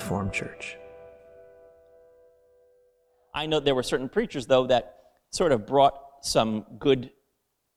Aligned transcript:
Reformed 0.00 0.32
Church. 0.32 0.78
I 3.34 3.44
know 3.44 3.60
there 3.60 3.74
were 3.74 3.82
certain 3.82 4.08
preachers, 4.08 4.46
though, 4.46 4.66
that 4.68 4.96
sort 5.28 5.52
of 5.52 5.66
brought 5.66 5.94
some 6.22 6.64
good 6.78 7.10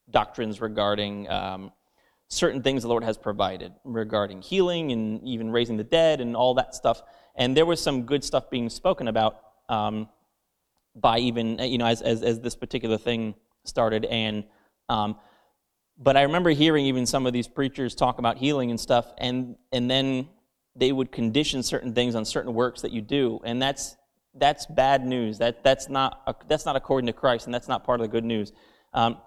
doctrines 0.08 0.58
regarding 0.58 1.28
um, 1.28 1.70
certain 2.28 2.62
things 2.62 2.80
the 2.80 2.88
Lord 2.88 3.04
has 3.04 3.18
provided, 3.18 3.74
regarding 3.84 4.40
healing 4.40 4.90
and 4.90 5.22
even 5.22 5.50
raising 5.50 5.76
the 5.76 5.84
dead 5.84 6.22
and 6.22 6.34
all 6.34 6.54
that 6.54 6.74
stuff. 6.74 7.02
And 7.36 7.54
there 7.54 7.66
was 7.66 7.78
some 7.78 8.04
good 8.04 8.24
stuff 8.24 8.48
being 8.48 8.70
spoken 8.70 9.06
about 9.06 9.40
um, 9.68 10.08
by 10.96 11.18
even, 11.18 11.58
you 11.58 11.76
know, 11.76 11.86
as, 11.86 12.00
as, 12.00 12.22
as, 12.22 12.40
this 12.40 12.56
particular 12.56 12.96
thing 12.96 13.34
started. 13.64 14.06
And, 14.06 14.44
um, 14.88 15.16
but 15.98 16.16
I 16.16 16.22
remember 16.22 16.50
hearing 16.50 16.86
even 16.86 17.04
some 17.04 17.26
of 17.26 17.34
these 17.34 17.48
preachers 17.48 17.94
talk 17.94 18.18
about 18.18 18.38
healing 18.38 18.70
and 18.70 18.80
stuff, 18.80 19.12
and, 19.18 19.56
and 19.72 19.90
then 19.90 20.28
they 20.76 20.92
would 20.92 21.12
condition 21.12 21.62
certain 21.62 21.94
things 21.94 22.14
on 22.14 22.24
certain 22.24 22.54
works 22.54 22.80
that 22.82 22.92
you 22.92 23.00
do. 23.00 23.40
And 23.44 23.60
that's 23.60 23.96
that's 24.34 24.66
bad 24.66 25.06
news. 25.06 25.38
That, 25.38 25.62
that's, 25.62 25.88
not, 25.88 26.48
that's 26.48 26.66
not 26.66 26.76
according 26.76 27.06
to 27.06 27.12
Christ, 27.12 27.46
and 27.46 27.54
that's 27.54 27.68
not 27.68 27.84
part 27.84 28.00
of 28.00 28.04
the 28.04 28.10
good 28.10 28.24
news. 28.24 28.52
Um, 28.92 29.18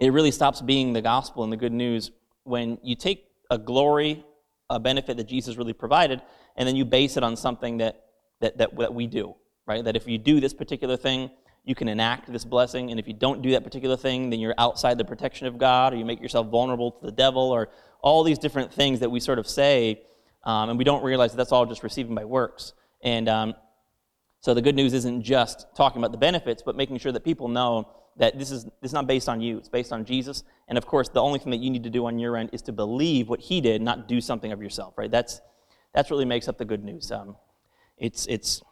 it 0.00 0.12
really 0.12 0.30
stops 0.30 0.60
being 0.60 0.92
the 0.92 1.02
gospel 1.02 1.44
and 1.44 1.52
the 1.52 1.56
good 1.56 1.72
news 1.72 2.10
when 2.44 2.78
you 2.82 2.96
take 2.96 3.26
a 3.50 3.58
glory, 3.58 4.24
a 4.70 4.80
benefit 4.80 5.16
that 5.18 5.28
Jesus 5.28 5.56
really 5.56 5.74
provided, 5.74 6.22
and 6.56 6.66
then 6.66 6.76
you 6.76 6.84
base 6.84 7.16
it 7.16 7.22
on 7.22 7.36
something 7.36 7.78
that, 7.78 8.04
that, 8.40 8.58
that, 8.58 8.76
that 8.78 8.94
we 8.94 9.06
do, 9.06 9.34
right? 9.66 9.84
That 9.84 9.96
if 9.96 10.08
you 10.08 10.18
do 10.18 10.40
this 10.40 10.54
particular 10.54 10.96
thing, 10.96 11.30
you 11.64 11.74
can 11.74 11.88
enact 11.88 12.32
this 12.32 12.44
blessing, 12.44 12.90
and 12.90 12.98
if 12.98 13.06
you 13.06 13.14
don't 13.14 13.42
do 13.42 13.50
that 13.52 13.62
particular 13.62 13.96
thing, 13.96 14.30
then 14.30 14.40
you're 14.40 14.54
outside 14.58 14.98
the 14.98 15.04
protection 15.04 15.46
of 15.46 15.58
God, 15.58 15.92
or 15.92 15.96
you 15.96 16.04
make 16.04 16.20
yourself 16.20 16.48
vulnerable 16.48 16.90
to 16.90 17.06
the 17.06 17.12
devil, 17.12 17.50
or 17.50 17.68
all 18.00 18.24
these 18.24 18.38
different 18.38 18.72
things 18.72 19.00
that 19.00 19.10
we 19.10 19.20
sort 19.20 19.38
of 19.38 19.46
say, 19.46 20.02
um, 20.44 20.70
and 20.70 20.78
we 20.78 20.84
don't 20.84 21.02
realize 21.02 21.32
that 21.32 21.36
that's 21.36 21.52
all 21.52 21.66
just 21.66 21.82
receiving 21.82 22.14
by 22.14 22.24
works. 22.24 22.72
And 23.02 23.28
um, 23.28 23.54
so 24.40 24.54
the 24.54 24.62
good 24.62 24.74
news 24.74 24.92
isn't 24.92 25.22
just 25.22 25.66
talking 25.76 26.00
about 26.00 26.12
the 26.12 26.18
benefits, 26.18 26.62
but 26.62 26.76
making 26.76 26.98
sure 26.98 27.12
that 27.12 27.24
people 27.24 27.48
know 27.48 27.88
that 28.16 28.38
this 28.38 28.50
is, 28.50 28.64
this 28.64 28.90
is 28.90 28.92
not 28.92 29.06
based 29.06 29.28
on 29.28 29.40
you, 29.40 29.58
it's 29.58 29.68
based 29.68 29.92
on 29.92 30.04
Jesus. 30.04 30.44
And 30.68 30.76
of 30.76 30.84
course, 30.86 31.08
the 31.08 31.22
only 31.22 31.38
thing 31.38 31.50
that 31.50 31.60
you 31.60 31.70
need 31.70 31.84
to 31.84 31.90
do 31.90 32.06
on 32.06 32.18
your 32.18 32.36
end 32.36 32.50
is 32.52 32.62
to 32.62 32.72
believe 32.72 33.28
what 33.28 33.40
he 33.40 33.60
did, 33.60 33.80
not 33.80 34.08
do 34.08 34.20
something 34.20 34.52
of 34.52 34.60
yourself, 34.60 34.94
right? 34.98 35.10
That's, 35.10 35.40
that's 35.94 36.10
really 36.10 36.24
makes 36.24 36.48
up 36.48 36.58
the 36.58 36.64
good 36.64 36.84
news. 36.84 37.10
Um, 37.10 37.36
it's, 37.96 38.26
it's, 38.26 38.62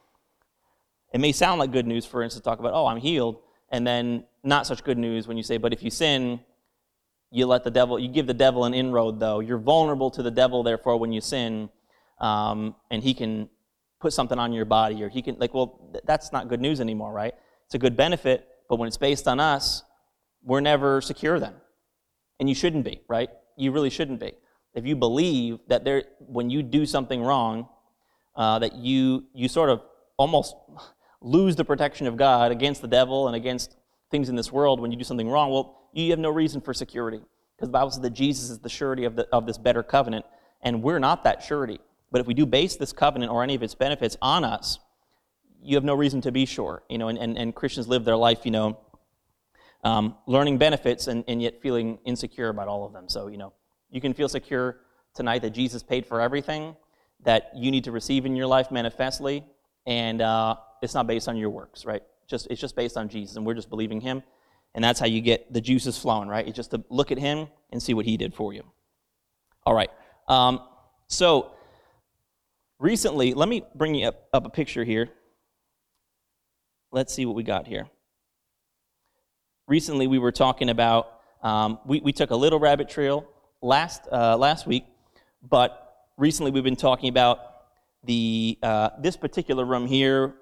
it 1.12 1.20
may 1.20 1.32
sound 1.32 1.58
like 1.58 1.72
good 1.72 1.86
news, 1.86 2.04
for 2.04 2.22
instance, 2.22 2.44
talk 2.44 2.58
about, 2.58 2.72
oh, 2.74 2.86
I'm 2.86 2.98
healed, 2.98 3.38
and 3.70 3.86
then 3.86 4.24
not 4.42 4.66
such 4.66 4.84
good 4.84 4.98
news 4.98 5.26
when 5.26 5.36
you 5.36 5.42
say, 5.42 5.56
but 5.56 5.72
if 5.72 5.82
you 5.82 5.90
sin, 5.90 6.40
you 7.30 7.46
let 7.46 7.64
the 7.64 7.70
devil, 7.70 7.98
you 7.98 8.08
give 8.08 8.26
the 8.26 8.34
devil 8.34 8.64
an 8.64 8.74
inroad, 8.74 9.20
though. 9.20 9.40
You're 9.40 9.58
vulnerable 9.58 10.10
to 10.10 10.22
the 10.22 10.30
devil, 10.30 10.62
therefore, 10.62 10.96
when 10.96 11.12
you 11.12 11.20
sin, 11.20 11.70
um, 12.20 12.74
and 12.90 13.02
he 13.02 13.14
can 13.14 13.48
put 14.00 14.12
something 14.12 14.38
on 14.38 14.52
your 14.52 14.64
body 14.64 15.02
or 15.02 15.08
he 15.08 15.22
can 15.22 15.36
like 15.38 15.52
well 15.52 15.78
that's 16.04 16.32
not 16.32 16.48
good 16.48 16.60
news 16.60 16.80
anymore 16.80 17.12
right? 17.12 17.34
It's 17.66 17.74
a 17.74 17.78
good 17.78 17.96
benefit 17.96 18.48
but 18.68 18.76
when 18.76 18.88
it's 18.88 18.96
based 18.96 19.28
on 19.28 19.38
us 19.40 19.82
we're 20.42 20.60
never 20.60 21.00
secure 21.00 21.38
then. 21.38 21.54
And 22.38 22.48
you 22.48 22.54
shouldn't 22.54 22.84
be 22.84 23.02
right? 23.08 23.28
You 23.56 23.72
really 23.72 23.90
shouldn't 23.90 24.20
be. 24.20 24.32
If 24.74 24.86
you 24.86 24.96
believe 24.96 25.58
that 25.68 25.84
there 25.84 26.04
when 26.18 26.50
you 26.50 26.62
do 26.62 26.86
something 26.86 27.22
wrong 27.22 27.68
uh, 28.36 28.58
that 28.60 28.76
you 28.76 29.24
you 29.34 29.48
sort 29.48 29.70
of 29.70 29.82
almost 30.16 30.54
lose 31.22 31.54
the 31.54 31.64
protection 31.64 32.06
of 32.06 32.16
god 32.16 32.50
against 32.50 32.80
the 32.80 32.88
devil 32.88 33.26
and 33.26 33.36
against 33.36 33.76
things 34.10 34.28
in 34.28 34.36
this 34.36 34.50
world 34.52 34.80
when 34.80 34.90
you 34.90 34.96
do 34.96 35.04
something 35.04 35.28
wrong 35.28 35.50
well 35.50 35.88
you 35.92 36.10
have 36.10 36.18
no 36.18 36.30
reason 36.30 36.60
for 36.60 36.74
security 36.74 37.20
because 37.56 37.68
the 37.68 37.72
bible 37.72 37.90
says 37.90 38.00
that 38.00 38.10
jesus 38.10 38.50
is 38.50 38.58
the 38.58 38.68
surety 38.68 39.04
of, 39.04 39.16
the, 39.16 39.28
of 39.32 39.46
this 39.46 39.58
better 39.58 39.82
covenant 39.82 40.24
and 40.62 40.82
we're 40.82 40.98
not 40.98 41.24
that 41.24 41.42
surety 41.42 41.78
but 42.10 42.20
if 42.20 42.26
we 42.26 42.34
do 42.34 42.46
base 42.46 42.76
this 42.76 42.92
covenant 42.92 43.30
or 43.30 43.42
any 43.42 43.54
of 43.54 43.62
its 43.62 43.74
benefits 43.74 44.16
on 44.20 44.44
us, 44.44 44.78
you 45.62 45.76
have 45.76 45.84
no 45.84 45.94
reason 45.94 46.20
to 46.22 46.32
be 46.32 46.44
sure. 46.46 46.82
You 46.88 46.98
know, 46.98 47.08
and, 47.08 47.18
and, 47.18 47.38
and 47.38 47.54
Christians 47.54 47.86
live 47.86 48.04
their 48.04 48.16
life, 48.16 48.40
you 48.44 48.50
know, 48.50 48.78
um, 49.84 50.16
learning 50.26 50.58
benefits 50.58 51.06
and, 51.06 51.24
and 51.28 51.40
yet 51.40 51.62
feeling 51.62 51.98
insecure 52.04 52.48
about 52.48 52.68
all 52.68 52.84
of 52.84 52.92
them. 52.92 53.08
So, 53.08 53.28
you 53.28 53.38
know, 53.38 53.52
you 53.90 54.00
can 54.00 54.12
feel 54.12 54.28
secure 54.28 54.80
tonight 55.14 55.42
that 55.42 55.50
Jesus 55.50 55.82
paid 55.82 56.06
for 56.06 56.20
everything 56.20 56.76
that 57.24 57.50
you 57.54 57.70
need 57.70 57.84
to 57.84 57.92
receive 57.92 58.26
in 58.26 58.34
your 58.34 58.46
life 58.46 58.70
manifestly, 58.70 59.44
and 59.86 60.22
uh, 60.22 60.56
it's 60.82 60.94
not 60.94 61.06
based 61.06 61.28
on 61.28 61.36
your 61.36 61.50
works, 61.50 61.84
right? 61.84 62.02
Just 62.30 62.46
it's 62.50 62.60
just 62.60 62.76
based 62.76 62.96
on 62.96 63.08
Jesus, 63.08 63.36
and 63.36 63.44
we're 63.44 63.54
just 63.54 63.68
believing 63.68 64.00
Him, 64.00 64.22
and 64.74 64.82
that's 64.84 65.00
how 65.00 65.06
you 65.06 65.20
get 65.20 65.52
the 65.52 65.60
juices 65.60 65.98
flowing, 65.98 66.28
right? 66.28 66.46
It's 66.46 66.56
just 66.56 66.70
to 66.70 66.84
look 66.88 67.10
at 67.10 67.18
Him 67.18 67.48
and 67.70 67.82
see 67.82 67.92
what 67.92 68.06
He 68.06 68.16
did 68.16 68.32
for 68.32 68.52
you. 68.52 68.62
All 69.66 69.74
right. 69.74 69.90
Um, 70.28 70.60
so 71.08 71.52
Recently, 72.80 73.34
let 73.34 73.46
me 73.46 73.62
bring 73.74 73.94
you 73.94 74.08
up, 74.08 74.26
up 74.32 74.46
a 74.46 74.48
picture 74.48 74.84
here. 74.84 75.10
Let's 76.90 77.12
see 77.12 77.26
what 77.26 77.36
we 77.36 77.42
got 77.42 77.66
here. 77.66 77.86
Recently, 79.68 80.06
we 80.06 80.18
were 80.18 80.32
talking 80.32 80.70
about, 80.70 81.20
um, 81.42 81.78
we, 81.84 82.00
we 82.00 82.10
took 82.10 82.30
a 82.30 82.36
little 82.36 82.58
rabbit 82.58 82.88
trail 82.88 83.28
last, 83.60 84.08
uh, 84.10 84.34
last 84.38 84.66
week, 84.66 84.86
but 85.42 85.94
recently 86.16 86.50
we've 86.50 86.64
been 86.64 86.74
talking 86.74 87.10
about 87.10 87.40
the, 88.04 88.58
uh, 88.62 88.88
this 88.98 89.14
particular 89.14 89.66
room 89.66 89.86
here 89.86 90.36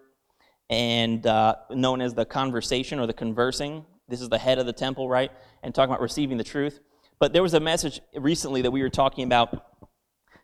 and 0.70 1.26
uh, 1.26 1.56
known 1.70 2.00
as 2.00 2.14
the 2.14 2.24
conversation 2.24 2.98
or 2.98 3.06
the 3.06 3.12
conversing. 3.12 3.84
This 4.08 4.20
is 4.20 4.28
the 4.28 4.38
head 4.38 4.58
of 4.58 4.66
the 4.66 4.72
temple, 4.72 5.08
right? 5.08 5.30
And 5.62 5.74
talking 5.74 5.90
about 5.90 6.00
receiving 6.00 6.36
the 6.36 6.44
truth. 6.44 6.80
But 7.18 7.32
there 7.32 7.42
was 7.42 7.54
a 7.54 7.60
message 7.60 8.00
recently 8.14 8.62
that 8.62 8.70
we 8.70 8.82
were 8.82 8.90
talking 8.90 9.24
about 9.24 9.64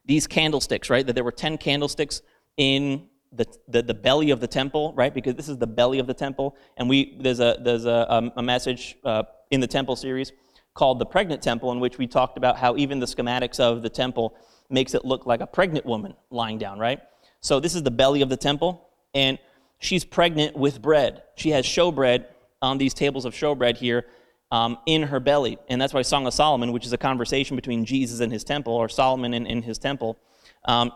these 0.04 0.26
candlesticks, 0.26 0.90
right? 0.90 1.06
That 1.06 1.14
there 1.14 1.24
were 1.24 1.32
10 1.32 1.58
candlesticks 1.58 2.22
in 2.56 3.08
the, 3.32 3.46
the, 3.68 3.82
the, 3.82 3.94
belly 3.94 4.30
of 4.30 4.40
the 4.40 4.46
temple, 4.46 4.92
right? 4.94 5.12
Because 5.12 5.34
this 5.34 5.48
is 5.48 5.58
the 5.58 5.66
belly 5.66 5.98
of 5.98 6.06
the 6.06 6.14
temple. 6.14 6.56
And 6.76 6.88
we, 6.88 7.18
there's 7.20 7.40
a, 7.40 7.58
there's 7.60 7.84
a, 7.84 8.12
um, 8.12 8.32
a 8.36 8.42
message 8.42 8.96
uh, 9.04 9.24
in 9.50 9.60
the 9.60 9.66
temple 9.66 9.96
series 9.96 10.32
called 10.74 10.98
the 10.98 11.06
pregnant 11.06 11.42
temple, 11.42 11.72
in 11.72 11.80
which 11.80 11.98
we 11.98 12.06
talked 12.06 12.36
about 12.36 12.58
how 12.58 12.76
even 12.76 12.98
the 12.98 13.06
schematics 13.06 13.60
of 13.60 13.82
the 13.82 13.88
temple 13.88 14.36
makes 14.70 14.94
it 14.94 15.04
look 15.04 15.26
like 15.26 15.40
a 15.40 15.46
pregnant 15.46 15.86
woman 15.86 16.14
lying 16.30 16.58
down, 16.58 16.78
right? 16.78 17.00
So 17.40 17.60
this 17.60 17.74
is 17.74 17.82
the 17.82 17.90
belly 17.90 18.22
of 18.22 18.28
the 18.28 18.36
temple, 18.36 18.88
and 19.14 19.38
she's 19.84 20.04
pregnant 20.04 20.56
with 20.56 20.80
bread. 20.80 21.22
She 21.36 21.50
has 21.50 21.66
showbread 21.66 22.24
on 22.62 22.78
these 22.78 22.94
tables 22.94 23.24
of 23.24 23.34
showbread 23.34 23.76
here 23.76 24.06
um, 24.50 24.78
in 24.86 25.02
her 25.02 25.20
belly. 25.20 25.58
And 25.68 25.80
that's 25.80 25.92
why 25.92 26.02
Song 26.02 26.26
of 26.26 26.32
Solomon, 26.32 26.72
which 26.72 26.86
is 26.86 26.92
a 26.92 26.98
conversation 26.98 27.54
between 27.54 27.84
Jesus 27.84 28.20
and 28.20 28.32
his 28.32 28.44
temple, 28.44 28.72
or 28.72 28.88
Solomon 28.88 29.34
and, 29.34 29.64
his 29.64 29.78
temple, 29.78 30.18
um, 30.64 30.90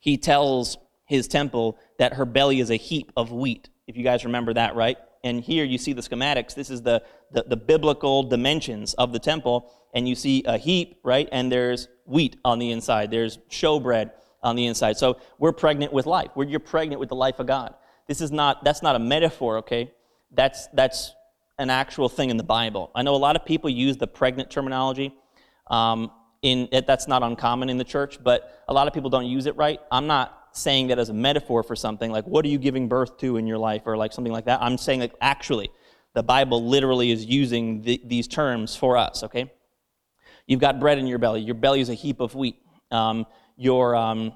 he 0.00 0.16
tells 0.16 0.78
his 1.04 1.28
temple 1.28 1.78
that 1.98 2.14
her 2.14 2.24
belly 2.24 2.58
is 2.58 2.70
a 2.70 2.76
heap 2.76 3.12
of 3.16 3.30
wheat. 3.30 3.68
If 3.86 3.96
you 3.96 4.02
guys 4.02 4.24
remember 4.24 4.52
that, 4.54 4.74
right? 4.74 4.96
And 5.22 5.40
here 5.40 5.64
you 5.64 5.78
see 5.78 5.92
the 5.92 6.02
schematics. 6.02 6.54
This 6.54 6.70
is 6.70 6.82
the, 6.82 7.04
the, 7.30 7.44
the 7.44 7.56
biblical 7.56 8.24
dimensions 8.24 8.94
of 8.94 9.12
the 9.12 9.20
temple. 9.20 9.70
And 9.94 10.08
you 10.08 10.16
see 10.16 10.42
a 10.44 10.58
heap, 10.58 10.98
right? 11.04 11.28
And 11.30 11.52
there's 11.52 11.86
wheat 12.04 12.36
on 12.44 12.58
the 12.58 12.72
inside, 12.72 13.12
there's 13.12 13.38
showbread 13.48 14.10
on 14.42 14.56
the 14.56 14.66
inside. 14.66 14.96
So 14.96 15.18
we're 15.38 15.52
pregnant 15.52 15.92
with 15.92 16.06
life. 16.06 16.30
We're, 16.34 16.46
you're 16.46 16.58
pregnant 16.58 16.98
with 16.98 17.08
the 17.08 17.14
life 17.14 17.38
of 17.38 17.46
God. 17.46 17.74
This 18.08 18.20
is 18.20 18.30
not, 18.30 18.64
that's 18.64 18.82
not 18.82 18.96
a 18.96 18.98
metaphor, 18.98 19.58
okay? 19.58 19.92
That's, 20.30 20.66
that's 20.68 21.14
an 21.58 21.70
actual 21.70 22.08
thing 22.08 22.30
in 22.30 22.36
the 22.36 22.42
Bible. 22.42 22.90
I 22.94 23.02
know 23.02 23.14
a 23.14 23.16
lot 23.16 23.36
of 23.36 23.44
people 23.44 23.70
use 23.70 23.96
the 23.96 24.06
pregnant 24.06 24.50
terminology. 24.50 25.14
Um, 25.68 26.10
in 26.42 26.68
that's 26.86 27.06
not 27.06 27.22
uncommon 27.22 27.70
in 27.70 27.78
the 27.78 27.84
church, 27.84 28.18
but 28.22 28.64
a 28.68 28.74
lot 28.74 28.88
of 28.88 28.92
people 28.92 29.10
don't 29.10 29.26
use 29.26 29.46
it 29.46 29.56
right. 29.56 29.80
I'm 29.90 30.06
not 30.06 30.48
saying 30.52 30.88
that 30.88 30.98
as 30.98 31.08
a 31.08 31.14
metaphor 31.14 31.62
for 31.62 31.74
something 31.74 32.10
like 32.10 32.26
what 32.26 32.44
are 32.44 32.48
you 32.48 32.58
giving 32.58 32.88
birth 32.88 33.16
to 33.18 33.38
in 33.38 33.46
your 33.46 33.56
life 33.58 33.82
or 33.86 33.96
like 33.96 34.12
something 34.12 34.32
like 34.32 34.44
that. 34.44 34.60
I'm 34.60 34.76
saying 34.76 35.00
like 35.00 35.14
actually, 35.20 35.70
the 36.14 36.22
Bible 36.22 36.66
literally 36.66 37.10
is 37.10 37.24
using 37.24 37.82
the, 37.82 38.02
these 38.04 38.28
terms 38.28 38.76
for 38.76 38.96
us. 38.96 39.22
Okay, 39.22 39.52
you've 40.46 40.60
got 40.60 40.80
bread 40.80 40.98
in 40.98 41.06
your 41.06 41.18
belly. 41.18 41.40
Your 41.40 41.54
belly 41.54 41.80
is 41.80 41.88
a 41.88 41.94
heap 41.94 42.20
of 42.20 42.34
wheat. 42.34 42.56
Um, 42.90 43.26
your 43.56 43.94
um, 43.94 44.34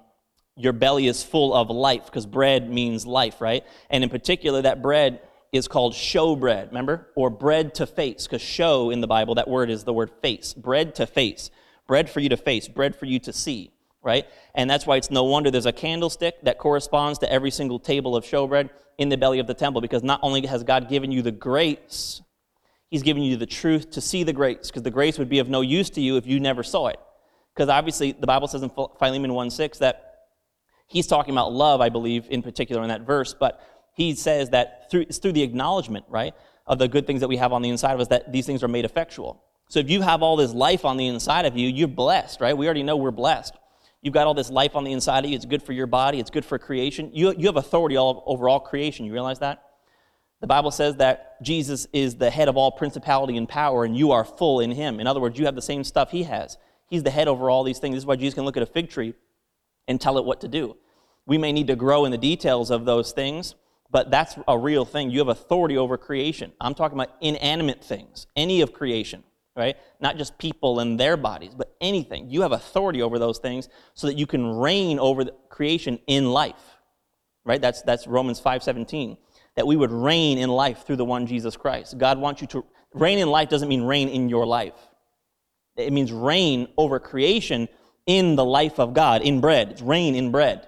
your 0.56 0.72
belly 0.72 1.06
is 1.06 1.22
full 1.22 1.54
of 1.54 1.70
life 1.70 2.06
because 2.06 2.26
bread 2.26 2.70
means 2.70 3.06
life, 3.06 3.40
right? 3.40 3.64
And 3.90 4.02
in 4.02 4.10
particular, 4.10 4.62
that 4.62 4.82
bread 4.82 5.20
is 5.52 5.68
called 5.68 5.94
show 5.94 6.34
bread, 6.34 6.68
remember? 6.68 7.08
Or 7.14 7.30
bread 7.30 7.74
to 7.76 7.86
face, 7.86 8.26
because 8.26 8.42
show 8.42 8.90
in 8.90 9.00
the 9.00 9.06
Bible, 9.06 9.34
that 9.36 9.48
word 9.48 9.70
is 9.70 9.84
the 9.84 9.92
word 9.92 10.10
face. 10.22 10.54
Bread 10.54 10.94
to 10.96 11.06
face. 11.06 11.50
Bread 11.86 12.10
for 12.10 12.20
you 12.20 12.28
to 12.30 12.36
face, 12.36 12.68
bread 12.68 12.96
for 12.96 13.06
you 13.06 13.18
to 13.20 13.32
see, 13.32 13.70
right? 14.02 14.26
And 14.54 14.68
that's 14.68 14.86
why 14.86 14.96
it's 14.96 15.10
no 15.10 15.24
wonder 15.24 15.50
there's 15.50 15.66
a 15.66 15.72
candlestick 15.72 16.42
that 16.42 16.58
corresponds 16.58 17.18
to 17.20 17.30
every 17.30 17.50
single 17.50 17.78
table 17.78 18.16
of 18.16 18.24
showbread 18.24 18.70
in 18.98 19.08
the 19.08 19.16
belly 19.16 19.38
of 19.38 19.46
the 19.46 19.54
temple, 19.54 19.80
because 19.80 20.02
not 20.02 20.20
only 20.22 20.44
has 20.46 20.64
God 20.64 20.88
given 20.88 21.12
you 21.12 21.22
the 21.22 21.32
grace, 21.32 22.22
He's 22.90 23.02
given 23.02 23.22
you 23.22 23.36
the 23.36 23.46
truth 23.46 23.90
to 23.92 24.00
see 24.00 24.22
the 24.22 24.32
grace, 24.32 24.68
because 24.68 24.82
the 24.82 24.90
grace 24.90 25.18
would 25.18 25.28
be 25.28 25.38
of 25.40 25.48
no 25.48 25.60
use 25.60 25.90
to 25.90 26.00
you 26.00 26.16
if 26.16 26.26
you 26.26 26.40
never 26.40 26.62
saw 26.62 26.86
it. 26.86 27.00
Because 27.54 27.68
obviously, 27.68 28.12
the 28.12 28.26
Bible 28.26 28.48
says 28.48 28.62
in 28.62 28.70
Philemon 28.70 29.34
1 29.34 29.50
6 29.50 29.78
that 29.78 30.05
He's 30.86 31.06
talking 31.06 31.34
about 31.34 31.52
love, 31.52 31.80
I 31.80 31.88
believe, 31.88 32.26
in 32.30 32.42
particular 32.42 32.82
in 32.82 32.88
that 32.88 33.02
verse, 33.02 33.34
but 33.34 33.60
he 33.94 34.14
says 34.14 34.50
that 34.50 34.90
through, 34.90 35.02
it's 35.02 35.18
through 35.18 35.32
the 35.32 35.42
acknowledgement, 35.42 36.04
right, 36.08 36.34
of 36.66 36.78
the 36.78 36.88
good 36.88 37.06
things 37.06 37.20
that 37.20 37.28
we 37.28 37.38
have 37.38 37.52
on 37.52 37.62
the 37.62 37.70
inside 37.70 37.94
of 37.94 38.00
us 38.00 38.08
that 38.08 38.32
these 38.32 38.46
things 38.46 38.62
are 38.62 38.68
made 38.68 38.84
effectual. 38.84 39.42
So 39.68 39.80
if 39.80 39.90
you 39.90 40.02
have 40.02 40.22
all 40.22 40.36
this 40.36 40.52
life 40.52 40.84
on 40.84 40.96
the 40.96 41.06
inside 41.08 41.44
of 41.44 41.56
you, 41.56 41.68
you're 41.68 41.88
blessed, 41.88 42.40
right? 42.40 42.56
We 42.56 42.66
already 42.66 42.82
know 42.82 42.96
we're 42.96 43.10
blessed. 43.10 43.54
You've 44.02 44.14
got 44.14 44.26
all 44.26 44.34
this 44.34 44.50
life 44.50 44.76
on 44.76 44.84
the 44.84 44.92
inside 44.92 45.24
of 45.24 45.30
you. 45.30 45.36
It's 45.36 45.46
good 45.46 45.62
for 45.62 45.72
your 45.72 45.88
body, 45.88 46.20
it's 46.20 46.30
good 46.30 46.44
for 46.44 46.58
creation. 46.58 47.10
You, 47.12 47.34
you 47.36 47.46
have 47.46 47.56
authority 47.56 47.96
all, 47.96 48.22
over 48.26 48.48
all 48.48 48.60
creation. 48.60 49.06
You 49.06 49.12
realize 49.12 49.40
that? 49.40 49.62
The 50.40 50.46
Bible 50.46 50.70
says 50.70 50.96
that 50.96 51.42
Jesus 51.42 51.86
is 51.92 52.16
the 52.16 52.30
head 52.30 52.48
of 52.48 52.56
all 52.56 52.70
principality 52.70 53.36
and 53.36 53.48
power, 53.48 53.84
and 53.84 53.96
you 53.96 54.12
are 54.12 54.24
full 54.24 54.60
in 54.60 54.70
him. 54.70 55.00
In 55.00 55.06
other 55.06 55.18
words, 55.18 55.38
you 55.38 55.46
have 55.46 55.54
the 55.54 55.62
same 55.62 55.82
stuff 55.82 56.10
he 56.10 56.24
has. 56.24 56.58
He's 56.88 57.02
the 57.02 57.10
head 57.10 57.26
over 57.26 57.50
all 57.50 57.64
these 57.64 57.78
things. 57.78 57.94
This 57.94 58.02
is 58.02 58.06
why 58.06 58.16
Jesus 58.16 58.34
can 58.34 58.44
look 58.44 58.56
at 58.56 58.62
a 58.62 58.66
fig 58.66 58.90
tree 58.90 59.14
and 59.88 60.00
tell 60.00 60.18
it 60.18 60.24
what 60.24 60.40
to 60.42 60.48
do. 60.48 60.76
We 61.26 61.38
may 61.38 61.52
need 61.52 61.66
to 61.66 61.76
grow 61.76 62.04
in 62.04 62.12
the 62.12 62.18
details 62.18 62.70
of 62.70 62.84
those 62.84 63.12
things, 63.12 63.54
but 63.90 64.10
that's 64.10 64.36
a 64.46 64.58
real 64.58 64.84
thing. 64.84 65.10
You 65.10 65.18
have 65.20 65.28
authority 65.28 65.76
over 65.76 65.96
creation. 65.96 66.52
I'm 66.60 66.74
talking 66.74 66.98
about 66.98 67.14
inanimate 67.20 67.82
things, 67.84 68.26
any 68.36 68.60
of 68.60 68.72
creation, 68.72 69.24
right? 69.56 69.76
Not 70.00 70.16
just 70.16 70.38
people 70.38 70.80
and 70.80 70.98
their 70.98 71.16
bodies, 71.16 71.52
but 71.56 71.74
anything. 71.80 72.30
You 72.30 72.42
have 72.42 72.52
authority 72.52 73.02
over 73.02 73.18
those 73.18 73.38
things 73.38 73.68
so 73.94 74.06
that 74.06 74.16
you 74.16 74.26
can 74.26 74.46
reign 74.46 74.98
over 74.98 75.24
creation 75.48 75.98
in 76.06 76.30
life, 76.30 76.78
right? 77.44 77.60
That's, 77.60 77.82
that's 77.82 78.06
Romans 78.06 78.40
5.17, 78.40 79.16
that 79.56 79.66
we 79.66 79.76
would 79.76 79.92
reign 79.92 80.38
in 80.38 80.50
life 80.50 80.84
through 80.86 80.96
the 80.96 81.04
one 81.04 81.26
Jesus 81.26 81.56
Christ. 81.56 81.98
God 81.98 82.18
wants 82.18 82.40
you 82.40 82.46
to, 82.48 82.64
reign 82.94 83.18
in 83.18 83.28
life 83.28 83.48
doesn't 83.48 83.68
mean 83.68 83.82
reign 83.82 84.08
in 84.08 84.28
your 84.28 84.46
life. 84.46 84.74
It 85.76 85.92
means 85.92 86.12
reign 86.12 86.68
over 86.76 86.98
creation 86.98 87.68
in 88.06 88.36
the 88.36 88.44
life 88.44 88.78
of 88.78 88.94
God, 88.94 89.22
in 89.22 89.40
bread. 89.40 89.70
It's 89.70 89.82
reign 89.82 90.14
in 90.14 90.30
bread, 90.30 90.66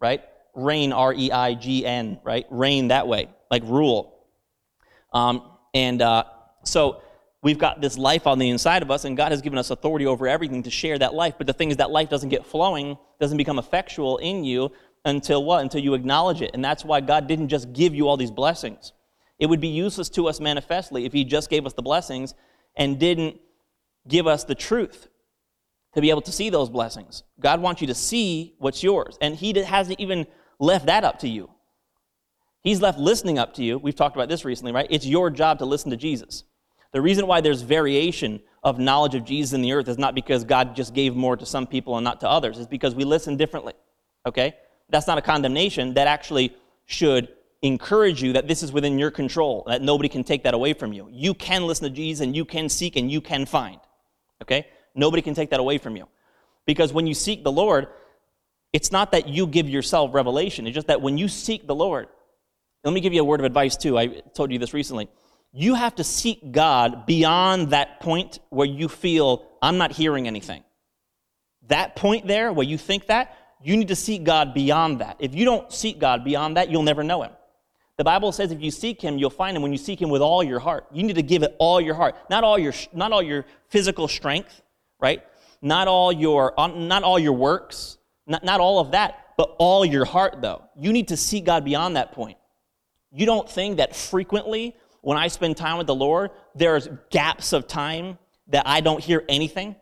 right? 0.00 0.22
Reign, 0.54 0.92
R 0.92 1.12
E 1.14 1.32
I 1.32 1.54
G 1.54 1.84
N, 1.84 2.20
right? 2.22 2.46
Reign 2.50 2.88
that 2.88 3.08
way, 3.08 3.28
like 3.50 3.62
rule. 3.64 4.14
Um, 5.12 5.42
and 5.74 6.00
uh, 6.02 6.24
so 6.64 7.02
we've 7.42 7.58
got 7.58 7.80
this 7.80 7.96
life 7.96 8.26
on 8.26 8.38
the 8.38 8.50
inside 8.50 8.82
of 8.82 8.90
us, 8.90 9.04
and 9.04 9.16
God 9.16 9.32
has 9.32 9.40
given 9.40 9.58
us 9.58 9.70
authority 9.70 10.06
over 10.06 10.28
everything 10.28 10.62
to 10.64 10.70
share 10.70 10.98
that 10.98 11.14
life. 11.14 11.34
But 11.38 11.46
the 11.46 11.52
thing 11.54 11.70
is, 11.70 11.78
that 11.78 11.90
life 11.90 12.10
doesn't 12.10 12.28
get 12.28 12.46
flowing, 12.46 12.98
doesn't 13.20 13.38
become 13.38 13.58
effectual 13.58 14.18
in 14.18 14.44
you 14.44 14.70
until 15.04 15.44
what? 15.44 15.62
Until 15.62 15.80
you 15.80 15.94
acknowledge 15.94 16.42
it. 16.42 16.50
And 16.52 16.64
that's 16.64 16.84
why 16.84 17.00
God 17.00 17.26
didn't 17.26 17.48
just 17.48 17.72
give 17.72 17.94
you 17.94 18.08
all 18.08 18.16
these 18.16 18.30
blessings. 18.30 18.92
It 19.38 19.46
would 19.46 19.60
be 19.60 19.68
useless 19.68 20.08
to 20.10 20.28
us 20.28 20.40
manifestly 20.40 21.06
if 21.06 21.12
He 21.12 21.24
just 21.24 21.48
gave 21.48 21.64
us 21.64 21.72
the 21.72 21.82
blessings 21.82 22.34
and 22.74 22.98
didn't 22.98 23.40
give 24.08 24.26
us 24.26 24.44
the 24.44 24.54
truth 24.54 25.08
to 25.96 26.02
be 26.02 26.10
able 26.10 26.20
to 26.20 26.30
see 26.30 26.50
those 26.50 26.68
blessings. 26.68 27.22
God 27.40 27.60
wants 27.60 27.80
you 27.80 27.86
to 27.86 27.94
see 27.94 28.54
what's 28.58 28.82
yours. 28.82 29.16
And 29.22 29.34
He 29.34 29.58
hasn't 29.58 29.98
even 29.98 30.26
left 30.58 30.86
that 30.86 31.04
up 31.04 31.20
to 31.20 31.28
you. 31.28 31.50
He's 32.60 32.82
left 32.82 32.98
listening 32.98 33.38
up 33.38 33.54
to 33.54 33.64
you. 33.64 33.78
We've 33.78 33.94
talked 33.94 34.14
about 34.14 34.28
this 34.28 34.44
recently, 34.44 34.72
right? 34.72 34.86
It's 34.90 35.06
your 35.06 35.30
job 35.30 35.58
to 35.60 35.64
listen 35.64 35.90
to 35.92 35.96
Jesus. 35.96 36.44
The 36.92 37.00
reason 37.00 37.26
why 37.26 37.40
there's 37.40 37.62
variation 37.62 38.42
of 38.62 38.78
knowledge 38.78 39.14
of 39.14 39.24
Jesus 39.24 39.54
in 39.54 39.62
the 39.62 39.72
earth 39.72 39.88
is 39.88 39.96
not 39.96 40.14
because 40.14 40.44
God 40.44 40.76
just 40.76 40.92
gave 40.92 41.16
more 41.16 41.36
to 41.36 41.46
some 41.46 41.66
people 41.66 41.96
and 41.96 42.04
not 42.04 42.20
to 42.20 42.28
others. 42.28 42.58
It's 42.58 42.66
because 42.66 42.94
we 42.94 43.04
listen 43.04 43.38
differently. 43.38 43.72
Okay? 44.26 44.54
That's 44.90 45.06
not 45.06 45.16
a 45.16 45.22
condemnation. 45.22 45.94
That 45.94 46.08
actually 46.08 46.54
should 46.84 47.28
encourage 47.62 48.22
you 48.22 48.34
that 48.34 48.48
this 48.48 48.62
is 48.62 48.70
within 48.70 48.98
your 48.98 49.10
control, 49.10 49.64
that 49.66 49.80
nobody 49.80 50.10
can 50.10 50.24
take 50.24 50.42
that 50.44 50.52
away 50.52 50.74
from 50.74 50.92
you. 50.92 51.08
You 51.10 51.32
can 51.32 51.66
listen 51.66 51.88
to 51.88 51.94
Jesus 51.94 52.22
and 52.22 52.36
you 52.36 52.44
can 52.44 52.68
seek 52.68 52.96
and 52.96 53.10
you 53.10 53.22
can 53.22 53.46
find. 53.46 53.80
Okay? 54.42 54.66
Nobody 54.96 55.22
can 55.22 55.34
take 55.34 55.50
that 55.50 55.60
away 55.60 55.78
from 55.78 55.96
you. 55.96 56.08
Because 56.66 56.92
when 56.92 57.06
you 57.06 57.14
seek 57.14 57.44
the 57.44 57.52
Lord, 57.52 57.86
it's 58.72 58.90
not 58.90 59.12
that 59.12 59.28
you 59.28 59.46
give 59.46 59.68
yourself 59.68 60.12
revelation, 60.14 60.66
it's 60.66 60.74
just 60.74 60.88
that 60.88 61.00
when 61.00 61.16
you 61.18 61.28
seek 61.28 61.66
the 61.66 61.74
Lord, 61.74 62.08
let 62.84 62.92
me 62.92 63.00
give 63.00 63.12
you 63.12 63.20
a 63.20 63.24
word 63.24 63.40
of 63.40 63.46
advice 63.46 63.76
too. 63.76 63.98
I 63.98 64.22
told 64.34 64.52
you 64.52 64.58
this 64.58 64.74
recently. 64.74 65.08
You 65.52 65.74
have 65.74 65.94
to 65.96 66.04
seek 66.04 66.52
God 66.52 67.06
beyond 67.06 67.70
that 67.70 68.00
point 68.00 68.38
where 68.50 68.66
you 68.66 68.88
feel, 68.88 69.46
I'm 69.62 69.78
not 69.78 69.92
hearing 69.92 70.26
anything. 70.26 70.62
That 71.68 71.96
point 71.96 72.26
there, 72.26 72.52
where 72.52 72.66
you 72.66 72.78
think 72.78 73.06
that, 73.06 73.36
you 73.62 73.76
need 73.76 73.88
to 73.88 73.96
seek 73.96 74.22
God 74.22 74.54
beyond 74.54 75.00
that. 75.00 75.16
If 75.18 75.34
you 75.34 75.44
don't 75.44 75.72
seek 75.72 75.98
God 75.98 76.24
beyond 76.24 76.56
that, 76.56 76.70
you'll 76.70 76.82
never 76.82 77.02
know 77.02 77.22
Him. 77.22 77.32
The 77.96 78.04
Bible 78.04 78.30
says 78.30 78.52
if 78.52 78.60
you 78.60 78.70
seek 78.70 79.00
Him, 79.00 79.18
you'll 79.18 79.30
find 79.30 79.56
Him 79.56 79.62
when 79.62 79.72
you 79.72 79.78
seek 79.78 80.00
Him 80.00 80.10
with 80.10 80.20
all 80.22 80.44
your 80.44 80.60
heart. 80.60 80.86
You 80.92 81.02
need 81.02 81.16
to 81.16 81.22
give 81.22 81.42
it 81.42 81.56
all 81.58 81.80
your 81.80 81.94
heart, 81.94 82.14
not 82.28 82.44
all 82.44 82.58
your, 82.58 82.74
not 82.92 83.12
all 83.12 83.22
your 83.22 83.46
physical 83.68 84.06
strength, 84.06 84.62
right? 85.00 85.22
Not 85.62 85.88
all 85.88 86.12
your, 86.12 86.54
not 86.56 87.02
all 87.02 87.18
your 87.18 87.32
works, 87.32 87.98
not, 88.26 88.44
not 88.44 88.60
all 88.60 88.78
of 88.78 88.92
that, 88.92 89.34
but 89.36 89.54
all 89.58 89.84
your 89.84 90.04
heart, 90.04 90.40
though. 90.40 90.62
You 90.76 90.92
need 90.92 91.08
to 91.08 91.16
seek 91.16 91.44
God 91.44 91.64
beyond 91.64 91.96
that 91.96 92.12
point. 92.12 92.38
You 93.12 93.26
don't 93.26 93.48
think 93.48 93.78
that 93.78 93.94
frequently 93.94 94.76
when 95.02 95.16
I 95.16 95.28
spend 95.28 95.56
time 95.56 95.78
with 95.78 95.86
the 95.86 95.94
Lord, 95.94 96.30
there's 96.54 96.88
gaps 97.10 97.52
of 97.52 97.68
time 97.68 98.18
that 98.48 98.66
I 98.66 98.80
don't 98.80 99.02
hear 99.02 99.24
anything? 99.28 99.76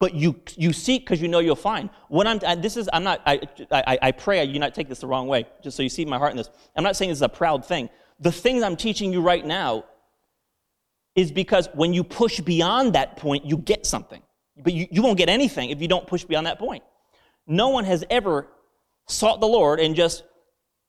But 0.00 0.14
you, 0.14 0.40
you 0.56 0.72
seek 0.72 1.02
because 1.02 1.20
you 1.20 1.28
know 1.28 1.38
you'll 1.38 1.56
find. 1.56 1.90
When 2.08 2.26
I'm, 2.26 2.40
I, 2.46 2.54
this 2.54 2.76
is, 2.76 2.88
I'm 2.92 3.04
not, 3.04 3.22
I, 3.26 3.40
I, 3.70 3.98
I 4.02 4.12
pray 4.12 4.40
I 4.40 4.42
you 4.42 4.58
not 4.58 4.74
take 4.74 4.88
this 4.88 5.00
the 5.00 5.06
wrong 5.06 5.28
way, 5.28 5.46
just 5.62 5.76
so 5.76 5.82
you 5.82 5.88
see 5.88 6.04
my 6.04 6.18
heart 6.18 6.32
in 6.32 6.36
this. 6.36 6.50
I'm 6.76 6.82
not 6.82 6.96
saying 6.96 7.10
this 7.10 7.18
is 7.18 7.22
a 7.22 7.28
proud 7.28 7.64
thing. 7.64 7.88
The 8.20 8.32
things 8.32 8.62
I'm 8.62 8.76
teaching 8.76 9.12
you 9.12 9.20
right 9.20 9.44
now 9.44 9.84
is 11.14 11.30
because 11.30 11.68
when 11.74 11.92
you 11.92 12.04
push 12.04 12.40
beyond 12.40 12.94
that 12.94 13.16
point, 13.16 13.44
you 13.44 13.56
get 13.56 13.86
something. 13.86 14.22
But 14.56 14.72
you, 14.72 14.86
you 14.90 15.02
won't 15.02 15.18
get 15.18 15.28
anything 15.28 15.70
if 15.70 15.80
you 15.80 15.88
don't 15.88 16.06
push 16.06 16.24
beyond 16.24 16.46
that 16.46 16.58
point. 16.58 16.82
No 17.46 17.68
one 17.68 17.84
has 17.84 18.04
ever 18.10 18.48
sought 19.06 19.40
the 19.40 19.48
Lord 19.48 19.80
and 19.80 19.94
just, 19.94 20.24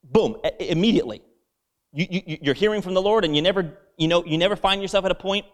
boom, 0.04 0.38
immediately. 0.60 1.22
You, 1.92 2.08
you, 2.10 2.38
you're 2.42 2.56
hearing 2.56 2.82
from 2.82 2.94
the 2.94 3.02
Lord 3.02 3.26
and 3.26 3.36
you 3.36 3.42
never, 3.42 3.78
you 3.98 4.08
know, 4.08 4.24
you 4.26 4.38
never 4.38 4.56
find 4.56 4.82
yourself 4.82 5.06
at 5.06 5.12
a 5.12 5.16
point 5.16 5.46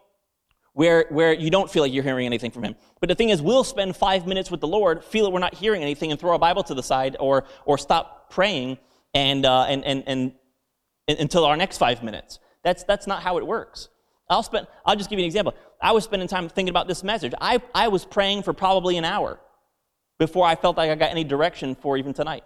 where, 0.74 1.06
where 1.10 1.34
you 1.34 1.50
don't 1.50 1.70
feel 1.70 1.84
like 1.84 1.94
you're 1.94 2.04
hearing 2.04 2.26
anything 2.26 2.52
from 2.52 2.64
him. 2.64 2.76
But 3.00 3.10
the 3.10 3.16
thing 3.16 3.30
is, 3.30 3.42
we'll 3.42 3.64
spend 3.64 3.96
five 3.96 4.26
minutes 4.26 4.50
with 4.50 4.62
the 4.62 4.68
Lord, 4.68 5.04
feel 5.04 5.26
that 5.26 5.32
we're 5.32 5.40
not 5.40 5.54
hearing 5.54 5.82
anything, 5.82 6.12
and 6.12 6.20
throw 6.20 6.32
our 6.32 6.40
Bible 6.40 6.64
to 6.64 6.74
the 6.74 6.84
side 6.84 7.18
or, 7.20 7.46
or 7.66 7.78
stop 7.78 8.30
praying 8.32 8.78
and, 9.14 9.46
uh, 9.46 9.66
and, 9.68 9.84
and, 9.86 10.04
and, 10.08 10.34
and, 11.08 11.20
until 11.20 11.46
our 11.46 11.58
next 11.58 11.78
five 11.78 12.04
minutes. 12.04 12.40
That's, 12.64 12.84
that's 12.84 13.08
not 13.08 13.22
how 13.22 13.38
it 13.38 13.46
works. 13.46 13.90
I'll, 14.32 14.44
spend, 14.44 14.68
I'll 14.86 14.96
just 14.96 15.10
give 15.10 15.20
you 15.20 15.26
an 15.26 15.28
example. 15.28 15.54
I 15.82 15.92
was 15.92 16.04
spending 16.04 16.28
time 16.28 16.48
thinking 16.48 16.70
about 16.70 16.88
this 16.88 17.04
message. 17.04 17.34
I, 17.42 17.62
I 17.76 17.90
was 17.90 18.06
praying 18.06 18.44
for 18.44 18.54
probably 18.54 18.98
an 18.98 19.06
hour 19.06 19.40
before 20.18 20.46
I 20.46 20.56
felt 20.56 20.78
like 20.78 20.90
I 20.90 20.96
got 20.96 21.12
any 21.12 21.24
direction 21.24 21.76
for 21.76 21.98
even 21.98 22.14
tonight. 22.14 22.44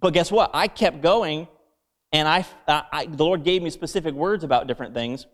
But 0.00 0.12
guess 0.14 0.30
what? 0.30 0.50
I 0.54 0.68
kept 0.68 1.00
going, 1.00 1.48
and 2.12 2.28
I, 2.28 2.44
I, 2.68 3.06
the 3.06 3.24
Lord 3.24 3.44
gave 3.44 3.62
me 3.62 3.70
specific 3.70 4.14
words 4.14 4.44
about 4.44 4.66
different 4.66 4.94
things. 4.94 5.26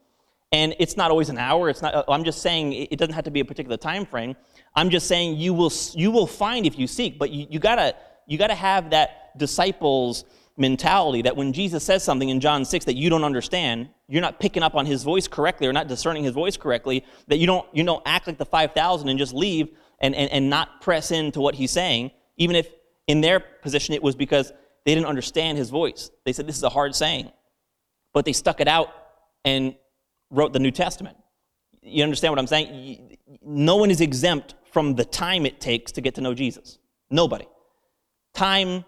And 0.52 0.75
it's 0.78 0.97
not 0.97 1.11
always 1.11 1.28
an 1.28 1.37
hour. 1.37 1.68
It's 1.68 1.83
not. 1.83 1.95
Uh, 1.95 2.04
I'm 2.09 2.25
just 2.25 2.40
saying 2.40 2.73
it 2.73 2.99
doesn't 2.99 3.14
have 3.14 3.25
to 3.25 3.30
be 3.30 3.40
a 3.40 3.45
particular 3.45 3.76
time 3.76 4.07
frame. 4.07 4.35
I'm 4.75 4.88
just 4.88 5.07
saying 5.07 5.37
you 5.37 5.52
will 5.52 5.71
you 5.92 6.11
will 6.11 6.26
find 6.26 6.64
if 6.64 6.78
you 6.78 6.87
seek. 6.87 7.18
But 7.18 7.30
you, 7.30 7.47
you 7.50 7.59
gotta 7.59 7.95
you 8.26 8.38
gotta 8.38 8.54
have 8.54 8.88
that 8.90 9.37
disciples 9.37 10.25
mentality 10.58 11.22
that 11.22 11.36
when 11.36 11.52
Jesus 11.52 11.84
says 11.84 12.02
something 12.02 12.28
in 12.28 12.40
John 12.40 12.64
6 12.64 12.84
that 12.84 12.96
you 12.96 13.08
don't 13.10 13.24
understand, 13.24 13.88
you're 14.08 14.22
not 14.22 14.40
picking 14.40 14.62
up 14.62 14.74
on 14.74 14.86
his 14.86 15.02
voice 15.02 15.28
correctly 15.28 15.66
or 15.66 15.72
not 15.72 15.88
discerning 15.88 16.24
his 16.24 16.32
voice 16.32 16.56
correctly, 16.56 17.04
that 17.28 17.38
you 17.38 17.46
don't, 17.46 17.66
you 17.72 17.84
don't 17.84 18.02
act 18.04 18.26
like 18.26 18.38
the 18.38 18.44
5,000 18.44 19.08
and 19.08 19.18
just 19.18 19.34
leave 19.34 19.68
and, 20.00 20.14
and, 20.14 20.30
and 20.30 20.50
not 20.50 20.80
press 20.80 21.10
into 21.10 21.40
what 21.40 21.54
he's 21.54 21.70
saying, 21.70 22.10
even 22.36 22.56
if 22.56 22.68
in 23.06 23.20
their 23.20 23.40
position 23.40 23.94
it 23.94 24.02
was 24.02 24.14
because 24.14 24.52
they 24.84 24.94
didn't 24.94 25.06
understand 25.06 25.58
his 25.58 25.70
voice. 25.70 26.10
They 26.24 26.32
said, 26.32 26.46
This 26.46 26.56
is 26.56 26.62
a 26.62 26.68
hard 26.68 26.94
saying. 26.94 27.30
But 28.12 28.24
they 28.24 28.32
stuck 28.32 28.60
it 28.60 28.68
out 28.68 28.88
and 29.44 29.74
wrote 30.30 30.52
the 30.52 30.58
New 30.58 30.70
Testament. 30.70 31.16
You 31.82 32.04
understand 32.04 32.32
what 32.32 32.38
I'm 32.38 32.46
saying? 32.46 33.18
No 33.42 33.76
one 33.76 33.90
is 33.90 34.00
exempt 34.00 34.54
from 34.72 34.94
the 34.94 35.04
time 35.04 35.46
it 35.46 35.60
takes 35.60 35.92
to 35.92 36.00
get 36.00 36.14
to 36.16 36.20
know 36.20 36.34
Jesus. 36.34 36.78
Nobody. 37.10 37.46
Time, 38.34 38.84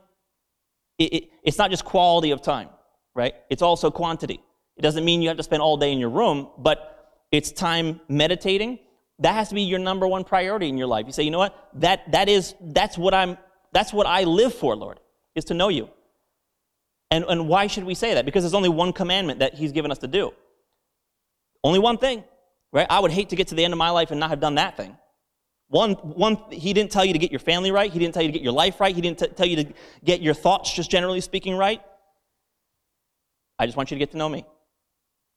it, 1.00 1.14
it, 1.14 1.30
it's 1.42 1.58
not 1.58 1.70
just 1.70 1.84
quality 1.84 2.30
of 2.30 2.42
time, 2.42 2.68
right? 3.14 3.34
It's 3.48 3.62
also 3.62 3.90
quantity. 3.90 4.40
It 4.76 4.82
doesn't 4.82 5.04
mean 5.04 5.22
you 5.22 5.28
have 5.28 5.38
to 5.38 5.42
spend 5.42 5.62
all 5.62 5.76
day 5.76 5.92
in 5.92 5.98
your 5.98 6.10
room, 6.10 6.48
but 6.58 7.24
it's 7.32 7.50
time 7.50 8.00
meditating. 8.08 8.78
That 9.18 9.34
has 9.34 9.48
to 9.48 9.54
be 9.54 9.62
your 9.62 9.78
number 9.78 10.06
one 10.06 10.24
priority 10.24 10.68
in 10.68 10.76
your 10.76 10.86
life. 10.86 11.06
You 11.06 11.12
say, 11.12 11.22
you 11.22 11.30
know 11.30 11.38
what? 11.38 11.68
That, 11.74 12.12
that 12.12 12.28
is, 12.28 12.54
that's 12.60 12.96
what 12.98 13.14
I'm, 13.14 13.38
that's 13.72 13.92
what 13.92 14.06
I 14.06 14.24
live 14.24 14.54
for, 14.54 14.76
Lord, 14.76 15.00
is 15.34 15.46
to 15.46 15.54
know 15.54 15.68
you. 15.68 15.88
And, 17.10 17.24
and 17.24 17.48
why 17.48 17.66
should 17.66 17.84
we 17.84 17.94
say 17.94 18.14
that? 18.14 18.24
Because 18.24 18.44
there's 18.44 18.54
only 18.54 18.68
one 18.68 18.92
commandment 18.92 19.40
that 19.40 19.54
he's 19.54 19.72
given 19.72 19.90
us 19.90 19.98
to 19.98 20.06
do. 20.06 20.32
Only 21.64 21.78
one 21.78 21.98
thing, 21.98 22.24
right? 22.72 22.86
I 22.88 23.00
would 23.00 23.10
hate 23.10 23.30
to 23.30 23.36
get 23.36 23.48
to 23.48 23.54
the 23.54 23.64
end 23.64 23.72
of 23.72 23.78
my 23.78 23.90
life 23.90 24.10
and 24.10 24.20
not 24.20 24.30
have 24.30 24.40
done 24.40 24.54
that 24.56 24.76
thing. 24.76 24.96
One, 25.70 25.92
one, 25.92 26.36
he 26.50 26.72
didn't 26.72 26.90
tell 26.90 27.04
you 27.04 27.12
to 27.12 27.18
get 27.18 27.30
your 27.30 27.38
family 27.38 27.70
right. 27.70 27.92
He 27.92 27.98
didn't 28.00 28.12
tell 28.12 28.22
you 28.22 28.28
to 28.28 28.32
get 28.32 28.42
your 28.42 28.52
life 28.52 28.80
right. 28.80 28.94
He 28.94 29.00
didn't 29.00 29.20
t- 29.20 29.28
tell 29.28 29.46
you 29.46 29.64
to 29.64 29.72
get 30.04 30.20
your 30.20 30.34
thoughts, 30.34 30.74
just 30.74 30.90
generally 30.90 31.20
speaking, 31.20 31.56
right. 31.56 31.80
I 33.56 33.66
just 33.66 33.76
want 33.76 33.92
you 33.92 33.94
to 33.94 33.98
get 34.00 34.10
to 34.10 34.16
know 34.16 34.28
me. 34.28 34.44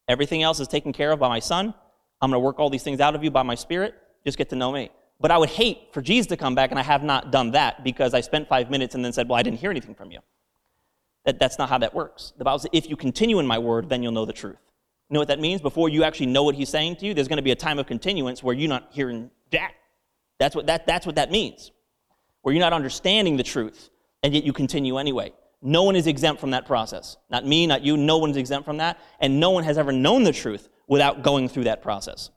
Everything 0.08 0.42
else 0.42 0.60
is 0.60 0.68
taken 0.68 0.92
care 0.92 1.12
of 1.12 1.20
by 1.20 1.30
my 1.30 1.40
son. 1.40 1.74
I'm 2.20 2.32
going 2.32 2.42
to 2.42 2.44
work 2.44 2.60
all 2.60 2.72
these 2.72 2.82
things 2.82 3.00
out 3.00 3.14
of 3.14 3.24
you 3.24 3.30
by 3.30 3.44
my 3.44 3.54
spirit. 3.54 3.94
Just 4.26 4.38
get 4.38 4.50
to 4.50 4.56
know 4.56 4.72
me. 4.72 4.90
But 5.20 5.30
I 5.30 5.38
would 5.38 5.50
hate 5.50 5.94
for 5.94 6.02
Jesus 6.02 6.28
to 6.28 6.38
come 6.38 6.56
back, 6.56 6.72
and 6.72 6.80
I 6.80 6.84
have 6.84 7.04
not 7.04 7.32
done 7.32 7.52
that 7.52 7.84
because 7.84 8.16
I 8.16 8.22
spent 8.22 8.50
five 8.50 8.72
minutes 8.72 8.96
and 8.96 9.06
then 9.06 9.14
said, 9.14 9.30
Well, 9.30 9.38
I 9.38 9.44
didn't 9.44 9.60
hear 9.60 9.70
anything 9.70 9.94
from 9.94 10.12
you. 10.12 10.20
That, 11.26 11.38
that's 11.38 11.60
not 11.60 11.70
how 11.70 11.78
that 11.78 11.94
works. 11.94 12.34
The 12.38 12.44
Bible 12.44 12.60
says, 12.60 12.72
If 12.74 12.90
you 12.90 12.96
continue 12.96 13.38
in 13.40 13.46
my 13.46 13.60
word, 13.60 13.88
then 13.88 14.02
you'll 14.02 14.12
know 14.14 14.26
the 14.26 14.34
truth 14.34 14.58
You 15.10 15.14
know 15.14 15.20
what 15.20 15.28
that 15.28 15.40
means? 15.40 15.62
Before 15.62 15.90
you 15.90 16.04
actually 16.04 16.26
know 16.26 16.44
what 16.44 16.56
he's 16.56 16.70
saying 16.70 16.98
to 16.98 17.06
you, 17.06 17.14
there's 17.14 17.28
going 17.28 17.38
to 17.38 17.44
be 17.44 17.52
a 17.52 17.56
time 17.56 17.78
of 17.78 17.86
continuance 17.86 18.42
where 18.42 18.56
you're 18.56 18.68
not 18.68 18.88
hearing 18.92 19.30
jack. 19.52 19.76
That's 20.44 20.58
what 20.58 20.66
that, 20.68 20.86
that's 20.86 21.06
what 21.06 21.16
that 21.16 21.32
means. 21.32 21.72
where 22.44 22.54
you're 22.54 22.60
not 22.64 22.74
understanding 22.74 23.38
the 23.38 23.44
truth, 23.44 23.90
and 24.22 24.34
yet 24.34 24.44
you 24.44 24.54
continue 24.54 24.98
anyway. 24.98 25.34
No 25.62 25.84
one 25.84 25.96
is 25.96 26.08
exempt 26.08 26.42
from 26.42 26.52
that 26.52 26.66
process. 26.66 27.16
Not 27.30 27.46
me, 27.46 27.66
not 27.66 27.84
you. 27.84 27.96
No 27.96 28.18
one's 28.18 28.36
exempt 28.36 28.66
from 28.66 28.78
that. 28.78 29.00
And 29.22 29.40
no 29.40 29.52
one 29.52 29.64
has 29.64 29.78
ever 29.78 29.94
known 29.94 30.24
the 30.24 30.34
truth 30.34 30.68
without 30.88 31.24
going 31.24 31.48
through 31.48 31.64
that 31.64 31.82
process. 31.82 32.30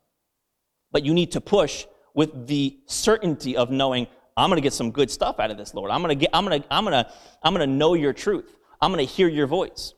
But 0.92 1.04
you 1.04 1.12
need 1.12 1.32
to 1.32 1.40
push 1.40 1.86
with 2.14 2.46
the 2.46 2.78
certainty 2.86 3.56
of 3.56 3.72
knowing, 3.72 4.06
I'm 4.36 4.48
going 4.48 4.58
to 4.58 4.62
get 4.62 4.72
some 4.72 4.92
good 4.92 5.10
stuff 5.10 5.40
out 5.40 5.50
of 5.50 5.56
this, 5.56 5.74
Lord. 5.74 5.90
I'm 5.90 6.00
going 6.00 6.16
to 6.16 6.20
get, 6.20 6.30
I'm 6.32 6.46
going 6.46 6.62
to, 6.62 6.68
I'm 6.72 6.84
going 6.84 7.04
to, 7.04 7.12
I'm 7.42 7.52
going 7.52 7.68
to 7.68 7.74
know 7.74 7.94
your 7.94 8.12
truth. 8.12 8.56
I'm 8.80 8.92
going 8.92 9.04
to 9.04 9.12
hear 9.12 9.26
your 9.26 9.48
voice. 9.48 9.94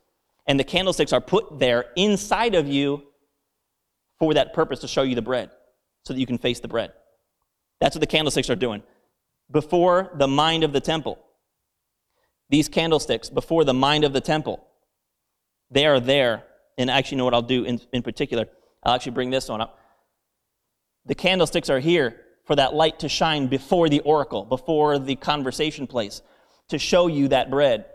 And 0.47 0.59
the 0.59 0.65
candlesticks 0.65 1.13
are 1.13 1.21
put 1.21 1.59
there 1.59 1.85
inside 1.97 2.55
of 2.55 2.67
you 2.67 3.03
for 4.19 4.33
that 4.33 4.55
purpose 4.55 4.81
to 4.81 4.89
show 4.89 5.03
you 5.03 5.15
the 5.15 5.21
bread 5.21 5.51
so 6.05 6.15
that 6.15 6.21
you 6.21 6.27
can 6.27 6.39
face 6.39 6.61
the 6.61 6.69
bread. 6.69 6.93
That's 7.81 7.95
what 7.95 8.01
the 8.01 8.07
candlesticks 8.07 8.51
are 8.51 8.57
doing. 8.57 8.83
Before 9.51 10.11
the 10.15 10.29
mind 10.29 10.65
of 10.65 10.73
the 10.73 10.81
temple, 10.81 11.19
these 12.51 12.69
candlesticks, 12.69 13.31
before 13.31 13.65
the 13.65 13.75
mind 13.75 14.05
of 14.05 14.13
the 14.13 14.21
temple, 14.21 14.65
they 15.71 15.87
are 15.87 16.01
there. 16.01 16.45
And 16.77 16.91
actually, 16.91 17.17
you 17.17 17.19
know 17.19 17.25
what 17.25 17.35
I'll 17.35 17.43
do 17.43 17.65
in, 17.65 17.81
in 17.93 18.03
particular? 18.03 18.47
I'll 18.83 18.95
actually 18.95 19.13
bring 19.13 19.31
this 19.31 19.49
one 19.49 19.61
up. 19.61 19.79
The 21.07 21.15
candlesticks 21.15 21.71
are 21.71 21.81
here 21.81 22.21
for 22.45 22.57
that 22.57 22.75
light 22.75 23.01
to 23.01 23.09
shine 23.09 23.47
before 23.47 23.89
the 23.89 24.01
oracle, 24.01 24.45
before 24.45 24.99
the 24.99 25.17
conversation 25.17 25.87
place, 25.87 26.23
to 26.69 26.79
show 26.79 27.07
you 27.07 27.29
that 27.29 27.51
bread. 27.51 27.87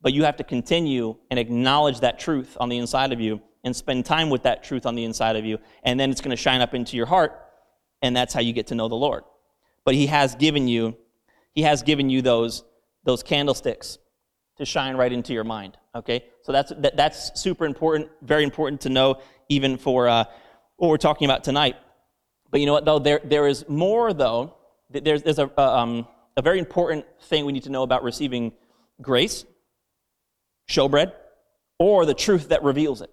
But 0.00 0.12
you 0.12 0.24
have 0.24 0.36
to 0.36 0.44
continue 0.44 1.16
and 1.30 1.38
acknowledge 1.38 2.00
that 2.00 2.18
truth 2.18 2.56
on 2.60 2.68
the 2.68 2.78
inside 2.78 3.12
of 3.12 3.20
you 3.20 3.42
and 3.64 3.74
spend 3.74 4.06
time 4.06 4.30
with 4.30 4.44
that 4.44 4.64
truth 4.64 4.86
on 4.86 4.94
the 4.94 5.04
inside 5.04 5.36
of 5.36 5.44
you. 5.44 5.58
And 5.82 5.98
then 5.98 6.10
it's 6.10 6.20
going 6.20 6.30
to 6.30 6.42
shine 6.42 6.60
up 6.60 6.74
into 6.74 6.96
your 6.96 7.06
heart, 7.06 7.32
and 8.02 8.16
that's 8.16 8.34
how 8.34 8.40
you 8.40 8.52
get 8.52 8.68
to 8.68 8.74
know 8.74 8.88
the 8.88 8.94
Lord. 8.94 9.24
But 9.84 9.94
He 9.94 10.06
has 10.06 10.34
given 10.34 10.68
you, 10.68 10.96
He 11.52 11.62
has 11.62 11.82
given 11.82 12.10
you 12.10 12.22
those, 12.22 12.64
those 13.04 13.22
candlesticks 13.22 13.98
to 14.56 14.64
shine 14.64 14.96
right 14.96 15.12
into 15.12 15.32
your 15.32 15.44
mind. 15.44 15.76
Okay? 15.94 16.24
So 16.42 16.52
that's, 16.52 16.72
that, 16.78 16.96
that's 16.96 17.40
super 17.40 17.64
important, 17.64 18.08
very 18.22 18.44
important 18.44 18.82
to 18.82 18.88
know, 18.88 19.20
even 19.48 19.76
for 19.76 20.08
uh, 20.08 20.24
what 20.76 20.88
we're 20.88 20.96
talking 20.98 21.24
about 21.24 21.44
tonight. 21.44 21.76
But 22.50 22.60
you 22.60 22.66
know 22.66 22.72
what, 22.72 22.84
though? 22.84 22.98
There, 22.98 23.20
there 23.24 23.46
is 23.46 23.68
more, 23.68 24.12
though. 24.12 24.56
There's, 24.90 25.22
there's 25.22 25.38
a, 25.38 25.60
um, 25.60 26.06
a 26.36 26.42
very 26.42 26.58
important 26.58 27.04
thing 27.22 27.44
we 27.44 27.52
need 27.52 27.64
to 27.64 27.70
know 27.70 27.82
about 27.82 28.02
receiving 28.02 28.52
grace, 29.00 29.44
showbread, 30.68 31.12
or 31.78 32.04
the 32.06 32.14
truth 32.14 32.48
that 32.48 32.62
reveals 32.62 33.00
it. 33.00 33.10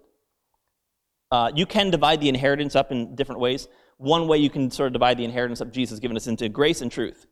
Uh, 1.30 1.50
you 1.54 1.66
can 1.66 1.90
divide 1.90 2.20
the 2.20 2.28
inheritance 2.28 2.74
up 2.74 2.90
in 2.90 3.14
different 3.14 3.40
ways. 3.40 3.68
One 3.98 4.26
way 4.26 4.38
you 4.38 4.50
can 4.50 4.70
sort 4.70 4.88
of 4.88 4.92
divide 4.94 5.18
the 5.18 5.24
inheritance 5.24 5.60
of 5.60 5.70
Jesus 5.70 5.98
given 5.98 6.16
us 6.16 6.26
into 6.26 6.48
grace 6.48 6.80
and 6.80 6.90
truth. 6.90 7.26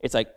It's 0.00 0.14
like 0.14 0.28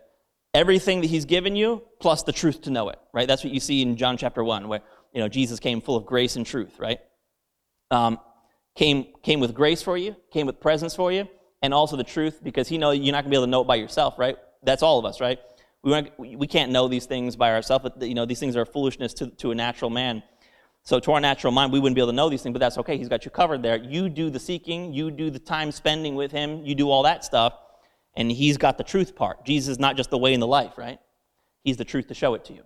everything 0.54 1.00
that 1.02 1.08
he's 1.08 1.24
given 1.24 1.56
you 1.56 1.82
plus 2.00 2.22
the 2.22 2.32
truth 2.32 2.62
to 2.62 2.70
know 2.70 2.88
it, 2.88 2.98
right? 3.12 3.28
That's 3.28 3.44
what 3.44 3.52
you 3.52 3.60
see 3.60 3.82
in 3.82 3.96
John 3.96 4.16
chapter 4.16 4.42
1, 4.42 4.68
where 4.68 4.80
you 5.12 5.20
know 5.20 5.28
Jesus 5.28 5.60
came 5.60 5.80
full 5.80 5.96
of 5.96 6.06
grace 6.06 6.36
and 6.36 6.46
truth, 6.46 6.78
right? 6.78 6.98
Um, 7.90 8.18
came, 8.74 9.06
came 9.22 9.40
with 9.40 9.54
grace 9.54 9.82
for 9.82 9.96
you, 9.96 10.16
came 10.32 10.46
with 10.46 10.60
presence 10.60 10.94
for 10.94 11.12
you, 11.12 11.28
and 11.62 11.72
also 11.72 11.96
the 11.96 12.04
truth 12.04 12.40
because 12.42 12.68
he 12.68 12.78
knows 12.78 12.98
you're 12.98 13.12
not 13.12 13.24
going 13.24 13.30
to 13.30 13.30
be 13.30 13.36
able 13.36 13.46
to 13.46 13.50
know 13.50 13.62
it 13.62 13.66
by 13.66 13.76
yourself, 13.76 14.18
right? 14.18 14.36
That's 14.62 14.82
all 14.82 14.98
of 14.98 15.04
us, 15.04 15.20
right? 15.20 15.38
We, 15.82 16.36
we 16.36 16.46
can't 16.46 16.70
know 16.70 16.88
these 16.88 17.06
things 17.06 17.34
by 17.36 17.52
ourselves. 17.52 17.82
But, 17.82 18.06
you 18.06 18.14
know, 18.14 18.24
these 18.24 18.38
things 18.38 18.56
are 18.56 18.64
foolishness 18.64 19.14
to, 19.14 19.28
to 19.28 19.50
a 19.50 19.54
natural 19.54 19.90
man. 19.90 20.22
So 20.84 20.98
to 20.98 21.12
our 21.12 21.20
natural 21.20 21.52
mind, 21.52 21.72
we 21.72 21.78
wouldn't 21.78 21.94
be 21.94 22.00
able 22.00 22.10
to 22.10 22.16
know 22.16 22.28
these 22.28 22.42
things, 22.42 22.52
but 22.52 22.58
that's 22.58 22.78
okay. 22.78 22.98
He's 22.98 23.08
got 23.08 23.24
you 23.24 23.30
covered 23.30 23.62
there. 23.62 23.76
You 23.76 24.08
do 24.08 24.30
the 24.30 24.40
seeking, 24.40 24.92
you 24.92 25.10
do 25.10 25.30
the 25.30 25.38
time 25.38 25.70
spending 25.70 26.16
with 26.16 26.32
him, 26.32 26.64
you 26.64 26.74
do 26.74 26.90
all 26.90 27.04
that 27.04 27.24
stuff, 27.24 27.54
and 28.16 28.30
he's 28.30 28.56
got 28.56 28.78
the 28.78 28.84
truth 28.84 29.14
part. 29.14 29.44
Jesus 29.44 29.72
is 29.72 29.78
not 29.78 29.96
just 29.96 30.10
the 30.10 30.18
way 30.18 30.34
and 30.34 30.42
the 30.42 30.46
life, 30.46 30.76
right? 30.76 30.98
He's 31.62 31.76
the 31.76 31.84
truth 31.84 32.08
to 32.08 32.14
show 32.14 32.34
it 32.34 32.44
to 32.46 32.52
you. 32.52 32.62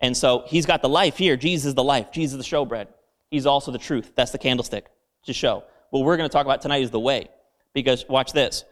And 0.00 0.16
so 0.16 0.44
he's 0.46 0.64
got 0.64 0.80
the 0.80 0.88
life 0.88 1.16
here. 1.16 1.36
Jesus 1.36 1.70
is 1.70 1.74
the 1.74 1.84
life. 1.84 2.12
Jesus 2.12 2.38
is 2.38 2.48
the 2.48 2.56
showbread. 2.56 2.86
He's 3.30 3.46
also 3.46 3.72
the 3.72 3.78
truth. 3.78 4.12
That's 4.14 4.30
the 4.30 4.38
candlestick 4.38 4.86
to 5.24 5.32
show. 5.32 5.64
What 5.90 6.04
we're 6.04 6.16
going 6.16 6.28
to 6.28 6.32
talk 6.32 6.46
about 6.46 6.62
tonight 6.62 6.82
is 6.82 6.90
the 6.90 7.00
way. 7.00 7.28
Because 7.74 8.08
watch 8.08 8.32
this. 8.32 8.64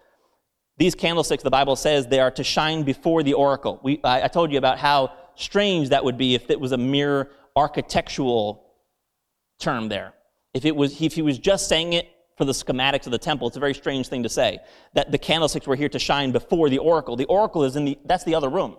These 0.78 0.94
candlesticks, 0.94 1.42
the 1.42 1.50
Bible 1.50 1.76
says, 1.76 2.06
they 2.06 2.20
are 2.20 2.30
to 2.30 2.44
shine 2.44 2.84
before 2.84 3.22
the 3.24 3.34
oracle. 3.34 3.80
We, 3.82 4.00
I, 4.04 4.22
I 4.22 4.28
told 4.28 4.52
you 4.52 4.58
about 4.58 4.78
how 4.78 5.12
strange 5.34 5.90
that 5.90 6.04
would 6.04 6.16
be 6.16 6.34
if 6.34 6.50
it 6.50 6.60
was 6.60 6.72
a 6.72 6.78
mere 6.78 7.30
architectural 7.56 8.67
term 9.58 9.88
there. 9.88 10.14
If, 10.54 10.64
it 10.64 10.74
was, 10.74 11.00
if 11.00 11.14
he 11.14 11.22
was 11.22 11.38
just 11.38 11.68
saying 11.68 11.92
it 11.92 12.08
for 12.36 12.44
the 12.44 12.52
schematics 12.52 13.06
of 13.06 13.12
the 13.12 13.18
temple, 13.18 13.48
it's 13.48 13.56
a 13.56 13.60
very 13.60 13.74
strange 13.74 14.08
thing 14.08 14.22
to 14.22 14.28
say. 14.28 14.58
That 14.94 15.12
the 15.12 15.18
candlesticks 15.18 15.66
were 15.66 15.76
here 15.76 15.88
to 15.88 15.98
shine 15.98 16.32
before 16.32 16.70
the 16.70 16.78
oracle. 16.78 17.16
The 17.16 17.26
oracle 17.26 17.64
is 17.64 17.76
in 17.76 17.84
the, 17.84 17.98
that's 18.04 18.24
the 18.24 18.34
other 18.34 18.48
room. 18.48 18.76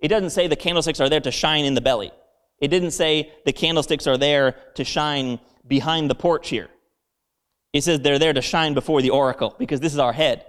It 0.00 0.08
doesn't 0.08 0.30
say 0.30 0.46
the 0.46 0.56
candlesticks 0.56 1.00
are 1.00 1.08
there 1.08 1.20
to 1.20 1.30
shine 1.30 1.64
in 1.64 1.74
the 1.74 1.80
belly. 1.80 2.12
It 2.60 2.68
didn't 2.68 2.90
say 2.90 3.32
the 3.44 3.52
candlesticks 3.52 4.06
are 4.06 4.16
there 4.16 4.56
to 4.74 4.84
shine 4.84 5.40
behind 5.66 6.10
the 6.10 6.14
porch 6.14 6.48
here. 6.48 6.68
It 7.72 7.82
says 7.84 8.00
they're 8.00 8.18
there 8.18 8.32
to 8.32 8.42
shine 8.42 8.74
before 8.74 9.02
the 9.02 9.10
oracle 9.10 9.54
because 9.58 9.80
this 9.80 9.92
is 9.92 9.98
our 9.98 10.12
head. 10.12 10.44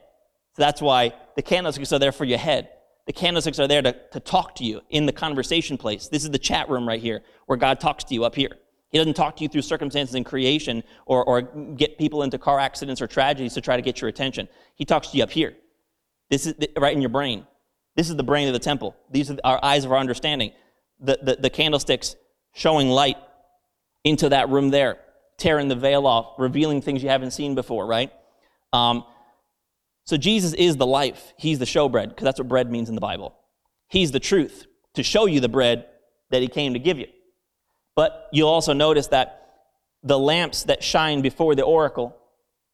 So 0.56 0.62
that's 0.62 0.82
why 0.82 1.14
the 1.36 1.42
candlesticks 1.42 1.92
are 1.92 2.00
there 2.00 2.12
for 2.12 2.26
your 2.26 2.38
head. 2.38 2.70
The 3.06 3.14
candlesticks 3.14 3.60
are 3.60 3.68
there 3.68 3.82
to, 3.82 3.96
to 4.12 4.20
talk 4.20 4.56
to 4.56 4.66
you 4.66 4.82
in 4.90 5.06
the 5.06 5.12
conversation 5.12 5.78
place. 5.78 6.08
This 6.08 6.24
is 6.24 6.32
the 6.32 6.40
chat 6.40 6.70
room 6.70 6.88
right 6.88 7.02
here 7.02 7.22
where 7.46 7.58
God 7.58 7.80
talks 7.80 8.04
to 8.06 8.14
you 8.14 8.24
up 8.26 8.36
here. 8.36 8.58
He 8.90 8.98
doesn't 8.98 9.16
talk 9.16 9.36
to 9.38 9.44
you 9.44 9.50
through 9.50 9.64
circumstances 9.64 10.16
in 10.16 10.24
creation 10.24 10.84
or, 11.06 11.24
or 11.26 11.42
get 11.42 11.98
people 11.98 12.24
into 12.24 12.38
car 12.38 12.60
accidents 12.60 13.02
or 13.02 13.08
tragedies 13.08 13.54
to 13.56 13.62
try 13.62 13.76
to 13.76 13.82
get 13.82 14.00
your 14.00 14.08
attention. 14.08 14.48
He 14.76 14.86
talks 14.86 15.10
to 15.10 15.18
you 15.18 15.24
up 15.24 15.32
here. 15.32 15.56
This 16.30 16.46
is 16.46 16.54
right 16.78 16.96
in 16.96 17.02
your 17.02 17.10
brain. 17.10 17.46
This 17.96 18.10
is 18.10 18.16
the 18.16 18.24
brain 18.24 18.48
of 18.48 18.54
the 18.54 18.60
temple. 18.60 18.96
These 19.12 19.32
are 19.32 19.38
our 19.44 19.60
eyes 19.64 19.84
of 19.84 19.92
our 19.92 19.98
understanding. 19.98 20.52
The, 21.00 21.20
the, 21.22 21.36
the 21.36 21.50
candlesticks 21.50 22.16
showing 22.54 22.90
light 22.90 23.18
into 24.04 24.30
that 24.30 24.50
room 24.50 24.70
there, 24.70 25.00
tearing 25.38 25.68
the 25.68 25.76
veil 25.76 26.08
off, 26.08 26.36
revealing 26.38 26.82
things 26.82 27.04
you 27.04 27.10
haven't 27.10 27.32
seen 27.32 27.56
before, 27.56 27.86
right? 27.86 28.12
Um, 28.72 29.04
so 30.06 30.16
Jesus 30.16 30.54
is 30.54 30.78
the 30.78 30.86
life. 30.86 31.34
He's 31.38 31.60
the 31.60 31.66
showbread, 31.66 32.10
because 32.10 32.24
that's 32.24 32.40
what 32.40 32.48
bread 32.48 32.72
means 32.72 32.88
in 32.88 32.96
the 32.96 33.02
Bible. 33.02 33.36
He's 33.90 34.12
the 34.12 34.20
truth 34.20 34.66
to 34.94 35.04
show 35.04 35.26
you 35.26 35.40
the 35.40 35.50
bread 35.50 35.88
that 36.30 36.42
he 36.42 36.48
came 36.48 36.74
to 36.74 36.80
give 36.80 36.98
you. 36.98 37.08
But 37.98 38.30
you'll 38.32 38.48
also 38.48 38.74
notice 38.74 39.08
that 39.08 39.64
the 40.04 40.20
lamps 40.20 40.66
that 40.66 40.84
shine 40.84 41.24
before 41.24 41.56
the 41.56 41.64
oracle, 41.64 42.16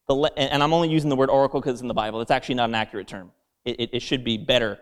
the, 0.10 0.16
and 0.36 0.62
I'm 0.62 0.74
only 0.74 0.90
using 0.90 1.10
the 1.10 1.16
word 1.16 1.30
oracle 1.30 1.62
because 1.62 1.76
it's 1.76 1.82
in 1.82 1.88
the 1.88 1.94
Bible. 1.94 2.20
It's 2.20 2.30
actually 2.30 2.56
not 2.56 2.68
an 2.68 2.76
accurate 2.76 3.08
term. 3.08 3.32
It, 3.64 3.80
it, 3.80 3.90
it 3.94 4.02
should 4.02 4.26
be 4.26 4.38
better 4.38 4.80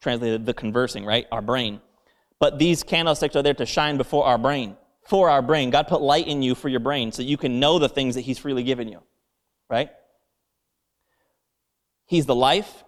translated 0.00 0.46
the 0.46 0.54
conversing, 0.54 1.04
right? 1.04 1.26
Our 1.32 1.42
brain. 1.42 1.80
But 2.38 2.60
these 2.60 2.84
candlesticks 2.84 3.34
are 3.34 3.42
there 3.42 3.54
to 3.54 3.66
shine 3.66 3.96
before 3.96 4.24
our 4.24 4.38
brain, 4.38 4.76
for 5.02 5.28
our 5.28 5.42
brain. 5.42 5.70
God 5.70 5.88
put 5.88 6.00
light 6.00 6.28
in 6.28 6.42
you 6.42 6.54
for 6.54 6.68
your 6.68 6.80
brain 6.80 7.10
so 7.10 7.22
you 7.22 7.36
can 7.36 7.58
know 7.58 7.80
the 7.80 7.88
things 7.88 8.14
that 8.14 8.20
He's 8.20 8.38
freely 8.38 8.62
given 8.62 8.86
you, 8.86 9.02
right? 9.68 9.90
He's 12.06 12.26
the 12.26 12.36
life, 12.36 12.84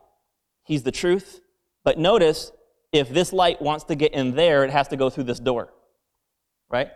He's 0.62 0.84
the 0.84 0.92
truth. 0.92 1.40
But 1.82 1.98
notice, 1.98 2.52
if 2.92 3.08
this 3.08 3.32
light 3.32 3.60
wants 3.60 3.86
to 3.86 3.96
get 3.96 4.14
in 4.14 4.36
there, 4.36 4.64
it 4.64 4.70
has 4.70 4.86
to 4.88 4.96
go 4.96 5.10
through 5.10 5.24
this 5.24 5.40
door 5.40 5.70
right? 6.74 6.90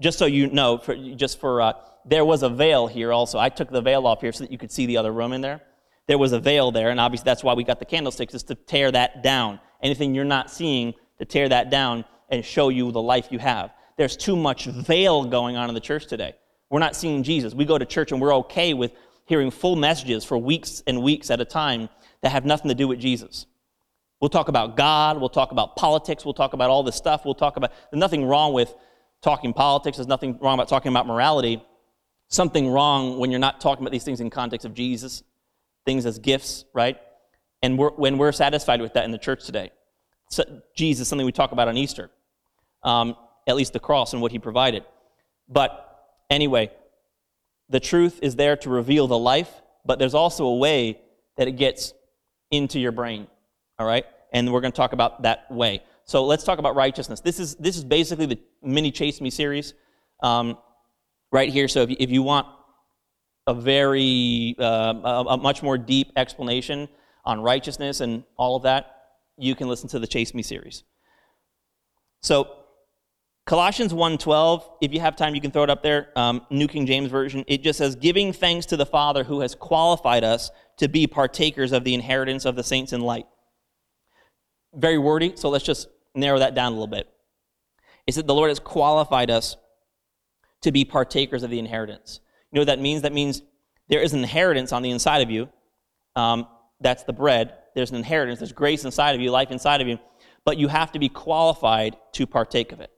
Just 0.00 0.18
so 0.18 0.24
you 0.24 0.46
know, 0.46 0.78
for, 0.78 0.96
just 0.96 1.38
for, 1.38 1.60
uh, 1.60 1.74
there 2.06 2.24
was 2.24 2.42
a 2.42 2.48
veil 2.48 2.86
here 2.86 3.12
also. 3.12 3.38
I 3.38 3.50
took 3.50 3.70
the 3.70 3.82
veil 3.82 4.06
off 4.06 4.22
here 4.22 4.32
so 4.32 4.44
that 4.44 4.50
you 4.50 4.56
could 4.56 4.72
see 4.72 4.86
the 4.86 4.96
other 4.96 5.12
room 5.12 5.34
in 5.34 5.42
there. 5.42 5.60
There 6.08 6.16
was 6.16 6.32
a 6.32 6.40
veil 6.40 6.72
there, 6.72 6.88
and 6.88 6.98
obviously 6.98 7.26
that's 7.26 7.44
why 7.44 7.52
we 7.52 7.62
got 7.62 7.78
the 7.78 7.84
candlesticks, 7.84 8.32
is 8.34 8.42
to 8.44 8.54
tear 8.54 8.90
that 8.90 9.22
down. 9.22 9.60
Anything 9.82 10.14
you're 10.14 10.24
not 10.24 10.50
seeing, 10.50 10.94
to 11.18 11.26
tear 11.26 11.46
that 11.50 11.68
down 11.68 12.06
and 12.30 12.42
show 12.42 12.70
you 12.70 12.90
the 12.90 13.02
life 13.02 13.28
you 13.30 13.38
have. 13.38 13.70
There's 13.98 14.16
too 14.16 14.34
much 14.34 14.64
veil 14.64 15.24
going 15.26 15.56
on 15.56 15.68
in 15.68 15.74
the 15.74 15.80
church 15.80 16.06
today. 16.06 16.34
We're 16.70 16.80
not 16.80 16.96
seeing 16.96 17.22
Jesus. 17.22 17.52
We 17.54 17.66
go 17.66 17.76
to 17.76 17.84
church 17.84 18.12
and 18.12 18.20
we're 18.20 18.34
okay 18.36 18.72
with 18.72 18.92
hearing 19.26 19.50
full 19.50 19.76
messages 19.76 20.24
for 20.24 20.38
weeks 20.38 20.82
and 20.86 21.02
weeks 21.02 21.30
at 21.30 21.38
a 21.38 21.44
time 21.44 21.90
that 22.22 22.32
have 22.32 22.46
nothing 22.46 22.70
to 22.70 22.74
do 22.74 22.88
with 22.88 22.98
Jesus. 22.98 23.44
We'll 24.22 24.30
talk 24.30 24.48
about 24.48 24.76
God, 24.76 25.18
we'll 25.18 25.28
talk 25.28 25.50
about 25.50 25.76
politics, 25.76 26.24
we'll 26.24 26.32
talk 26.32 26.52
about 26.54 26.70
all 26.70 26.84
this 26.84 26.94
stuff, 26.94 27.24
we'll 27.24 27.34
talk 27.34 27.56
about, 27.56 27.72
nothing 27.92 28.24
wrong 28.24 28.52
with 28.52 28.72
talking 29.22 29.52
politics. 29.52 29.96
There's 29.96 30.08
nothing 30.08 30.38
wrong 30.40 30.54
about 30.54 30.68
talking 30.68 30.90
about 30.90 31.06
morality. 31.06 31.62
Something 32.28 32.68
wrong 32.70 33.18
when 33.18 33.30
you're 33.30 33.40
not 33.40 33.60
talking 33.60 33.82
about 33.82 33.92
these 33.92 34.04
things 34.04 34.20
in 34.20 34.30
context 34.30 34.64
of 34.64 34.74
Jesus, 34.74 35.22
things 35.84 36.06
as 36.06 36.18
gifts, 36.18 36.64
right? 36.74 36.98
And 37.62 37.78
we're, 37.78 37.90
when 37.90 38.18
we're 38.18 38.32
satisfied 38.32 38.80
with 38.80 38.94
that 38.94 39.04
in 39.04 39.10
the 39.10 39.18
church 39.18 39.44
today, 39.44 39.70
so 40.30 40.44
Jesus, 40.74 41.08
something 41.08 41.26
we 41.26 41.32
talk 41.32 41.52
about 41.52 41.68
on 41.68 41.76
Easter, 41.76 42.10
um, 42.82 43.16
at 43.46 43.54
least 43.54 43.72
the 43.72 43.80
cross 43.80 44.12
and 44.12 44.22
what 44.22 44.32
he 44.32 44.38
provided. 44.38 44.84
But 45.48 46.04
anyway, 46.30 46.70
the 47.68 47.80
truth 47.80 48.18
is 48.22 48.36
there 48.36 48.56
to 48.56 48.70
reveal 48.70 49.06
the 49.06 49.18
life, 49.18 49.50
but 49.84 49.98
there's 49.98 50.14
also 50.14 50.46
a 50.46 50.56
way 50.56 51.00
that 51.36 51.48
it 51.48 51.52
gets 51.52 51.92
into 52.50 52.80
your 52.80 52.92
brain, 52.92 53.26
all 53.78 53.86
right? 53.86 54.06
And 54.32 54.52
we're 54.52 54.60
going 54.60 54.72
to 54.72 54.76
talk 54.76 54.92
about 54.92 55.22
that 55.22 55.50
way. 55.50 55.82
So 56.04 56.24
let's 56.24 56.44
talk 56.44 56.58
about 56.58 56.74
righteousness. 56.74 57.20
This 57.20 57.38
is, 57.38 57.54
this 57.56 57.76
is 57.76 57.84
basically 57.84 58.26
the 58.26 58.38
mini 58.62 58.90
Chase 58.90 59.20
Me 59.20 59.30
series 59.30 59.74
um, 60.22 60.58
right 61.30 61.48
here. 61.48 61.68
So 61.68 61.82
if 61.82 61.90
you, 61.90 61.96
if 61.98 62.10
you 62.10 62.22
want 62.22 62.46
a 63.46 63.54
very, 63.54 64.54
uh, 64.58 64.94
a, 65.04 65.24
a, 65.30 65.36
much 65.36 65.62
more 65.62 65.78
deep 65.78 66.12
explanation 66.16 66.88
on 67.24 67.40
righteousness 67.40 68.00
and 68.00 68.24
all 68.36 68.56
of 68.56 68.62
that, 68.64 68.86
you 69.36 69.54
can 69.54 69.68
listen 69.68 69.88
to 69.90 69.98
the 69.98 70.06
Chase 70.06 70.34
Me 70.34 70.42
series. 70.42 70.84
So, 72.22 72.56
Colossians 73.44 73.92
1:12, 73.92 74.62
if 74.80 74.92
you 74.92 75.00
have 75.00 75.16
time, 75.16 75.34
you 75.34 75.40
can 75.40 75.50
throw 75.50 75.64
it 75.64 75.70
up 75.70 75.82
there. 75.82 76.10
Um, 76.14 76.46
New 76.48 76.68
King 76.68 76.86
James 76.86 77.10
Version. 77.10 77.44
It 77.48 77.62
just 77.62 77.78
says, 77.78 77.96
"Giving 77.96 78.32
thanks 78.32 78.66
to 78.66 78.76
the 78.76 78.86
Father 78.86 79.24
who 79.24 79.40
has 79.40 79.56
qualified 79.56 80.22
us 80.22 80.52
to 80.76 80.86
be 80.86 81.08
partakers 81.08 81.72
of 81.72 81.82
the 81.82 81.94
inheritance 81.94 82.44
of 82.44 82.54
the 82.54 82.62
saints 82.62 82.92
in 82.92 83.00
light." 83.00 83.26
Very 84.74 84.98
wordy, 84.98 85.32
so 85.36 85.48
let's 85.48 85.64
just 85.64 85.88
narrow 86.14 86.38
that 86.38 86.54
down 86.54 86.72
a 86.72 86.74
little 86.74 86.86
bit. 86.86 87.08
It's 88.06 88.16
that 88.16 88.26
the 88.26 88.34
Lord 88.34 88.50
has 88.50 88.58
qualified 88.58 89.30
us 89.30 89.56
to 90.62 90.72
be 90.72 90.84
partakers 90.84 91.42
of 91.42 91.50
the 91.50 91.58
inheritance. 91.58 92.20
You 92.50 92.56
know 92.56 92.60
what 92.62 92.66
that 92.66 92.80
means? 92.80 93.02
That 93.02 93.12
means 93.12 93.42
there 93.88 94.00
is 94.00 94.12
an 94.12 94.20
inheritance 94.20 94.72
on 94.72 94.82
the 94.82 94.90
inside 94.90 95.22
of 95.22 95.30
you. 95.30 95.48
Um, 96.16 96.46
that's 96.80 97.04
the 97.04 97.12
bread. 97.12 97.54
There's 97.74 97.90
an 97.90 97.96
inheritance. 97.96 98.40
There's 98.40 98.52
grace 98.52 98.84
inside 98.84 99.14
of 99.14 99.20
you, 99.20 99.30
life 99.30 99.50
inside 99.50 99.80
of 99.80 99.88
you. 99.88 99.98
But 100.44 100.58
you 100.58 100.68
have 100.68 100.92
to 100.92 100.98
be 100.98 101.08
qualified 101.08 101.96
to 102.12 102.26
partake 102.26 102.72
of 102.72 102.80
it. 102.80 102.90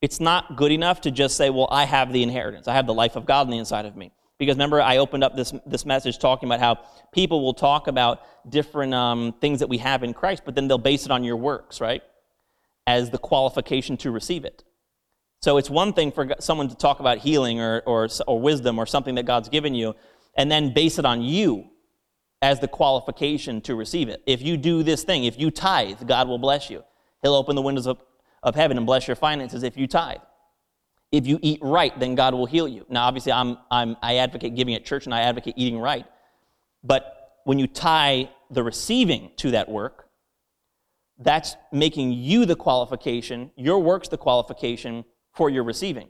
It's 0.00 0.20
not 0.20 0.56
good 0.56 0.70
enough 0.70 1.00
to 1.02 1.10
just 1.10 1.36
say, 1.36 1.50
well, 1.50 1.68
I 1.70 1.84
have 1.84 2.12
the 2.12 2.22
inheritance. 2.22 2.68
I 2.68 2.74
have 2.74 2.86
the 2.86 2.94
life 2.94 3.16
of 3.16 3.26
God 3.26 3.42
on 3.42 3.50
the 3.50 3.58
inside 3.58 3.84
of 3.84 3.96
me. 3.96 4.12
Because 4.38 4.54
remember, 4.54 4.80
I 4.80 4.98
opened 4.98 5.24
up 5.24 5.34
this, 5.34 5.52
this 5.66 5.84
message 5.84 6.18
talking 6.18 6.48
about 6.48 6.60
how 6.60 6.78
people 7.12 7.42
will 7.42 7.54
talk 7.54 7.88
about 7.88 8.22
different 8.48 8.94
um, 8.94 9.34
things 9.40 9.58
that 9.58 9.68
we 9.68 9.78
have 9.78 10.04
in 10.04 10.14
Christ, 10.14 10.42
but 10.44 10.54
then 10.54 10.68
they'll 10.68 10.78
base 10.78 11.04
it 11.04 11.10
on 11.10 11.24
your 11.24 11.36
works, 11.36 11.80
right? 11.80 12.02
As 12.86 13.10
the 13.10 13.18
qualification 13.18 13.96
to 13.98 14.10
receive 14.12 14.44
it. 14.44 14.62
So 15.42 15.56
it's 15.56 15.68
one 15.70 15.92
thing 15.92 16.12
for 16.12 16.34
someone 16.40 16.68
to 16.68 16.76
talk 16.76 17.00
about 17.00 17.18
healing 17.18 17.60
or, 17.60 17.82
or, 17.86 18.08
or 18.26 18.40
wisdom 18.40 18.78
or 18.78 18.86
something 18.86 19.16
that 19.16 19.24
God's 19.26 19.48
given 19.48 19.74
you, 19.74 19.94
and 20.36 20.50
then 20.50 20.72
base 20.72 20.98
it 20.98 21.04
on 21.04 21.20
you 21.22 21.70
as 22.40 22.60
the 22.60 22.68
qualification 22.68 23.60
to 23.62 23.74
receive 23.74 24.08
it. 24.08 24.22
If 24.26 24.42
you 24.42 24.56
do 24.56 24.84
this 24.84 25.02
thing, 25.02 25.24
if 25.24 25.38
you 25.38 25.50
tithe, 25.50 26.06
God 26.06 26.28
will 26.28 26.38
bless 26.38 26.70
you. 26.70 26.84
He'll 27.22 27.34
open 27.34 27.56
the 27.56 27.62
windows 27.62 27.86
of, 27.86 27.98
of 28.42 28.54
heaven 28.54 28.76
and 28.76 28.86
bless 28.86 29.08
your 29.08 29.16
finances 29.16 29.64
if 29.64 29.76
you 29.76 29.88
tithe. 29.88 30.20
If 31.10 31.26
you 31.26 31.38
eat 31.40 31.60
right, 31.62 31.98
then 31.98 32.14
God 32.14 32.34
will 32.34 32.46
heal 32.46 32.68
you. 32.68 32.84
Now, 32.88 33.06
obviously, 33.06 33.32
I'm, 33.32 33.56
I'm, 33.70 33.96
I 34.02 34.16
advocate 34.16 34.54
giving 34.54 34.74
at 34.74 34.84
church 34.84 35.06
and 35.06 35.14
I 35.14 35.22
advocate 35.22 35.54
eating 35.56 35.78
right. 35.78 36.04
But 36.84 37.40
when 37.44 37.58
you 37.58 37.66
tie 37.66 38.30
the 38.50 38.62
receiving 38.62 39.30
to 39.36 39.52
that 39.52 39.68
work, 39.70 40.08
that's 41.18 41.56
making 41.72 42.12
you 42.12 42.44
the 42.44 42.54
qualification, 42.56 43.50
your 43.56 43.78
work's 43.80 44.08
the 44.08 44.18
qualification 44.18 45.04
for 45.32 45.50
your 45.50 45.64
receiving. 45.64 46.08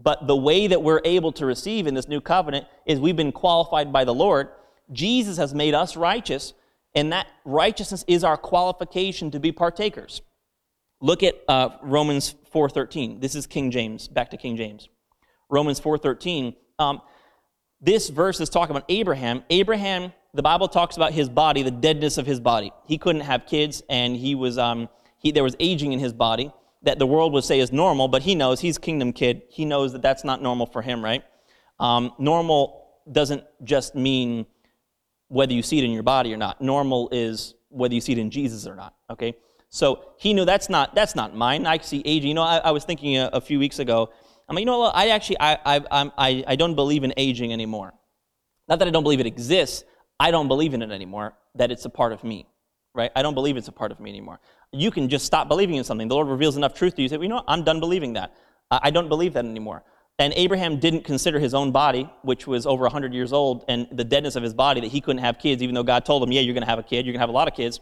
But 0.00 0.26
the 0.26 0.36
way 0.36 0.66
that 0.68 0.82
we're 0.82 1.02
able 1.04 1.32
to 1.32 1.46
receive 1.46 1.86
in 1.86 1.94
this 1.94 2.08
new 2.08 2.20
covenant 2.20 2.66
is 2.86 3.00
we've 3.00 3.16
been 3.16 3.32
qualified 3.32 3.92
by 3.92 4.04
the 4.04 4.14
Lord. 4.14 4.48
Jesus 4.92 5.36
has 5.36 5.52
made 5.54 5.74
us 5.74 5.96
righteous, 5.96 6.54
and 6.94 7.12
that 7.12 7.26
righteousness 7.44 8.04
is 8.06 8.24
our 8.24 8.36
qualification 8.36 9.30
to 9.32 9.40
be 9.40 9.52
partakers. 9.52 10.22
Look 11.00 11.22
at 11.22 11.36
uh, 11.48 11.70
Romans 11.82 12.34
4.13. 12.52 13.20
This 13.20 13.34
is 13.34 13.46
King 13.46 13.70
James, 13.70 14.08
back 14.08 14.30
to 14.30 14.36
King 14.36 14.56
James. 14.56 14.88
Romans 15.50 15.80
4.13. 15.80 16.54
Um, 16.78 17.00
this 17.80 18.08
verse 18.08 18.40
is 18.40 18.48
talking 18.48 18.76
about 18.76 18.86
Abraham. 18.88 19.44
Abraham, 19.50 20.12
the 20.34 20.42
Bible 20.42 20.68
talks 20.68 20.96
about 20.96 21.12
his 21.12 21.28
body, 21.28 21.62
the 21.62 21.70
deadness 21.70 22.18
of 22.18 22.26
his 22.26 22.40
body. 22.40 22.72
He 22.86 22.98
couldn't 22.98 23.22
have 23.22 23.46
kids, 23.46 23.82
and 23.88 24.16
he 24.16 24.34
was, 24.34 24.58
um, 24.58 24.88
he, 25.18 25.32
there 25.32 25.44
was 25.44 25.56
aging 25.60 25.92
in 25.92 25.98
his 25.98 26.12
body 26.12 26.52
that 26.82 26.98
the 26.98 27.06
world 27.06 27.32
would 27.32 27.44
say 27.44 27.58
is 27.60 27.72
normal, 27.72 28.08
but 28.08 28.22
he 28.22 28.34
knows 28.34 28.60
he's 28.60 28.78
kingdom 28.78 29.12
kid. 29.12 29.42
He 29.48 29.64
knows 29.64 29.92
that 29.92 30.02
that's 30.02 30.24
not 30.24 30.42
normal 30.42 30.66
for 30.66 30.82
him, 30.82 31.02
right? 31.02 31.24
Um, 31.80 32.12
normal 32.18 32.86
doesn't 33.10 33.44
just 33.64 33.94
mean 33.94 34.46
whether 35.28 35.52
you 35.52 35.62
see 35.62 35.78
it 35.78 35.84
in 35.84 35.90
your 35.90 36.02
body 36.02 36.32
or 36.32 36.36
not. 36.36 36.60
Normal 36.60 37.08
is 37.12 37.54
whether 37.68 37.94
you 37.94 38.00
see 38.00 38.12
it 38.12 38.18
in 38.18 38.30
Jesus 38.30 38.66
or 38.66 38.74
not, 38.74 38.94
okay? 39.10 39.36
So 39.70 40.12
he 40.16 40.32
knew 40.32 40.44
that's 40.44 40.68
not 40.68 40.94
that's 40.94 41.14
not 41.14 41.34
mine. 41.34 41.66
I 41.66 41.78
see 41.78 42.02
aging. 42.04 42.28
You 42.28 42.34
know, 42.34 42.42
I, 42.42 42.58
I 42.58 42.70
was 42.70 42.84
thinking 42.84 43.16
a, 43.16 43.30
a, 43.32 43.40
few 43.40 43.58
weeks 43.58 43.78
ago. 43.78 44.10
I'm 44.48 44.54
like, 44.54 44.62
you 44.62 44.66
know 44.66 44.78
what? 44.78 44.96
I 44.96 45.08
actually 45.08 45.38
I 45.40 45.58
I 45.64 46.10
I 46.16 46.44
I 46.46 46.56
don't 46.56 46.74
believe 46.74 47.04
in 47.04 47.12
aging 47.16 47.52
anymore. 47.52 47.92
Not 48.68 48.78
that 48.78 48.88
I 48.88 48.90
don't 48.90 49.02
believe 49.02 49.20
it 49.20 49.26
exists. 49.26 49.84
I 50.18 50.30
don't 50.30 50.48
believe 50.48 50.74
in 50.74 50.82
it 50.82 50.90
anymore. 50.90 51.34
That 51.54 51.70
it's 51.70 51.84
a 51.84 51.90
part 51.90 52.12
of 52.12 52.24
me, 52.24 52.46
right? 52.94 53.10
I 53.14 53.22
don't 53.22 53.34
believe 53.34 53.56
it's 53.56 53.68
a 53.68 53.72
part 53.72 53.92
of 53.92 54.00
me 54.00 54.10
anymore. 54.10 54.40
You 54.72 54.90
can 54.90 55.08
just 55.08 55.26
stop 55.26 55.48
believing 55.48 55.76
in 55.76 55.84
something. 55.84 56.08
The 56.08 56.14
Lord 56.14 56.28
reveals 56.28 56.56
enough 56.56 56.74
truth 56.74 56.94
to 56.96 57.02
you. 57.02 57.04
You 57.04 57.08
say, 57.08 57.16
well, 57.16 57.24
you 57.24 57.28
know, 57.30 57.36
what? 57.36 57.44
I'm 57.48 57.64
done 57.64 57.80
believing 57.80 58.14
that. 58.14 58.34
I 58.70 58.90
don't 58.90 59.08
believe 59.08 59.32
that 59.34 59.46
anymore. 59.46 59.82
And 60.18 60.32
Abraham 60.36 60.78
didn't 60.80 61.04
consider 61.04 61.38
his 61.38 61.54
own 61.54 61.70
body, 61.70 62.10
which 62.22 62.46
was 62.46 62.66
over 62.66 62.82
100 62.82 63.14
years 63.14 63.32
old, 63.32 63.64
and 63.68 63.86
the 63.92 64.04
deadness 64.04 64.34
of 64.34 64.42
his 64.42 64.52
body 64.52 64.80
that 64.80 64.88
he 64.88 65.00
couldn't 65.00 65.22
have 65.22 65.38
kids, 65.38 65.62
even 65.62 65.74
though 65.74 65.84
God 65.84 66.04
told 66.04 66.22
him, 66.22 66.32
yeah, 66.32 66.40
you're 66.40 66.54
going 66.54 66.64
to 66.64 66.68
have 66.68 66.80
a 66.80 66.82
kid, 66.82 67.06
you're 67.06 67.12
going 67.12 67.20
to 67.20 67.20
have 67.20 67.28
a 67.28 67.32
lot 67.32 67.46
of 67.46 67.54
kids. 67.54 67.80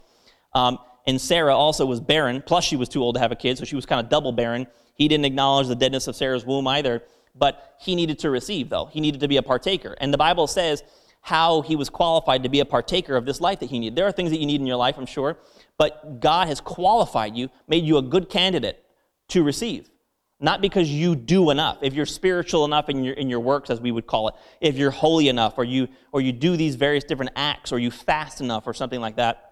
Um, 0.53 0.77
and 1.07 1.19
Sarah 1.19 1.55
also 1.55 1.85
was 1.85 1.99
barren, 2.01 2.43
plus 2.45 2.65
she 2.65 2.75
was 2.75 2.89
too 2.89 3.01
old 3.01 3.15
to 3.15 3.21
have 3.21 3.31
a 3.31 3.35
kid, 3.35 3.57
so 3.57 3.63
she 3.63 3.75
was 3.75 3.85
kind 3.85 3.99
of 3.99 4.09
double 4.09 4.33
barren. 4.33 4.67
He 4.93 5.07
didn't 5.07 5.25
acknowledge 5.25 5.67
the 5.67 5.75
deadness 5.75 6.07
of 6.07 6.15
Sarah's 6.15 6.45
womb 6.45 6.67
either, 6.67 7.01
but 7.33 7.75
he 7.79 7.95
needed 7.95 8.19
to 8.19 8.29
receive, 8.29 8.69
though. 8.69 8.85
He 8.85 8.99
needed 8.99 9.21
to 9.21 9.27
be 9.27 9.37
a 9.37 9.43
partaker. 9.43 9.95
And 10.01 10.13
the 10.13 10.17
Bible 10.17 10.47
says 10.47 10.83
how 11.21 11.61
he 11.61 11.75
was 11.75 11.89
qualified 11.89 12.43
to 12.43 12.49
be 12.49 12.59
a 12.59 12.65
partaker 12.65 13.15
of 13.15 13.25
this 13.25 13.39
life 13.39 13.59
that 13.59 13.69
he 13.69 13.79
needed. 13.79 13.95
There 13.95 14.05
are 14.05 14.11
things 14.11 14.31
that 14.31 14.39
you 14.39 14.45
need 14.45 14.59
in 14.59 14.67
your 14.67 14.77
life, 14.77 14.97
I'm 14.97 15.05
sure, 15.05 15.37
but 15.77 16.19
God 16.19 16.47
has 16.47 16.59
qualified 16.59 17.35
you, 17.35 17.49
made 17.67 17.85
you 17.85 17.97
a 17.97 18.01
good 18.01 18.29
candidate 18.29 18.83
to 19.29 19.43
receive. 19.43 19.89
Not 20.39 20.61
because 20.61 20.89
you 20.89 21.15
do 21.15 21.49
enough. 21.49 21.79
If 21.81 21.93
you're 21.93 22.05
spiritual 22.05 22.65
enough 22.65 22.89
in 22.89 23.03
your, 23.03 23.13
in 23.15 23.29
your 23.29 23.39
works, 23.39 23.69
as 23.69 23.81
we 23.81 23.91
would 23.91 24.05
call 24.05 24.27
it, 24.27 24.35
if 24.61 24.75
you're 24.75 24.91
holy 24.91 25.29
enough, 25.29 25.57
or 25.57 25.63
you, 25.63 25.87
or 26.11 26.21
you 26.21 26.31
do 26.31 26.55
these 26.57 26.75
various 26.75 27.03
different 27.03 27.31
acts, 27.35 27.71
or 27.71 27.79
you 27.79 27.91
fast 27.91 28.41
enough, 28.41 28.67
or 28.67 28.73
something 28.73 28.99
like 28.99 29.15
that, 29.15 29.46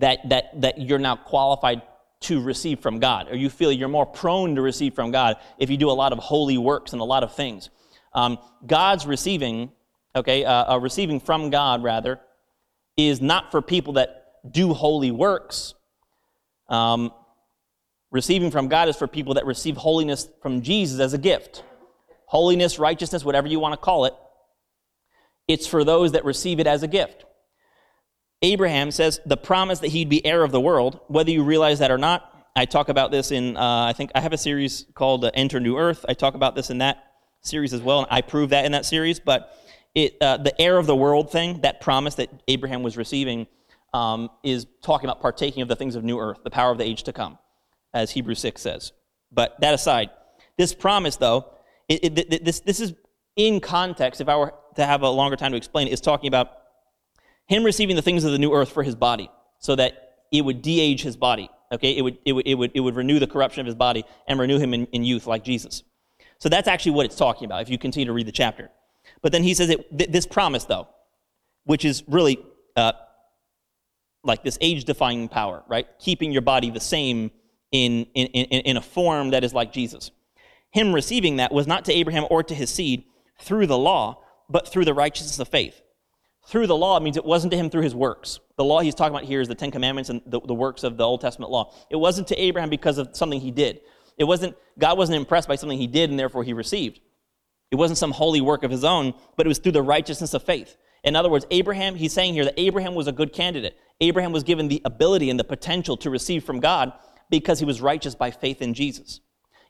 that, 0.00 0.28
that, 0.28 0.60
that 0.60 0.80
you're 0.80 0.98
now 0.98 1.16
qualified 1.16 1.82
to 2.20 2.40
receive 2.42 2.80
from 2.80 2.98
God, 2.98 3.28
or 3.30 3.36
you 3.36 3.48
feel 3.48 3.72
you're 3.72 3.88
more 3.88 4.04
prone 4.04 4.54
to 4.56 4.62
receive 4.62 4.94
from 4.94 5.10
God 5.10 5.36
if 5.58 5.70
you 5.70 5.76
do 5.76 5.90
a 5.90 5.92
lot 5.92 6.12
of 6.12 6.18
holy 6.18 6.58
works 6.58 6.92
and 6.92 7.00
a 7.00 7.04
lot 7.04 7.22
of 7.22 7.34
things. 7.34 7.70
Um, 8.12 8.38
God's 8.66 9.06
receiving, 9.06 9.72
okay, 10.14 10.44
uh, 10.44 10.74
uh, 10.74 10.78
receiving 10.78 11.20
from 11.20 11.48
God, 11.48 11.82
rather, 11.82 12.20
is 12.96 13.20
not 13.20 13.50
for 13.50 13.62
people 13.62 13.94
that 13.94 14.26
do 14.50 14.74
holy 14.74 15.10
works. 15.10 15.74
Um, 16.68 17.12
receiving 18.10 18.50
from 18.50 18.68
God 18.68 18.88
is 18.88 18.96
for 18.96 19.06
people 19.06 19.34
that 19.34 19.46
receive 19.46 19.76
holiness 19.76 20.28
from 20.42 20.60
Jesus 20.60 21.00
as 21.00 21.14
a 21.14 21.18
gift. 21.18 21.64
Holiness, 22.26 22.78
righteousness, 22.78 23.24
whatever 23.24 23.48
you 23.48 23.60
want 23.60 23.72
to 23.72 23.78
call 23.78 24.04
it, 24.04 24.14
it's 25.48 25.66
for 25.66 25.84
those 25.84 26.12
that 26.12 26.24
receive 26.24 26.60
it 26.60 26.66
as 26.66 26.82
a 26.82 26.88
gift. 26.88 27.24
Abraham 28.42 28.90
says 28.90 29.20
the 29.26 29.36
promise 29.36 29.80
that 29.80 29.88
he'd 29.88 30.08
be 30.08 30.24
heir 30.24 30.42
of 30.42 30.50
the 30.50 30.60
world, 30.60 31.00
whether 31.08 31.30
you 31.30 31.42
realize 31.44 31.80
that 31.80 31.90
or 31.90 31.98
not. 31.98 32.26
I 32.56 32.64
talk 32.64 32.88
about 32.88 33.10
this 33.10 33.30
in, 33.30 33.56
uh, 33.56 33.84
I 33.84 33.92
think 33.92 34.10
I 34.14 34.20
have 34.20 34.32
a 34.32 34.38
series 34.38 34.86
called 34.94 35.24
uh, 35.24 35.30
Enter 35.34 35.60
New 35.60 35.76
Earth. 35.76 36.04
I 36.08 36.14
talk 36.14 36.34
about 36.34 36.54
this 36.54 36.70
in 36.70 36.78
that 36.78 37.04
series 37.42 37.72
as 37.72 37.80
well, 37.80 38.00
and 38.00 38.08
I 38.10 38.22
prove 38.22 38.50
that 38.50 38.64
in 38.64 38.72
that 38.72 38.86
series. 38.86 39.20
But 39.20 39.56
it, 39.94 40.16
uh, 40.20 40.38
the 40.38 40.58
heir 40.60 40.78
of 40.78 40.86
the 40.86 40.96
world 40.96 41.30
thing, 41.30 41.60
that 41.60 41.80
promise 41.80 42.16
that 42.16 42.30
Abraham 42.48 42.82
was 42.82 42.96
receiving, 42.96 43.46
um, 43.92 44.30
is 44.42 44.66
talking 44.82 45.08
about 45.08 45.20
partaking 45.20 45.62
of 45.62 45.68
the 45.68 45.76
things 45.76 45.94
of 45.94 46.02
new 46.02 46.18
earth, 46.18 46.38
the 46.42 46.50
power 46.50 46.72
of 46.72 46.78
the 46.78 46.84
age 46.84 47.02
to 47.04 47.12
come, 47.12 47.38
as 47.92 48.10
Hebrews 48.10 48.40
6 48.40 48.60
says. 48.60 48.92
But 49.30 49.60
that 49.60 49.74
aside, 49.74 50.10
this 50.56 50.74
promise, 50.74 51.16
though, 51.16 51.52
it, 51.88 52.18
it, 52.18 52.44
this, 52.44 52.60
this 52.60 52.80
is 52.80 52.94
in 53.36 53.60
context, 53.60 54.20
if 54.20 54.28
I 54.28 54.36
were 54.36 54.54
to 54.76 54.86
have 54.86 55.02
a 55.02 55.08
longer 55.08 55.36
time 55.36 55.52
to 55.52 55.56
explain 55.56 55.88
it, 55.88 55.92
is 55.92 56.00
talking 56.00 56.28
about 56.28 56.52
him 57.50 57.64
receiving 57.64 57.96
the 57.96 58.02
things 58.02 58.22
of 58.22 58.30
the 58.30 58.38
new 58.38 58.54
earth 58.54 58.70
for 58.70 58.84
his 58.84 58.94
body, 58.94 59.28
so 59.58 59.74
that 59.74 60.18
it 60.30 60.42
would 60.42 60.62
de-age 60.62 61.02
his 61.02 61.16
body. 61.16 61.50
Okay, 61.72 61.96
it 61.96 62.02
would, 62.02 62.16
it 62.24 62.32
would, 62.32 62.46
it 62.46 62.54
would, 62.54 62.70
it 62.74 62.80
would 62.80 62.94
renew 62.94 63.18
the 63.18 63.26
corruption 63.26 63.60
of 63.60 63.66
his 63.66 63.74
body 63.74 64.04
and 64.28 64.38
renew 64.38 64.60
him 64.60 64.72
in, 64.72 64.86
in 64.92 65.02
youth 65.02 65.26
like 65.26 65.42
Jesus. 65.42 65.82
So 66.38 66.48
that's 66.48 66.68
actually 66.68 66.92
what 66.92 67.06
it's 67.06 67.16
talking 67.16 67.46
about 67.46 67.62
if 67.62 67.68
you 67.68 67.76
continue 67.76 68.06
to 68.06 68.12
read 68.12 68.26
the 68.26 68.32
chapter. 68.32 68.70
But 69.20 69.32
then 69.32 69.42
he 69.42 69.54
says 69.54 69.68
it, 69.68 69.98
th- 69.98 70.10
this 70.10 70.26
promise, 70.26 70.64
though, 70.64 70.86
which 71.64 71.84
is 71.84 72.04
really 72.06 72.38
uh, 72.76 72.92
like 74.22 74.44
this 74.44 74.56
age 74.60 74.84
defying 74.84 75.28
power, 75.28 75.64
right? 75.66 75.88
Keeping 75.98 76.30
your 76.30 76.42
body 76.42 76.70
the 76.70 76.78
same 76.78 77.32
in, 77.72 78.06
in, 78.14 78.28
in, 78.28 78.60
in 78.60 78.76
a 78.76 78.80
form 78.80 79.30
that 79.30 79.42
is 79.42 79.52
like 79.52 79.72
Jesus. 79.72 80.12
Him 80.70 80.94
receiving 80.94 81.38
that 81.38 81.52
was 81.52 81.66
not 81.66 81.84
to 81.86 81.92
Abraham 81.92 82.26
or 82.30 82.44
to 82.44 82.54
his 82.54 82.70
seed 82.70 83.06
through 83.40 83.66
the 83.66 83.78
law, 83.78 84.22
but 84.48 84.68
through 84.68 84.84
the 84.84 84.94
righteousness 84.94 85.40
of 85.40 85.48
faith 85.48 85.82
through 86.50 86.66
the 86.66 86.76
law 86.76 86.98
means 86.98 87.16
it 87.16 87.24
wasn't 87.24 87.52
to 87.52 87.56
him 87.56 87.70
through 87.70 87.82
his 87.82 87.94
works. 87.94 88.40
The 88.56 88.64
law 88.64 88.80
he's 88.80 88.96
talking 88.96 89.14
about 89.14 89.24
here 89.24 89.40
is 89.40 89.46
the 89.46 89.54
Ten 89.54 89.70
Commandments 89.70 90.10
and 90.10 90.20
the, 90.26 90.40
the 90.40 90.54
works 90.54 90.82
of 90.82 90.96
the 90.96 91.04
Old 91.04 91.20
Testament 91.20 91.52
law. 91.52 91.72
It 91.90 91.96
wasn't 91.96 92.26
to 92.28 92.36
Abraham 92.36 92.68
because 92.68 92.98
of 92.98 93.10
something 93.12 93.40
he 93.40 93.52
did. 93.52 93.80
It 94.18 94.24
wasn't, 94.24 94.56
God 94.76 94.98
wasn't 94.98 95.16
impressed 95.16 95.46
by 95.46 95.54
something 95.54 95.78
he 95.78 95.86
did 95.86 96.10
and 96.10 96.18
therefore 96.18 96.42
he 96.42 96.52
received. 96.52 96.98
It 97.70 97.76
wasn't 97.76 97.98
some 97.98 98.10
holy 98.10 98.40
work 98.40 98.64
of 98.64 98.70
his 98.72 98.82
own, 98.82 99.14
but 99.36 99.46
it 99.46 99.48
was 99.48 99.58
through 99.58 99.72
the 99.72 99.82
righteousness 99.82 100.34
of 100.34 100.42
faith. 100.42 100.76
In 101.04 101.14
other 101.14 101.30
words, 101.30 101.46
Abraham, 101.52 101.94
he's 101.94 102.12
saying 102.12 102.34
here 102.34 102.44
that 102.44 102.60
Abraham 102.60 102.96
was 102.96 103.06
a 103.06 103.12
good 103.12 103.32
candidate. 103.32 103.78
Abraham 104.00 104.32
was 104.32 104.42
given 104.42 104.66
the 104.66 104.82
ability 104.84 105.30
and 105.30 105.38
the 105.38 105.44
potential 105.44 105.96
to 105.98 106.10
receive 106.10 106.42
from 106.42 106.58
God 106.58 106.92
because 107.30 107.60
he 107.60 107.64
was 107.64 107.80
righteous 107.80 108.16
by 108.16 108.32
faith 108.32 108.60
in 108.60 108.74
Jesus. 108.74 109.20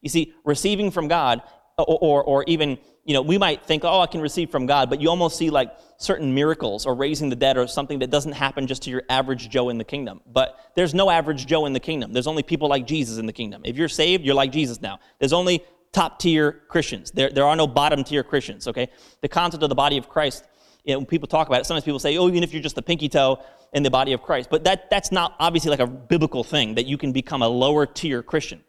You 0.01 0.09
see, 0.09 0.33
receiving 0.47 0.90
from 0.90 1.09
God 1.09 1.43
or, 1.77 1.99
or, 2.01 2.25
or 2.25 2.45
even, 2.47 2.79
you 3.11 3.14
know, 3.14 3.23
we 3.23 3.38
might 3.38 3.66
think, 3.66 3.85
oh, 3.85 3.99
I 3.99 4.07
can 4.07 4.20
receive 4.20 4.51
from 4.51 4.66
God, 4.66 4.88
but 4.88 5.01
you 5.01 5.11
almost 5.11 5.37
see 5.37 5.51
like 5.51 5.73
certain 5.96 6.33
miracles 6.33 6.87
or 6.87 6.94
raising 6.94 7.29
the 7.29 7.35
dead 7.35 7.59
or 7.59 7.66
something 7.66 7.99
that 7.99 8.09
doesn't 8.09 8.31
happen 8.31 8.68
just 8.68 8.83
to 8.83 8.90
your 8.90 9.03
average 9.11 9.49
Joe 9.49 9.68
in 9.68 9.79
the 9.79 9.85
kingdom. 9.85 10.20
But 10.33 10.57
there's 10.77 10.94
no 10.94 11.11
average 11.11 11.44
Joe 11.44 11.66
in 11.66 11.73
the 11.73 11.81
kingdom. 11.81 12.12
There's 12.12 12.29
only 12.29 12.44
people 12.44 12.68
like 12.68 12.87
Jesus 12.87 13.18
in 13.18 13.27
the 13.27 13.33
kingdom. 13.33 13.62
If 13.64 13.77
you're 13.77 13.88
saved, 13.88 14.25
you're 14.25 14.37
like 14.37 14.53
Jesus 14.53 14.81
now. 14.81 15.01
There's 15.18 15.33
only 15.33 15.64
top 15.90 16.20
tier 16.20 16.53
Christians. 16.68 17.11
There, 17.11 17.31
there 17.31 17.44
are 17.44 17.57
no 17.57 17.66
bottom 17.66 18.05
tier 18.05 18.23
Christians, 18.23 18.68
okay? 18.68 18.88
The 19.23 19.29
concept 19.29 19.64
of 19.64 19.70
the 19.70 19.75
body 19.75 19.96
of 19.96 20.09
Christ, 20.09 20.44
you 20.85 20.94
know, 20.94 21.01
when 21.01 21.07
people 21.07 21.27
talk 21.27 21.49
about 21.49 21.62
it, 21.62 21.66
sometimes 21.66 21.85
people 21.85 21.99
say, 21.99 22.16
oh, 22.16 22.29
even 22.29 22.44
if 22.44 22.53
you're 22.53 22.62
just 22.62 22.77
the 22.77 22.83
pinky 22.83 23.09
toe 23.09 23.42
in 23.73 23.83
the 23.83 23.90
body 23.90 24.12
of 24.12 24.23
Christ. 24.23 24.51
But 24.51 24.62
that, 24.62 24.88
that's 24.88 25.11
not 25.11 25.35
obviously 25.40 25.70
like 25.73 25.81
a 25.81 25.87
biblical 25.88 26.44
thing 26.44 26.77
that 26.77 26.87
you 26.87 26.96
can 26.96 27.11
become 27.11 27.42
a 27.42 27.49
lower 27.49 27.87
tier 27.87 28.23
Christian. 28.23 28.62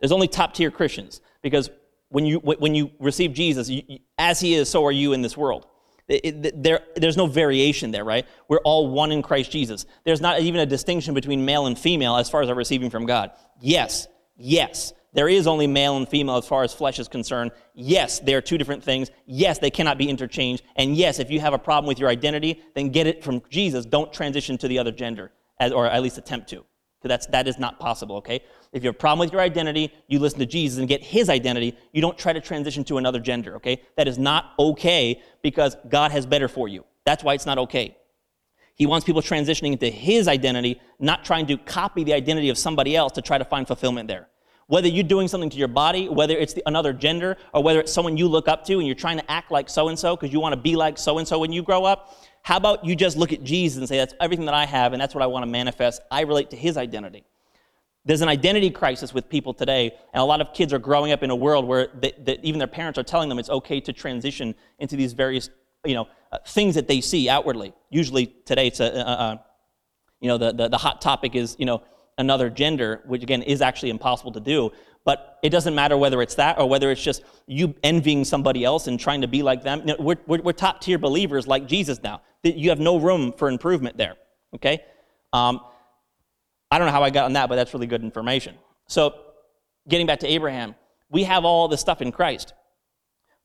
There's 0.00 0.10
only 0.10 0.26
top 0.26 0.52
tier 0.52 0.72
Christians 0.72 1.20
because 1.42 1.70
when 2.12 2.26
you, 2.26 2.38
when 2.38 2.74
you 2.74 2.90
receive 2.98 3.32
Jesus, 3.32 3.68
you, 3.68 3.98
as 4.18 4.38
he 4.38 4.54
is, 4.54 4.68
so 4.68 4.84
are 4.84 4.92
you 4.92 5.12
in 5.12 5.22
this 5.22 5.36
world. 5.36 5.66
It, 6.08 6.46
it, 6.46 6.62
there, 6.62 6.80
there's 6.94 7.16
no 7.16 7.26
variation 7.26 7.90
there, 7.90 8.04
right? 8.04 8.26
We're 8.48 8.58
all 8.58 8.90
one 8.90 9.12
in 9.12 9.22
Christ 9.22 9.50
Jesus. 9.50 9.86
There's 10.04 10.20
not 10.20 10.40
even 10.40 10.60
a 10.60 10.66
distinction 10.66 11.14
between 11.14 11.44
male 11.44 11.66
and 11.66 11.78
female 11.78 12.16
as 12.16 12.28
far 12.28 12.42
as 12.42 12.48
our 12.48 12.54
receiving 12.54 12.90
from 12.90 13.06
God. 13.06 13.30
Yes, 13.60 14.08
yes, 14.36 14.92
there 15.14 15.28
is 15.28 15.46
only 15.46 15.66
male 15.66 15.96
and 15.96 16.08
female 16.08 16.36
as 16.36 16.46
far 16.46 16.64
as 16.64 16.74
flesh 16.74 16.98
is 16.98 17.08
concerned. 17.08 17.50
Yes, 17.74 18.20
they 18.20 18.34
are 18.34 18.40
two 18.40 18.58
different 18.58 18.82
things. 18.82 19.10
Yes, 19.26 19.58
they 19.58 19.70
cannot 19.70 19.96
be 19.96 20.08
interchanged. 20.08 20.62
And 20.76 20.96
yes, 20.96 21.18
if 21.18 21.30
you 21.30 21.40
have 21.40 21.54
a 21.54 21.58
problem 21.58 21.86
with 21.86 21.98
your 21.98 22.08
identity, 22.08 22.62
then 22.74 22.90
get 22.90 23.06
it 23.06 23.22
from 23.22 23.42
Jesus. 23.48 23.86
Don't 23.86 24.12
transition 24.12 24.58
to 24.58 24.68
the 24.68 24.78
other 24.78 24.92
gender, 24.92 25.32
or 25.60 25.86
at 25.86 26.02
least 26.02 26.18
attempt 26.18 26.48
to. 26.50 26.64
Because 27.00 27.08
that's, 27.08 27.26
that 27.26 27.48
is 27.48 27.58
not 27.58 27.78
possible, 27.78 28.16
okay? 28.16 28.42
If 28.72 28.82
you 28.82 28.88
have 28.88 28.94
a 28.94 28.98
problem 28.98 29.18
with 29.18 29.32
your 29.32 29.42
identity, 29.42 29.92
you 30.08 30.18
listen 30.18 30.38
to 30.38 30.46
Jesus 30.46 30.78
and 30.78 30.88
get 30.88 31.02
his 31.02 31.28
identity. 31.28 31.76
You 31.92 32.00
don't 32.00 32.16
try 32.16 32.32
to 32.32 32.40
transition 32.40 32.84
to 32.84 32.96
another 32.96 33.20
gender, 33.20 33.56
okay? 33.56 33.82
That 33.96 34.08
is 34.08 34.18
not 34.18 34.52
okay 34.58 35.22
because 35.42 35.76
God 35.88 36.10
has 36.10 36.24
better 36.24 36.48
for 36.48 36.68
you. 36.68 36.84
That's 37.04 37.22
why 37.22 37.34
it's 37.34 37.44
not 37.44 37.58
okay. 37.58 37.98
He 38.74 38.86
wants 38.86 39.04
people 39.04 39.20
transitioning 39.20 39.72
into 39.72 39.90
his 39.90 40.26
identity, 40.26 40.80
not 40.98 41.24
trying 41.24 41.46
to 41.46 41.58
copy 41.58 42.02
the 42.04 42.14
identity 42.14 42.48
of 42.48 42.56
somebody 42.56 42.96
else 42.96 43.12
to 43.12 43.22
try 43.22 43.36
to 43.36 43.44
find 43.44 43.66
fulfillment 43.66 44.08
there. 44.08 44.28
Whether 44.68 44.88
you're 44.88 45.04
doing 45.04 45.28
something 45.28 45.50
to 45.50 45.58
your 45.58 45.68
body, 45.68 46.08
whether 46.08 46.34
it's 46.34 46.54
the, 46.54 46.62
another 46.64 46.94
gender, 46.94 47.36
or 47.52 47.62
whether 47.62 47.80
it's 47.80 47.92
someone 47.92 48.16
you 48.16 48.26
look 48.26 48.48
up 48.48 48.64
to 48.66 48.78
and 48.78 48.86
you're 48.86 48.94
trying 48.94 49.18
to 49.18 49.30
act 49.30 49.50
like 49.50 49.68
so 49.68 49.88
and 49.88 49.98
so 49.98 50.16
because 50.16 50.32
you 50.32 50.40
want 50.40 50.54
to 50.54 50.60
be 50.60 50.76
like 50.76 50.96
so 50.96 51.18
and 51.18 51.28
so 51.28 51.38
when 51.38 51.52
you 51.52 51.62
grow 51.62 51.84
up, 51.84 52.16
how 52.42 52.56
about 52.56 52.84
you 52.84 52.96
just 52.96 53.18
look 53.18 53.32
at 53.34 53.44
Jesus 53.44 53.78
and 53.78 53.88
say, 53.88 53.98
That's 53.98 54.14
everything 54.18 54.46
that 54.46 54.54
I 54.54 54.64
have, 54.64 54.94
and 54.94 55.02
that's 55.02 55.14
what 55.14 55.22
I 55.22 55.26
want 55.26 55.42
to 55.42 55.46
manifest? 55.46 56.00
I 56.10 56.22
relate 56.22 56.50
to 56.50 56.56
his 56.56 56.78
identity. 56.78 57.24
There's 58.04 58.20
an 58.20 58.28
identity 58.28 58.70
crisis 58.70 59.14
with 59.14 59.28
people 59.28 59.54
today, 59.54 59.92
and 60.12 60.20
a 60.20 60.24
lot 60.24 60.40
of 60.40 60.52
kids 60.52 60.72
are 60.72 60.78
growing 60.78 61.12
up 61.12 61.22
in 61.22 61.30
a 61.30 61.36
world 61.36 61.66
where 61.66 61.88
they, 61.94 62.12
they, 62.18 62.38
even 62.42 62.58
their 62.58 62.66
parents 62.66 62.98
are 62.98 63.04
telling 63.04 63.28
them 63.28 63.38
it's 63.38 63.50
okay 63.50 63.80
to 63.80 63.92
transition 63.92 64.54
into 64.80 64.96
these 64.96 65.12
various, 65.12 65.50
you 65.84 65.94
know, 65.94 66.08
uh, 66.32 66.38
things 66.46 66.74
that 66.74 66.88
they 66.88 67.00
see 67.00 67.28
outwardly. 67.28 67.72
Usually 67.90 68.26
today, 68.44 68.66
it's 68.66 68.80
a, 68.80 69.40
you 70.20 70.28
know, 70.28 70.38
the, 70.38 70.52
the, 70.52 70.68
the 70.68 70.78
hot 70.78 71.00
topic 71.00 71.34
is, 71.36 71.54
you 71.58 71.66
know, 71.66 71.82
another 72.18 72.50
gender, 72.50 73.02
which 73.06 73.22
again 73.22 73.42
is 73.42 73.62
actually 73.62 73.90
impossible 73.90 74.32
to 74.32 74.40
do. 74.40 74.70
But 75.04 75.38
it 75.42 75.50
doesn't 75.50 75.74
matter 75.74 75.96
whether 75.96 76.22
it's 76.22 76.36
that 76.36 76.58
or 76.58 76.68
whether 76.68 76.90
it's 76.90 77.02
just 77.02 77.22
you 77.46 77.74
envying 77.82 78.24
somebody 78.24 78.64
else 78.64 78.86
and 78.86 78.98
trying 78.98 79.22
to 79.22 79.28
be 79.28 79.42
like 79.42 79.62
them. 79.62 79.80
You 79.80 79.86
know, 79.86 79.96
we're, 79.98 80.16
we're, 80.26 80.42
we're 80.42 80.52
top 80.52 80.80
tier 80.80 80.98
believers 80.98 81.46
like 81.46 81.66
Jesus 81.66 82.02
now. 82.02 82.22
You 82.44 82.70
have 82.70 82.78
no 82.78 82.98
room 82.98 83.32
for 83.32 83.48
improvement 83.48 83.96
there. 83.96 84.14
Okay? 84.54 84.80
Um, 85.32 85.60
I 86.72 86.78
don't 86.78 86.86
know 86.86 86.92
how 86.92 87.02
I 87.02 87.10
got 87.10 87.26
on 87.26 87.34
that, 87.34 87.50
but 87.50 87.56
that's 87.56 87.74
really 87.74 87.86
good 87.86 88.02
information. 88.02 88.54
So, 88.88 89.14
getting 89.86 90.06
back 90.06 90.20
to 90.20 90.26
Abraham, 90.26 90.74
we 91.10 91.24
have 91.24 91.44
all 91.44 91.68
this 91.68 91.82
stuff 91.82 92.00
in 92.00 92.10
Christ. 92.10 92.54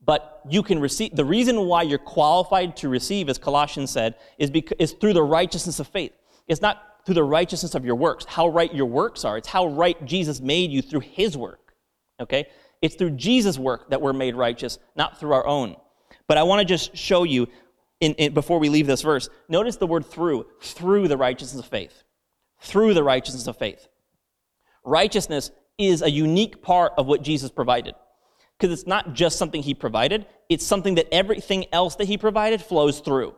But 0.02 0.40
you 0.48 0.62
can 0.62 0.80
receive, 0.80 1.14
the 1.14 1.26
reason 1.26 1.66
why 1.66 1.82
you're 1.82 1.98
qualified 1.98 2.74
to 2.78 2.88
receive, 2.88 3.28
as 3.28 3.36
Colossians 3.36 3.90
said, 3.90 4.14
is, 4.38 4.50
because, 4.50 4.78
is 4.78 4.92
through 4.92 5.12
the 5.12 5.22
righteousness 5.22 5.78
of 5.78 5.86
faith. 5.88 6.12
It's 6.46 6.62
not 6.62 6.82
through 7.04 7.16
the 7.16 7.22
righteousness 7.22 7.74
of 7.74 7.84
your 7.84 7.96
works, 7.96 8.24
how 8.24 8.48
right 8.48 8.74
your 8.74 8.86
works 8.86 9.26
are. 9.26 9.36
It's 9.36 9.48
how 9.48 9.66
right 9.66 10.02
Jesus 10.06 10.40
made 10.40 10.70
you 10.70 10.80
through 10.80 11.00
his 11.00 11.36
work. 11.36 11.74
Okay? 12.20 12.46
It's 12.80 12.94
through 12.94 13.10
Jesus' 13.10 13.58
work 13.58 13.90
that 13.90 14.00
we're 14.00 14.14
made 14.14 14.36
righteous, 14.36 14.78
not 14.96 15.20
through 15.20 15.34
our 15.34 15.46
own. 15.46 15.76
But 16.28 16.38
I 16.38 16.44
want 16.44 16.60
to 16.60 16.64
just 16.64 16.96
show 16.96 17.24
you, 17.24 17.46
in, 18.00 18.14
in, 18.14 18.32
before 18.32 18.58
we 18.58 18.70
leave 18.70 18.86
this 18.86 19.02
verse, 19.02 19.28
notice 19.50 19.76
the 19.76 19.86
word 19.86 20.06
through, 20.06 20.46
through 20.62 21.08
the 21.08 21.18
righteousness 21.18 21.62
of 21.62 21.70
faith 21.70 22.04
through 22.60 22.94
the 22.94 23.02
righteousness 23.02 23.46
of 23.46 23.56
faith. 23.56 23.88
Righteousness 24.84 25.50
is 25.78 26.02
a 26.02 26.10
unique 26.10 26.62
part 26.62 26.92
of 26.96 27.06
what 27.06 27.22
Jesus 27.22 27.50
provided. 27.50 27.94
Because 28.58 28.72
it's 28.76 28.88
not 28.88 29.14
just 29.14 29.38
something 29.38 29.62
he 29.62 29.74
provided, 29.74 30.26
it's 30.48 30.66
something 30.66 30.96
that 30.96 31.12
everything 31.12 31.66
else 31.72 31.94
that 31.96 32.08
he 32.08 32.18
provided 32.18 32.60
flows 32.60 33.00
through. 33.00 33.34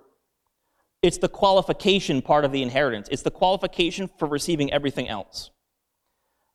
It's 1.02 1.18
the 1.18 1.28
qualification 1.28 2.22
part 2.22 2.44
of 2.44 2.52
the 2.52 2.62
inheritance, 2.62 3.08
it's 3.10 3.22
the 3.22 3.30
qualification 3.30 4.08
for 4.18 4.26
receiving 4.26 4.72
everything 4.72 5.08
else. 5.08 5.50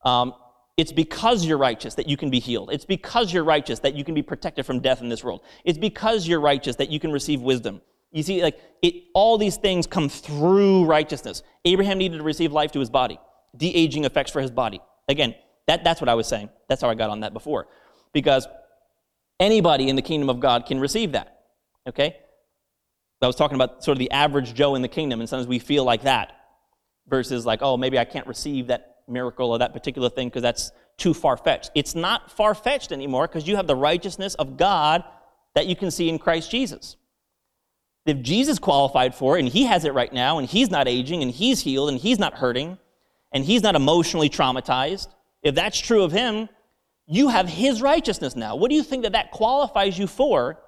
Um, 0.04 0.34
it's 0.78 0.92
because 0.92 1.46
you're 1.46 1.58
righteous 1.58 1.96
that 1.96 2.08
you 2.08 2.18
can 2.18 2.30
be 2.30 2.40
healed. 2.40 2.70
It's 2.72 2.86
because 2.86 3.32
you're 3.32 3.46
righteous 3.46 3.80
that 3.80 3.96
you 3.96 4.04
can 4.04 4.14
be 4.14 4.22
protected 4.22 4.66
from 4.66 4.82
death 4.82 5.02
in 5.02 5.10
this 5.10 5.24
world. 5.24 5.42
It's 5.64 5.78
because 5.78 6.28
you're 6.28 6.42
righteous 6.42 6.76
that 6.78 6.90
you 6.90 7.00
can 7.00 7.12
receive 7.12 7.42
wisdom. 7.42 7.82
You 8.16 8.24
see, 8.24 8.42
like, 8.42 8.58
it, 8.82 9.04
all 9.14 9.38
these 9.38 9.58
things 9.58 9.86
come 9.86 10.08
through 10.08 10.86
righteousness. 10.86 11.44
Abraham 11.66 11.98
needed 11.98 12.20
to 12.20 12.24
receive 12.24 12.54
life 12.54 12.72
to 12.72 12.80
his 12.80 12.90
body, 12.90 13.20
de 13.58 13.76
aging 13.76 14.06
effects 14.06 14.32
for 14.32 14.42
his 14.42 14.52
body. 14.52 14.80
Again, 15.10 15.36
that, 15.68 15.84
that's 15.84 16.00
what 16.00 16.08
I 16.08 16.14
was 16.14 16.26
saying. 16.26 16.50
That's 16.70 16.82
how 16.82 16.90
I 16.90 16.96
got 16.96 17.10
on 17.10 17.20
that 17.20 17.34
before. 17.34 17.68
Because 18.14 18.48
anybody 19.38 19.90
in 19.90 19.98
the 19.98 20.02
kingdom 20.02 20.30
of 20.30 20.40
God 20.40 20.66
can 20.66 20.80
receive 20.80 21.12
that. 21.12 21.42
Okay? 21.88 22.16
I 23.22 23.28
was 23.28 23.36
talking 23.36 23.56
about 23.56 23.84
sort 23.84 23.96
of 23.96 24.00
the 24.00 24.12
average 24.12 24.54
Joe 24.54 24.76
in 24.76 24.82
the 24.82 24.88
kingdom, 24.88 25.20
and 25.20 25.28
sometimes 25.28 25.48
we 25.48 25.60
feel 25.60 25.84
like 25.84 26.04
that 26.04 26.32
versus 27.10 27.46
like, 27.46 27.60
oh, 27.62 27.76
maybe 27.76 28.00
I 28.00 28.06
can't 28.06 28.28
receive 28.28 28.68
that 28.68 29.00
miracle 29.10 29.52
or 29.52 29.60
that 29.60 29.74
particular 29.74 30.10
thing 30.10 30.30
because 30.30 30.42
that's 30.42 30.72
too 30.96 31.14
far 31.14 31.36
fetched. 31.36 31.72
It's 31.76 31.96
not 31.96 32.32
far 32.32 32.56
fetched 32.56 32.94
anymore 32.94 33.28
because 33.28 33.46
you 33.46 33.58
have 33.58 33.68
the 33.68 33.76
righteousness 33.76 34.36
of 34.36 34.56
God 34.56 35.04
that 35.54 35.68
you 35.68 35.76
can 35.76 35.92
see 35.92 36.08
in 36.08 36.18
Christ 36.18 36.50
Jesus. 36.50 36.96
If 38.06 38.22
Jesus 38.22 38.60
qualified 38.60 39.16
for 39.16 39.38
it 39.38 39.42
and 39.42 39.50
he 39.50 39.66
has 39.66 39.84
it 39.84 39.94
right 39.94 40.14
now 40.14 40.38
and 40.38 40.48
he's 40.48 40.70
not 40.70 40.88
aging 40.88 41.24
and 41.24 41.32
he's 41.32 41.62
healed 41.62 41.90
and 41.90 41.98
he's 41.98 42.20
not 42.20 42.36
hurting 42.36 42.78
and 43.32 43.44
he's 43.44 43.64
not 43.64 43.76
emotionally 43.76 44.30
traumatized, 44.30 45.08
if 45.42 45.56
that's 45.56 45.80
true 45.80 46.04
of 46.04 46.12
him, 46.12 46.50
you 47.08 47.30
have 47.30 47.48
his 47.48 47.82
righteousness 47.82 48.36
now. 48.36 48.56
What 48.56 48.70
do 48.70 48.76
you 48.76 48.84
think 48.84 49.04
that 49.04 49.14
that 49.14 49.32
qualifies 49.32 49.98
you 49.98 50.08
for 50.08 50.60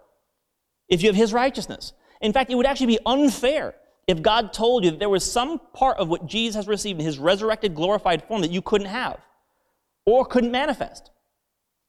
if 0.89 1.01
you 1.01 1.09
have 1.09 1.15
his 1.15 1.33
righteousness? 1.33 1.93
In 2.21 2.33
fact, 2.33 2.51
it 2.51 2.55
would 2.55 2.65
actually 2.65 2.87
be 2.87 2.99
unfair 3.05 3.75
if 4.07 4.21
God 4.21 4.53
told 4.53 4.83
you 4.83 4.91
that 4.91 4.99
there 4.99 5.09
was 5.09 5.29
some 5.29 5.59
part 5.73 5.97
of 5.97 6.09
what 6.09 6.25
Jesus 6.25 6.55
has 6.55 6.67
received 6.67 6.99
in 6.99 7.05
his 7.05 7.19
resurrected, 7.19 7.75
glorified 7.75 8.23
form 8.23 8.41
that 8.41 8.51
you 8.51 8.61
couldn't 8.61 8.87
have 8.87 9.19
or 10.05 10.25
couldn't 10.25 10.51
manifest. 10.51 11.11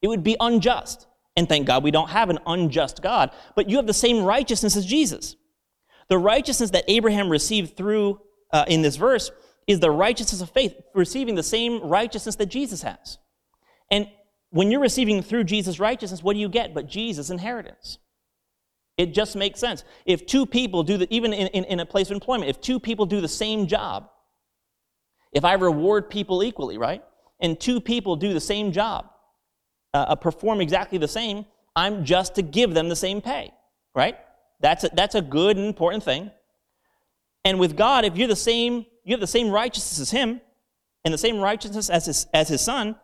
It 0.01 0.07
would 0.07 0.23
be 0.23 0.35
unjust. 0.39 1.07
And 1.39 1.47
thank 1.47 1.65
God 1.65 1.85
we 1.85 1.91
don't 1.91 2.09
have 2.09 2.29
an 2.29 2.39
unjust 2.45 3.01
God, 3.01 3.31
but 3.55 3.69
you 3.69 3.77
have 3.77 3.87
the 3.87 3.93
same 3.93 4.25
righteousness 4.25 4.75
as 4.75 4.85
Jesus. 4.85 5.37
The 6.09 6.17
righteousness 6.17 6.71
that 6.71 6.83
Abraham 6.89 7.29
received 7.29 7.77
through 7.77 8.19
uh, 8.51 8.65
in 8.67 8.81
this 8.81 8.97
verse 8.97 9.31
is 9.65 9.79
the 9.79 9.89
righteousness 9.89 10.41
of 10.41 10.49
faith, 10.49 10.75
receiving 10.93 11.35
the 11.35 11.41
same 11.41 11.81
righteousness 11.81 12.35
that 12.35 12.47
Jesus 12.47 12.81
has. 12.81 13.19
And 13.89 14.09
when 14.49 14.69
you're 14.69 14.81
receiving 14.81 15.21
through 15.21 15.45
Jesus' 15.45 15.79
righteousness, 15.79 16.21
what 16.21 16.33
do 16.33 16.39
you 16.39 16.49
get 16.49 16.73
but 16.73 16.89
Jesus' 16.89 17.29
inheritance? 17.29 17.99
It 18.97 19.13
just 19.13 19.37
makes 19.37 19.61
sense. 19.61 19.85
If 20.05 20.25
two 20.25 20.45
people 20.45 20.83
do 20.83 20.97
the, 20.97 21.07
even 21.09 21.31
in, 21.31 21.47
in, 21.47 21.63
in 21.63 21.79
a 21.79 21.85
place 21.85 22.07
of 22.07 22.15
employment, 22.15 22.49
if 22.49 22.59
two 22.59 22.81
people 22.81 23.05
do 23.05 23.21
the 23.21 23.29
same 23.29 23.65
job, 23.65 24.09
if 25.31 25.45
I 25.45 25.53
reward 25.53 26.09
people 26.09 26.43
equally, 26.43 26.77
right? 26.77 27.01
And 27.39 27.57
two 27.57 27.79
people 27.79 28.17
do 28.17 28.33
the 28.33 28.41
same 28.41 28.73
job, 28.73 29.09
uh, 29.93 30.05
uh 30.09 30.15
perform 30.15 30.61
exactly 30.61 30.97
the 30.97 31.07
same, 31.07 31.45
I'm 31.75 32.05
just 32.05 32.35
to 32.35 32.41
give 32.41 32.73
them 32.73 32.89
the 32.89 32.95
same 32.95 33.21
pay, 33.21 33.51
right? 33.95 34.17
That's 34.59 34.83
a, 34.83 34.89
that's 34.93 35.15
a 35.15 35.21
good 35.21 35.57
and 35.57 35.65
important 35.65 36.03
thing. 36.03 36.31
And 37.45 37.59
with 37.59 37.77
God, 37.77 38.03
if 38.05 38.17
you're 38.17 38.27
the 38.27 38.35
same, 38.35 38.85
you 39.03 39.13
have 39.13 39.21
the 39.21 39.27
same 39.27 39.49
righteousness 39.49 39.99
as 39.99 40.11
Him 40.11 40.41
and 41.05 41.13
the 41.13 41.17
same 41.17 41.39
righteousness 41.39 41.89
as 41.89 42.05
his, 42.05 42.27
as 42.33 42.49
his 42.49 42.61
son, 42.61 42.95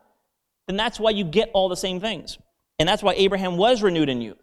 then 0.66 0.76
that's 0.76 1.00
why 1.00 1.10
you 1.10 1.24
get 1.24 1.50
all 1.54 1.68
the 1.68 1.76
same 1.76 2.00
things. 2.00 2.38
And 2.78 2.88
that's 2.88 3.02
why 3.02 3.14
Abraham 3.14 3.56
was 3.56 3.82
renewed 3.82 4.08
in 4.08 4.20
youth. 4.20 4.38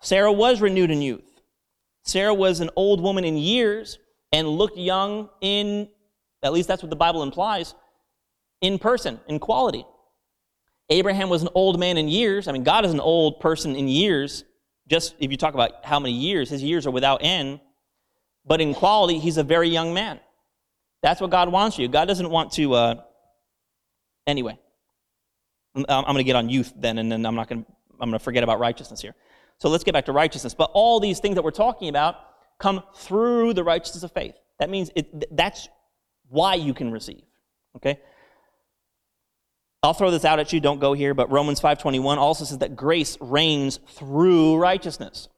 Sarah 0.00 0.32
was 0.32 0.60
renewed 0.60 0.90
in 0.90 1.02
youth. 1.02 1.42
Sarah 2.04 2.34
was 2.34 2.60
an 2.60 2.70
old 2.76 3.00
woman 3.00 3.24
in 3.24 3.36
years 3.36 3.98
and 4.32 4.48
looked 4.48 4.78
young 4.78 5.28
in, 5.40 5.88
at 6.42 6.52
least 6.52 6.68
that's 6.68 6.82
what 6.82 6.90
the 6.90 6.96
Bible 6.96 7.22
implies, 7.22 7.74
in 8.60 8.78
person, 8.78 9.20
in 9.28 9.38
quality. 9.38 9.84
Abraham 10.90 11.28
was 11.28 11.42
an 11.42 11.48
old 11.54 11.78
man 11.78 11.96
in 11.96 12.08
years. 12.08 12.48
I 12.48 12.52
mean, 12.52 12.64
God 12.64 12.84
is 12.84 12.92
an 12.92 13.00
old 13.00 13.40
person 13.40 13.76
in 13.76 13.88
years, 13.88 14.44
just 14.88 15.14
if 15.18 15.30
you 15.30 15.36
talk 15.36 15.54
about 15.54 15.84
how 15.84 16.00
many 16.00 16.14
years, 16.14 16.48
his 16.48 16.62
years 16.62 16.86
are 16.86 16.90
without 16.90 17.22
end. 17.22 17.60
But 18.46 18.60
in 18.60 18.74
quality, 18.74 19.18
he's 19.18 19.36
a 19.36 19.42
very 19.42 19.68
young 19.68 19.92
man. 19.92 20.20
That's 21.02 21.20
what 21.20 21.30
God 21.30 21.52
wants 21.52 21.78
you. 21.78 21.88
God 21.88 22.06
doesn't 22.06 22.30
want 22.30 22.52
to. 22.52 22.72
Uh, 22.72 22.94
anyway, 24.26 24.58
I'm, 25.74 25.84
I'm 25.88 26.04
going 26.04 26.16
to 26.16 26.24
get 26.24 26.36
on 26.36 26.48
youth 26.48 26.72
then, 26.74 26.98
and 26.98 27.12
then 27.12 27.26
I'm 27.26 27.34
not 27.34 27.48
going 27.48 27.64
to 27.64 27.70
I'm 28.00 28.10
going 28.10 28.18
to 28.18 28.24
forget 28.24 28.42
about 28.42 28.58
righteousness 28.58 29.00
here. 29.00 29.14
So 29.58 29.68
let's 29.68 29.84
get 29.84 29.92
back 29.92 30.06
to 30.06 30.12
righteousness. 30.12 30.54
But 30.54 30.70
all 30.72 31.00
these 31.00 31.18
things 31.18 31.34
that 31.34 31.42
we're 31.42 31.50
talking 31.50 31.88
about 31.88 32.16
come 32.58 32.82
through 32.94 33.54
the 33.54 33.64
righteousness 33.64 34.04
of 34.04 34.12
faith. 34.12 34.34
That 34.58 34.70
means 34.70 34.90
it, 34.94 35.36
that's 35.36 35.68
why 36.28 36.54
you 36.54 36.74
can 36.74 36.90
receive. 36.90 37.22
Okay? 37.76 37.98
I'll 39.82 39.94
throw 39.94 40.10
this 40.10 40.24
out 40.24 40.40
at 40.40 40.52
you, 40.52 40.60
don't 40.60 40.80
go 40.80 40.92
here, 40.92 41.14
but 41.14 41.30
Romans 41.30 41.60
5:21 41.60 42.18
also 42.18 42.44
says 42.44 42.58
that 42.58 42.74
grace 42.74 43.16
reigns 43.20 43.78
through 43.88 44.56
righteousness. 44.56 45.28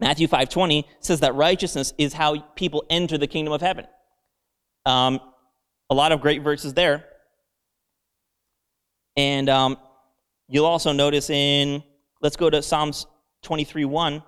Matthew 0.00 0.28
5:20 0.28 0.84
says 1.00 1.20
that 1.20 1.34
righteousness 1.34 1.94
is 1.98 2.12
how 2.12 2.40
people 2.56 2.84
enter 2.90 3.16
the 3.16 3.26
kingdom 3.26 3.52
of 3.52 3.60
heaven. 3.60 3.86
Um, 4.84 5.20
a 5.90 5.94
lot 5.94 6.12
of 6.12 6.20
great 6.20 6.42
verses 6.42 6.74
there. 6.74 7.06
And 9.16 9.48
um, 9.48 9.78
you'll 10.46 10.66
also 10.66 10.92
notice 10.92 11.30
in, 11.30 11.82
let's 12.20 12.36
go 12.36 12.48
to 12.50 12.62
Psalms 12.62 13.06
23 13.42 13.84
1. 13.84 14.22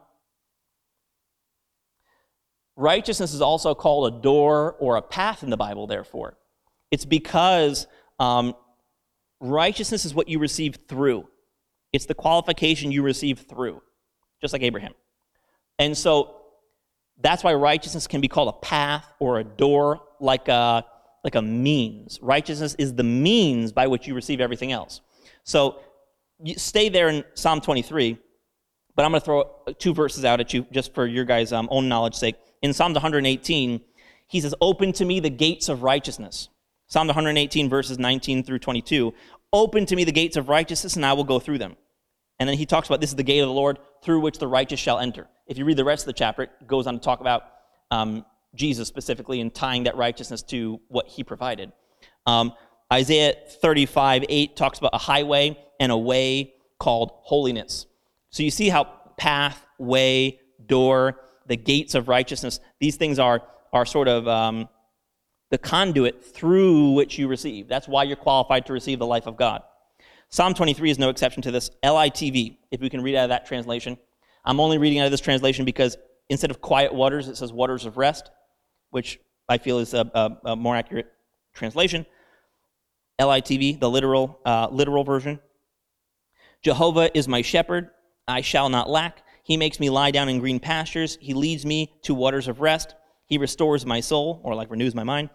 Righteousness 2.76 3.34
is 3.34 3.42
also 3.42 3.74
called 3.74 4.14
a 4.14 4.22
door 4.22 4.74
or 4.80 4.96
a 4.96 5.02
path 5.02 5.42
in 5.42 5.50
the 5.50 5.56
Bible, 5.56 5.86
therefore. 5.86 6.38
It's 6.90 7.04
because 7.04 7.86
um, 8.18 8.54
righteousness 9.40 10.04
is 10.04 10.14
what 10.14 10.28
you 10.28 10.38
receive 10.38 10.76
through, 10.88 11.26
it's 11.92 12.06
the 12.06 12.14
qualification 12.14 12.92
you 12.92 13.02
receive 13.02 13.40
through, 13.40 13.82
just 14.40 14.52
like 14.52 14.62
Abraham. 14.62 14.92
And 15.78 15.96
so 15.96 16.36
that's 17.20 17.42
why 17.42 17.54
righteousness 17.54 18.06
can 18.06 18.20
be 18.20 18.28
called 18.28 18.48
a 18.48 18.58
path 18.64 19.12
or 19.18 19.38
a 19.38 19.44
door, 19.44 20.00
like 20.20 20.48
a, 20.48 20.84
like 21.24 21.34
a 21.34 21.42
means. 21.42 22.18
Righteousness 22.22 22.74
is 22.78 22.94
the 22.94 23.02
means 23.02 23.72
by 23.72 23.86
which 23.86 24.06
you 24.06 24.14
receive 24.14 24.40
everything 24.40 24.72
else. 24.72 25.00
So 25.44 25.80
you 26.42 26.54
stay 26.54 26.88
there 26.88 27.08
in 27.08 27.24
Psalm 27.34 27.60
23, 27.60 28.18
but 28.94 29.04
I'm 29.04 29.10
going 29.10 29.20
to 29.20 29.24
throw 29.24 29.44
two 29.78 29.94
verses 29.94 30.24
out 30.24 30.40
at 30.40 30.52
you 30.52 30.66
just 30.70 30.94
for 30.94 31.06
your 31.06 31.24
guys' 31.24 31.52
um, 31.52 31.68
own 31.70 31.88
knowledge 31.88 32.14
sake. 32.14 32.36
In 32.62 32.72
Psalms 32.72 32.94
118, 32.94 33.80
he 34.26 34.40
says, 34.40 34.54
Open 34.60 34.92
to 34.92 35.04
me 35.04 35.20
the 35.20 35.30
gates 35.30 35.68
of 35.68 35.82
righteousness. 35.82 36.48
Psalm 36.90 37.06
118, 37.06 37.68
verses 37.68 38.00
19 38.00 38.42
through 38.42 38.58
22. 38.58 39.14
Open 39.52 39.86
to 39.86 39.94
me 39.94 40.02
the 40.02 40.10
gates 40.10 40.36
of 40.36 40.48
righteousness, 40.48 40.96
and 40.96 41.06
I 41.06 41.12
will 41.12 41.24
go 41.24 41.38
through 41.38 41.58
them. 41.58 41.76
And 42.40 42.48
then 42.48 42.58
he 42.58 42.66
talks 42.66 42.88
about 42.88 43.00
this 43.00 43.10
is 43.10 43.16
the 43.16 43.22
gate 43.22 43.38
of 43.38 43.46
the 43.46 43.54
Lord 43.54 43.78
through 44.02 44.20
which 44.20 44.38
the 44.38 44.48
righteous 44.48 44.80
shall 44.80 44.98
enter. 44.98 45.28
If 45.46 45.56
you 45.56 45.64
read 45.64 45.76
the 45.76 45.84
rest 45.84 46.02
of 46.02 46.06
the 46.06 46.14
chapter, 46.14 46.42
it 46.42 46.66
goes 46.66 46.88
on 46.88 46.94
to 46.94 47.00
talk 47.00 47.20
about 47.20 47.44
um, 47.92 48.26
Jesus 48.56 48.88
specifically 48.88 49.40
and 49.40 49.54
tying 49.54 49.84
that 49.84 49.96
righteousness 49.96 50.42
to 50.44 50.80
what 50.88 51.06
he 51.06 51.22
provided. 51.22 51.70
Um, 52.26 52.54
Isaiah 52.92 53.34
35, 53.60 54.24
8 54.28 54.56
talks 54.56 54.80
about 54.80 54.90
a 54.92 54.98
highway 54.98 55.56
and 55.78 55.92
a 55.92 55.98
way 55.98 56.54
called 56.80 57.12
holiness. 57.22 57.86
So 58.30 58.42
you 58.42 58.50
see 58.50 58.68
how 58.68 58.84
path, 59.16 59.64
way, 59.78 60.40
door, 60.66 61.20
the 61.46 61.56
gates 61.56 61.94
of 61.94 62.08
righteousness, 62.08 62.58
these 62.80 62.96
things 62.96 63.20
are, 63.20 63.42
are 63.72 63.86
sort 63.86 64.08
of 64.08 64.26
um, 64.26 64.68
the 65.50 65.58
conduit 65.58 66.24
through 66.24 66.92
which 66.92 67.18
you 67.18 67.28
receive. 67.28 67.68
That's 67.68 67.88
why 67.88 68.04
you're 68.04 68.16
qualified 68.16 68.66
to 68.66 68.72
receive 68.72 68.98
the 68.98 69.06
life 69.06 69.26
of 69.26 69.36
God. 69.36 69.62
Psalm 70.28 70.54
23 70.54 70.90
is 70.90 70.98
no 70.98 71.08
exception 71.08 71.42
to 71.42 71.50
this. 71.50 71.70
LITV, 71.84 72.56
if 72.70 72.80
we 72.80 72.88
can 72.88 73.02
read 73.02 73.16
out 73.16 73.24
of 73.24 73.30
that 73.30 73.46
translation. 73.46 73.98
I'm 74.44 74.60
only 74.60 74.78
reading 74.78 75.00
out 75.00 75.06
of 75.06 75.10
this 75.10 75.20
translation 75.20 75.64
because 75.64 75.96
instead 76.28 76.50
of 76.50 76.60
quiet 76.60 76.94
waters, 76.94 77.28
it 77.28 77.36
says 77.36 77.52
waters 77.52 77.84
of 77.84 77.96
rest, 77.96 78.30
which 78.90 79.18
I 79.48 79.58
feel 79.58 79.80
is 79.80 79.92
a, 79.92 80.10
a, 80.14 80.50
a 80.50 80.56
more 80.56 80.76
accurate 80.76 81.12
translation. 81.52 82.06
LITV, 83.20 83.80
the 83.80 83.90
literal, 83.90 84.38
uh, 84.46 84.68
literal 84.70 85.04
version. 85.04 85.40
Jehovah 86.62 87.16
is 87.16 87.26
my 87.26 87.42
shepherd, 87.42 87.90
I 88.28 88.40
shall 88.40 88.68
not 88.68 88.88
lack. 88.88 89.22
He 89.42 89.56
makes 89.56 89.80
me 89.80 89.90
lie 89.90 90.12
down 90.12 90.28
in 90.28 90.38
green 90.38 90.60
pastures. 90.60 91.18
He 91.20 91.34
leads 91.34 91.66
me 91.66 91.92
to 92.02 92.14
waters 92.14 92.46
of 92.46 92.60
rest. 92.60 92.94
He 93.26 93.38
restores 93.38 93.84
my 93.84 94.00
soul, 94.00 94.40
or 94.44 94.54
like 94.54 94.70
renews 94.70 94.94
my 94.94 95.02
mind. 95.02 95.30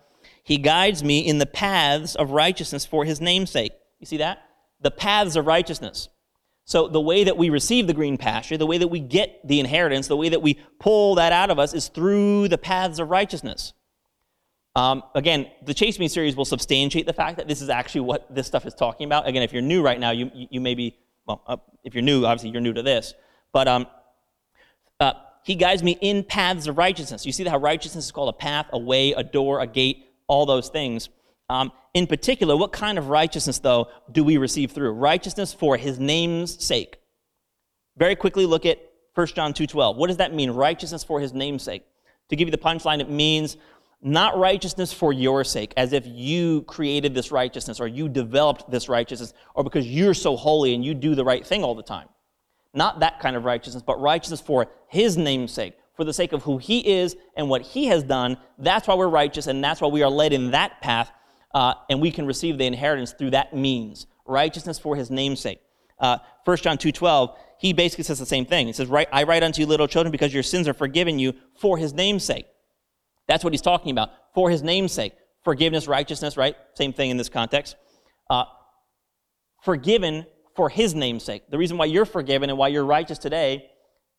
He 0.46 0.60
guides 0.60 1.04
me 1.04 1.20
in 1.20 1.40
the 1.40 1.48
paths 1.48 2.14
of 2.14 2.30
righteousness 2.30 2.86
for 2.86 3.04
his 3.04 3.20
name's 3.20 3.50
sake. 3.50 3.74
You 4.00 4.06
see 4.06 4.18
that? 4.18 4.44
The 4.80 4.92
paths 4.92 5.36
of 5.36 5.48
righteousness. 5.48 6.08
So, 6.66 6.88
the 6.88 7.02
way 7.02 7.24
that 7.24 7.36
we 7.36 7.50
receive 7.50 7.88
the 7.88 7.96
green 7.96 8.18
pasture, 8.18 8.56
the 8.56 8.68
way 8.68 8.78
that 8.78 8.88
we 8.88 9.00
get 9.00 9.40
the 9.48 9.60
inheritance, 9.60 10.08
the 10.08 10.16
way 10.16 10.30
that 10.30 10.44
we 10.44 10.60
pull 10.80 11.16
that 11.16 11.32
out 11.32 11.50
of 11.50 11.58
us 11.58 11.74
is 11.74 11.88
through 11.88 12.48
the 12.48 12.60
paths 12.60 13.00
of 13.00 13.10
righteousness. 13.10 13.74
Um, 14.76 15.02
again, 15.16 15.48
the 15.64 15.74
Chase 15.74 15.98
Me 15.98 16.08
series 16.08 16.36
will 16.36 16.46
substantiate 16.46 17.08
the 17.08 17.14
fact 17.14 17.38
that 17.38 17.48
this 17.48 17.62
is 17.62 17.70
actually 17.70 18.02
what 18.02 18.34
this 18.34 18.46
stuff 18.46 18.68
is 18.68 18.76
talking 18.76 19.06
about. 19.06 19.28
Again, 19.28 19.42
if 19.42 19.52
you're 19.52 19.64
new 19.64 19.82
right 19.82 20.00
now, 20.00 20.12
you, 20.12 20.30
you 20.34 20.62
may 20.62 20.76
be, 20.76 20.96
well, 21.26 21.44
uh, 21.48 21.58
if 21.84 21.96
you're 21.96 22.04
new, 22.04 22.24
obviously 22.24 22.52
you're 22.52 22.62
new 22.62 22.74
to 22.74 22.84
this. 22.84 23.16
But 23.52 23.68
um, 23.68 23.88
uh, 25.00 25.14
he 25.44 25.56
guides 25.56 25.82
me 25.82 25.98
in 26.02 26.24
paths 26.24 26.68
of 26.68 26.78
righteousness. 26.78 27.26
You 27.26 27.32
see 27.32 27.46
how 27.46 27.58
righteousness 27.58 28.06
is 28.06 28.12
called 28.12 28.30
a 28.30 28.38
path, 28.38 28.68
a 28.74 28.80
way, 28.80 29.14
a 29.14 29.24
door, 29.24 29.60
a 29.60 29.68
gate, 29.68 30.06
all 30.28 30.46
those 30.46 30.70
things. 30.70 31.10
Um, 31.50 31.72
in 31.94 32.08
particular, 32.08 32.56
what 32.58 32.72
kind 32.72 32.98
of 32.98 33.08
righteousness, 33.08 33.60
though, 33.60 33.90
do 34.12 34.24
we 34.24 34.38
receive 34.38 34.72
through? 34.72 34.92
Righteousness 34.92 35.54
for 35.54 35.78
his 35.78 36.00
name's 36.00 36.64
sake. 36.64 36.98
Very 37.98 38.16
quickly 38.16 38.46
look 38.46 38.66
at 38.66 38.80
1 39.14 39.28
John 39.28 39.54
2.12. 39.54 39.96
What 39.96 40.08
does 40.08 40.18
that 40.18 40.34
mean, 40.34 40.52
righteousness 40.52 41.04
for 41.04 41.20
his 41.20 41.34
name's 41.34 41.64
sake? 41.64 41.86
To 42.30 42.36
give 42.36 42.48
you 42.48 42.52
the 42.52 42.58
punchline, 42.58 43.00
it 43.00 43.10
means 43.10 43.58
not 44.02 44.38
righteousness 44.38 44.92
for 44.92 45.14
your 45.14 45.44
sake, 45.44 45.74
as 45.78 45.94
if 45.94 46.06
you 46.06 46.64
created 46.64 47.14
this 47.14 47.32
righteousness 47.32 47.80
or 47.80 47.88
you 47.88 48.10
developed 48.10 48.70
this 48.70 48.90
righteousness 48.90 49.34
or 49.54 49.64
because 49.64 49.88
you're 49.88 50.14
so 50.14 50.36
holy 50.36 50.76
and 50.76 50.84
you 50.84 50.94
do 50.94 51.16
the 51.16 51.24
right 51.24 51.46
thing 51.46 51.64
all 51.64 51.76
the 51.76 51.84
time. 51.84 52.08
Not 52.74 53.00
that 53.00 53.20
kind 53.20 53.36
of 53.36 53.46
righteousness, 53.46 53.84
but 53.86 54.02
righteousness 54.02 54.42
for 54.42 54.68
his 54.90 55.18
name's 55.18 55.54
sake, 55.54 55.78
for 55.96 56.04
the 56.04 56.14
sake 56.14 56.34
of 56.34 56.44
who 56.44 56.58
he 56.58 56.80
is 56.80 57.16
and 57.36 57.50
what 57.50 57.62
he 57.62 57.86
has 57.88 58.04
done. 58.04 58.38
That's 58.58 58.88
why 58.88 58.96
we're 58.96 59.08
righteous, 59.08 59.48
and 59.48 59.64
that's 59.64 59.82
why 59.82 59.88
we 59.88 60.04
are 60.04 60.10
led 60.10 60.34
in 60.34 60.52
that 60.52 60.82
path, 60.82 61.12
uh, 61.54 61.76
and 61.90 62.02
we 62.02 62.12
can 62.12 62.26
receive 62.26 62.58
the 62.58 62.66
inheritance 62.66 63.14
through 63.14 63.32
that 63.32 63.56
means. 63.56 64.08
Righteousness 64.26 64.80
for 64.80 64.96
his 64.96 65.10
namesake. 65.10 65.60
Uh, 66.00 66.18
1 66.44 66.58
John 66.58 66.78
2.12, 66.78 67.36
he 67.60 67.74
basically 67.74 68.04
says 68.04 68.20
the 68.20 68.26
same 68.26 68.46
thing. 68.46 68.68
He 68.68 68.74
says, 68.74 68.92
I 68.92 69.24
write 69.24 69.44
unto 69.44 69.62
you, 69.62 69.68
little 69.68 69.88
children, 69.88 70.12
because 70.12 70.34
your 70.34 70.44
sins 70.44 70.68
are 70.68 70.74
forgiven 70.74 71.20
you 71.20 71.34
for 71.60 71.78
his 71.78 71.94
namesake. 71.94 72.46
That's 73.28 73.44
what 73.44 73.54
he's 73.54 73.62
talking 73.62 73.92
about. 73.92 74.10
For 74.34 74.50
his 74.50 74.62
namesake. 74.62 75.14
Forgiveness, 75.44 75.88
righteousness, 75.88 76.38
right? 76.38 76.56
Same 76.74 76.92
thing 76.92 77.12
in 77.12 77.18
this 77.18 77.30
context. 77.30 77.76
Uh, 78.30 78.46
forgiven 79.64 80.26
for 80.56 80.70
his 80.70 80.94
namesake. 80.96 81.50
The 81.50 81.58
reason 81.58 81.78
why 81.78 81.86
you're 81.86 82.06
forgiven 82.06 82.50
and 82.50 82.58
why 82.58 82.70
you're 82.70 82.86
righteous 82.86 83.18
today 83.18 83.70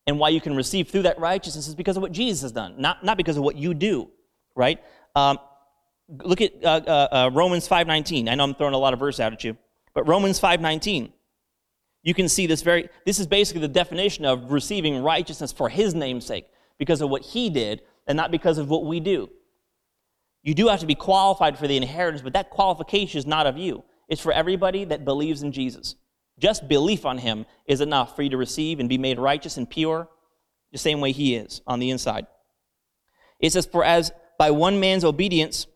and 0.07 0.17
why 0.17 0.29
you 0.29 0.41
can 0.41 0.55
receive 0.55 0.87
through 0.89 1.03
that 1.03 1.19
righteousness 1.19 1.67
is 1.67 1.75
because 1.75 1.97
of 1.97 2.01
what 2.01 2.13
Jesus 2.13 2.41
has 2.41 2.51
done, 2.53 2.75
not, 2.77 3.03
not 3.03 3.17
because 3.17 3.37
of 3.37 3.43
what 3.43 3.57
you 3.57 3.73
do, 3.73 4.09
right? 4.55 4.79
Um, 5.15 5.37
look 6.09 6.41
at 6.41 6.53
uh, 6.63 6.81
uh, 6.87 7.07
uh, 7.11 7.29
Romans 7.33 7.67
5.19. 7.67 8.29
I 8.29 8.35
know 8.35 8.45
I'm 8.45 8.55
throwing 8.55 8.73
a 8.73 8.77
lot 8.77 8.93
of 8.93 8.99
verse 8.99 9.19
out 9.19 9.33
at 9.33 9.43
you, 9.43 9.57
but 9.93 10.07
Romans 10.07 10.39
5.19. 10.39 11.11
You 12.03 12.13
can 12.13 12.29
see 12.29 12.47
this 12.47 12.61
very, 12.61 12.87
this 13.05 13.19
is 13.19 13.27
basically 13.27 13.61
the 13.61 13.67
definition 13.67 14.23
of 14.23 14.51
receiving 14.51 15.03
righteousness 15.03 15.51
for 15.51 15.67
his 15.67 15.93
name's 15.93 16.25
sake, 16.25 16.47
because 16.77 17.01
of 17.01 17.09
what 17.09 17.21
he 17.21 17.49
did 17.49 17.81
and 18.07 18.15
not 18.15 18.31
because 18.31 18.57
of 18.57 18.69
what 18.69 18.85
we 18.85 18.99
do. 18.99 19.29
You 20.43 20.53
do 20.53 20.67
have 20.67 20.79
to 20.79 20.85
be 20.85 20.95
qualified 20.95 21.57
for 21.57 21.67
the 21.67 21.75
inheritance, 21.75 22.21
but 22.21 22.33
that 22.33 22.49
qualification 22.49 23.17
is 23.17 23.25
not 23.25 23.47
of 23.47 23.57
you. 23.57 23.83
It's 24.07 24.21
for 24.21 24.31
everybody 24.31 24.85
that 24.85 25.03
believes 25.03 25.43
in 25.43 25.51
Jesus. 25.51 25.95
Just 26.39 26.67
belief 26.67 27.05
on 27.05 27.17
him 27.17 27.45
is 27.65 27.81
enough 27.81 28.15
for 28.15 28.21
you 28.21 28.29
to 28.29 28.37
receive 28.37 28.79
and 28.79 28.87
be 28.87 28.97
made 28.97 29.19
righteous 29.19 29.57
and 29.57 29.69
pure 29.69 30.07
the 30.71 30.77
same 30.77 31.01
way 31.01 31.11
he 31.11 31.35
is 31.35 31.61
on 31.65 31.79
the 31.79 31.89
inside. 31.89 32.27
It 33.39 33.53
says, 33.53 33.65
For 33.65 33.83
as 33.83 34.11
by 34.37 34.51
one 34.51 34.79
man's 34.79 35.03
obedience 35.03 35.67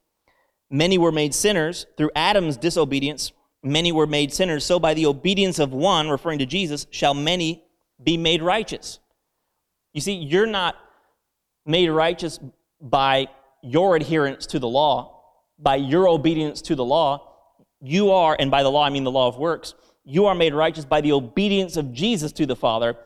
many 0.69 0.97
were 0.97 1.11
made 1.11 1.33
sinners, 1.33 1.85
through 1.97 2.11
Adam's 2.15 2.57
disobedience 2.57 3.31
many 3.63 3.91
were 3.91 4.07
made 4.07 4.33
sinners, 4.33 4.65
so 4.65 4.79
by 4.79 4.93
the 4.93 5.05
obedience 5.05 5.59
of 5.59 5.73
one, 5.73 6.09
referring 6.09 6.39
to 6.39 6.45
Jesus, 6.45 6.87
shall 6.91 7.13
many 7.13 7.63
be 8.03 8.17
made 8.17 8.41
righteous. 8.41 8.99
You 9.93 10.01
see, 10.01 10.13
you're 10.13 10.47
not 10.47 10.75
made 11.65 11.89
righteous 11.89 12.39
by 12.79 13.27
your 13.61 13.95
adherence 13.95 14.47
to 14.47 14.59
the 14.59 14.67
law, 14.67 15.21
by 15.59 15.75
your 15.75 16.07
obedience 16.07 16.61
to 16.63 16.75
the 16.75 16.85
law. 16.85 17.27
You 17.81 18.11
are, 18.11 18.35
and 18.39 18.49
by 18.49 18.63
the 18.63 18.71
law 18.71 18.85
I 18.85 18.89
mean 18.89 19.03
the 19.03 19.11
law 19.11 19.27
of 19.27 19.37
works, 19.37 19.75
you 20.03 20.25
are 20.25 20.35
made 20.35 20.53
righteous 20.53 20.85
by 20.85 21.01
the 21.01 21.11
obedience 21.11 21.77
of 21.77 21.93
Jesus 21.93 22.31
to 22.33 22.45
the 22.45 22.55
Father 22.55 22.97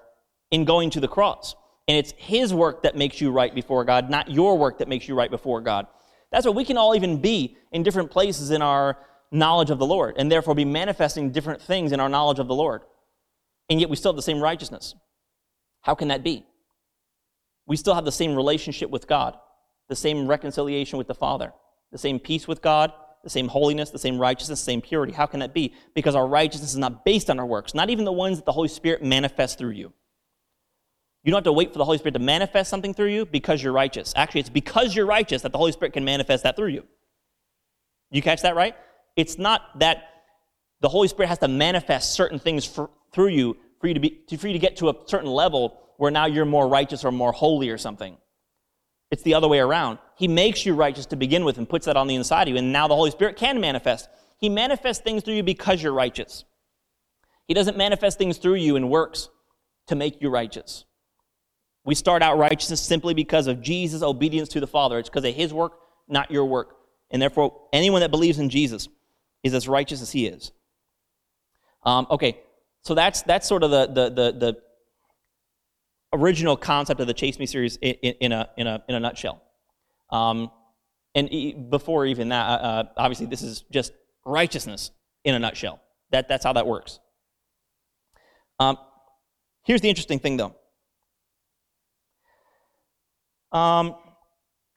in 0.52 0.66
going 0.66 0.90
to 0.92 1.00
the 1.00 1.08
cross. 1.08 1.56
And 1.88 1.98
it's 1.98 2.14
His 2.18 2.54
work 2.54 2.84
that 2.84 2.96
makes 2.96 3.22
you 3.22 3.32
right 3.32 3.54
before 3.54 3.84
God, 3.84 4.10
not 4.10 4.32
your 4.32 4.58
work 4.58 4.80
that 4.80 4.88
makes 4.88 5.08
you 5.08 5.16
right 5.16 5.30
before 5.30 5.62
God. 5.62 5.88
That's 6.32 6.46
what 6.46 6.56
we 6.56 6.66
can 6.66 6.78
all 6.78 6.96
even 6.96 7.22
be 7.22 7.58
in 7.72 7.84
different 7.84 8.12
places 8.12 8.52
in 8.52 8.62
our 8.62 8.98
knowledge 9.32 9.70
of 9.70 9.80
the 9.80 9.86
Lord, 9.86 10.16
and 10.18 10.32
therefore 10.32 10.56
be 10.56 10.66
manifesting 10.66 11.32
different 11.32 11.62
things 11.62 11.92
in 11.92 12.00
our 12.00 12.10
knowledge 12.10 12.40
of 12.40 12.48
the 12.48 12.56
Lord. 12.56 12.82
And 13.70 13.80
yet 13.80 13.90
we 13.90 13.96
still 13.96 14.12
have 14.12 14.16
the 14.16 14.22
same 14.22 14.40
righteousness. 14.40 14.96
How 15.82 15.96
can 15.96 16.08
that 16.08 16.24
be? 16.24 16.46
We 17.68 17.78
still 17.78 17.96
have 17.96 18.06
the 18.06 18.12
same 18.12 18.36
relationship 18.36 18.90
with 18.90 19.08
God, 19.08 19.38
the 19.90 19.96
same 19.96 20.28
reconciliation 20.28 20.98
with 20.98 21.08
the 21.08 21.16
Father, 21.16 21.54
the 21.92 21.98
same 21.98 22.20
peace 22.20 22.48
with 22.48 22.62
God, 22.62 22.92
the 23.26 23.30
same 23.30 23.50
holiness, 23.50 23.90
the 23.90 24.00
same 24.00 24.18
righteousness, 24.20 24.60
the 24.60 24.66
same 24.66 24.82
purity. 24.82 25.12
How 25.12 25.26
can 25.26 25.42
that 25.42 25.54
be? 25.54 25.74
Because 25.96 26.16
our 26.16 26.28
righteousness 26.28 26.72
is 26.72 26.78
not 26.78 27.04
based 27.04 27.30
on 27.30 27.40
our 27.40 27.46
works, 27.46 27.74
not 27.74 27.90
even 27.90 28.06
the 28.06 28.14
ones 28.14 28.38
that 28.38 28.46
the 28.46 28.52
Holy 28.52 28.70
Spirit 28.70 29.04
manifests 29.04 29.58
through 29.58 29.72
you. 29.72 29.92
You 31.24 31.32
don't 31.32 31.40
have 31.40 31.46
to 31.46 31.52
wait 31.52 31.74
for 31.74 31.80
the 31.80 31.86
Holy 31.86 31.98
Spirit 31.98 32.14
to 32.14 32.20
manifest 32.20 32.70
something 32.70 32.94
through 32.94 33.10
you 33.10 33.26
because 33.26 33.62
you're 33.62 33.74
righteous. 33.74 34.14
Actually, 34.16 34.42
it's 34.42 34.50
because 34.50 34.96
you're 34.96 35.08
righteous 35.08 35.42
that 35.42 35.52
the 35.52 35.58
Holy 35.58 35.72
Spirit 35.72 35.94
can 35.94 36.06
manifest 36.06 36.44
that 36.44 36.56
through 36.56 36.68
you. 36.68 36.84
You 38.12 38.22
catch 38.22 38.44
that 38.44 38.56
right? 38.56 38.76
It's 39.16 39.40
not 39.40 39.80
that 39.80 40.04
the 40.82 40.90
Holy 40.90 41.08
Spirit 41.08 41.30
has 41.30 41.40
to 41.40 41.48
manifest 41.48 42.14
certain 42.14 42.38
things 42.38 42.64
for, 42.64 42.92
through 43.12 43.30
you 43.30 43.58
for 43.80 43.88
you 43.88 43.96
to 43.96 44.00
be 44.00 44.10
to, 44.28 44.38
for 44.38 44.48
you 44.48 44.54
to 44.54 44.60
get 44.60 44.78
to 44.78 44.90
a 44.90 44.94
certain 45.08 45.30
level 45.30 45.82
where 45.98 46.12
now 46.12 46.28
you're 46.28 46.46
more 46.46 46.68
righteous 46.68 47.04
or 47.04 47.12
more 47.12 47.32
holy 47.32 47.70
or 47.70 47.78
something. 47.78 48.18
It's 49.10 49.24
the 49.24 49.34
other 49.34 49.48
way 49.48 49.60
around. 49.60 49.98
He 50.18 50.28
makes 50.28 50.66
you 50.66 50.74
righteous 50.74 51.06
to 51.08 51.16
begin 51.16 51.44
with 51.44 51.58
and 51.58 51.68
puts 51.68 51.86
that 51.86 51.98
on 51.98 52.08
the 52.08 52.16
inside 52.16 52.48
of 52.48 52.54
you, 52.54 52.58
and 52.58 52.72
now 52.72 52.88
the 52.88 52.96
Holy 52.96 53.12
Spirit 53.12 53.36
can 53.36 53.60
manifest. 53.60 54.08
He 54.38 54.50
manifests 54.50 55.04
things 55.04 55.24
through 55.24 55.36
you 55.36 55.44
because 55.44 55.82
you're 55.82 55.94
righteous. 55.94 56.46
He 57.48 57.54
doesn't 57.54 57.78
manifest 57.78 58.18
things 58.18 58.38
through 58.38 58.56
you 58.56 58.76
in 58.76 58.90
works 58.90 59.30
to 59.88 59.96
make 59.96 60.22
you 60.22 60.30
righteous. 60.30 60.86
We 61.84 61.96
start 61.96 62.24
out 62.24 62.38
righteousness 62.38 62.82
simply 62.82 63.14
because 63.14 63.48
of 63.48 63.62
Jesus' 63.62 64.02
obedience 64.02 64.50
to 64.50 64.60
the 64.60 64.68
Father. 64.68 64.98
It's 64.98 65.10
because 65.10 65.24
of 65.24 65.36
his 65.36 65.54
work, 65.54 65.74
not 66.08 66.32
your 66.32 66.46
work. 66.46 66.76
And 67.12 67.22
therefore, 67.22 67.62
anyone 67.72 68.02
that 68.02 68.10
believes 68.10 68.40
in 68.40 68.50
Jesus 68.50 68.88
is 69.44 69.54
as 69.54 69.68
righteous 69.68 70.02
as 70.02 70.12
he 70.12 70.26
is. 70.26 70.52
Um, 71.84 72.08
okay, 72.10 72.40
so 72.82 72.96
that's, 72.96 73.22
that's 73.22 73.48
sort 73.48 73.64
of 73.64 73.70
the, 73.70 73.86
the, 73.86 74.10
the, 74.10 74.32
the, 74.32 74.58
original 76.14 76.56
concept 76.56 77.02
of 77.02 77.08
the 77.08 77.14
Chase 77.14 77.38
Me 77.38 77.46
series 77.46 77.76
in, 77.78 77.94
in, 77.94 78.32
a, 78.32 78.50
in, 78.58 78.68
a, 78.68 78.82
in 78.88 78.96
a 78.96 79.00
nutshell. 79.00 79.42
Um, 80.10 80.52
and 81.14 81.70
before 81.70 82.06
even 82.06 82.30
that, 82.30 82.46
uh, 82.46 82.64
uh, 82.64 82.84
obviously, 82.98 83.26
this 83.26 83.42
is 83.42 83.64
just 83.72 83.94
righteousness 84.26 84.92
in 85.24 85.34
a 85.34 85.40
nutshell. 85.40 85.80
That, 86.12 86.28
that's 86.28 86.44
how 86.44 86.54
that 86.54 86.68
works. 86.68 87.00
Um, 88.60 88.78
here's 89.64 89.82
the 89.82 89.90
interesting 89.90 90.20
thing, 90.20 90.38
though. 90.38 90.56
Um, 93.58 93.96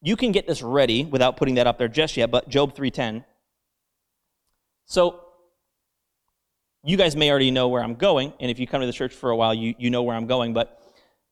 you 0.00 0.16
can 0.16 0.30
get 0.30 0.46
this 0.46 0.62
ready 0.62 1.04
without 1.04 1.36
putting 1.36 1.56
that 1.56 1.66
up 1.66 1.78
there 1.78 1.88
just 1.88 2.16
yet, 2.16 2.30
but 2.30 2.48
Job 2.48 2.76
3:10. 2.76 3.24
So 4.84 5.20
you 6.84 6.96
guys 6.96 7.16
may 7.16 7.30
already 7.30 7.50
know 7.50 7.68
where 7.68 7.82
I'm 7.82 7.96
going, 7.96 8.32
and 8.38 8.50
if 8.50 8.60
you 8.60 8.66
come 8.66 8.80
to 8.80 8.86
the 8.86 8.92
church 8.92 9.12
for 9.12 9.30
a 9.30 9.36
while, 9.36 9.52
you, 9.52 9.74
you 9.78 9.90
know 9.90 10.04
where 10.04 10.16
I'm 10.16 10.26
going. 10.26 10.54
But 10.54 10.80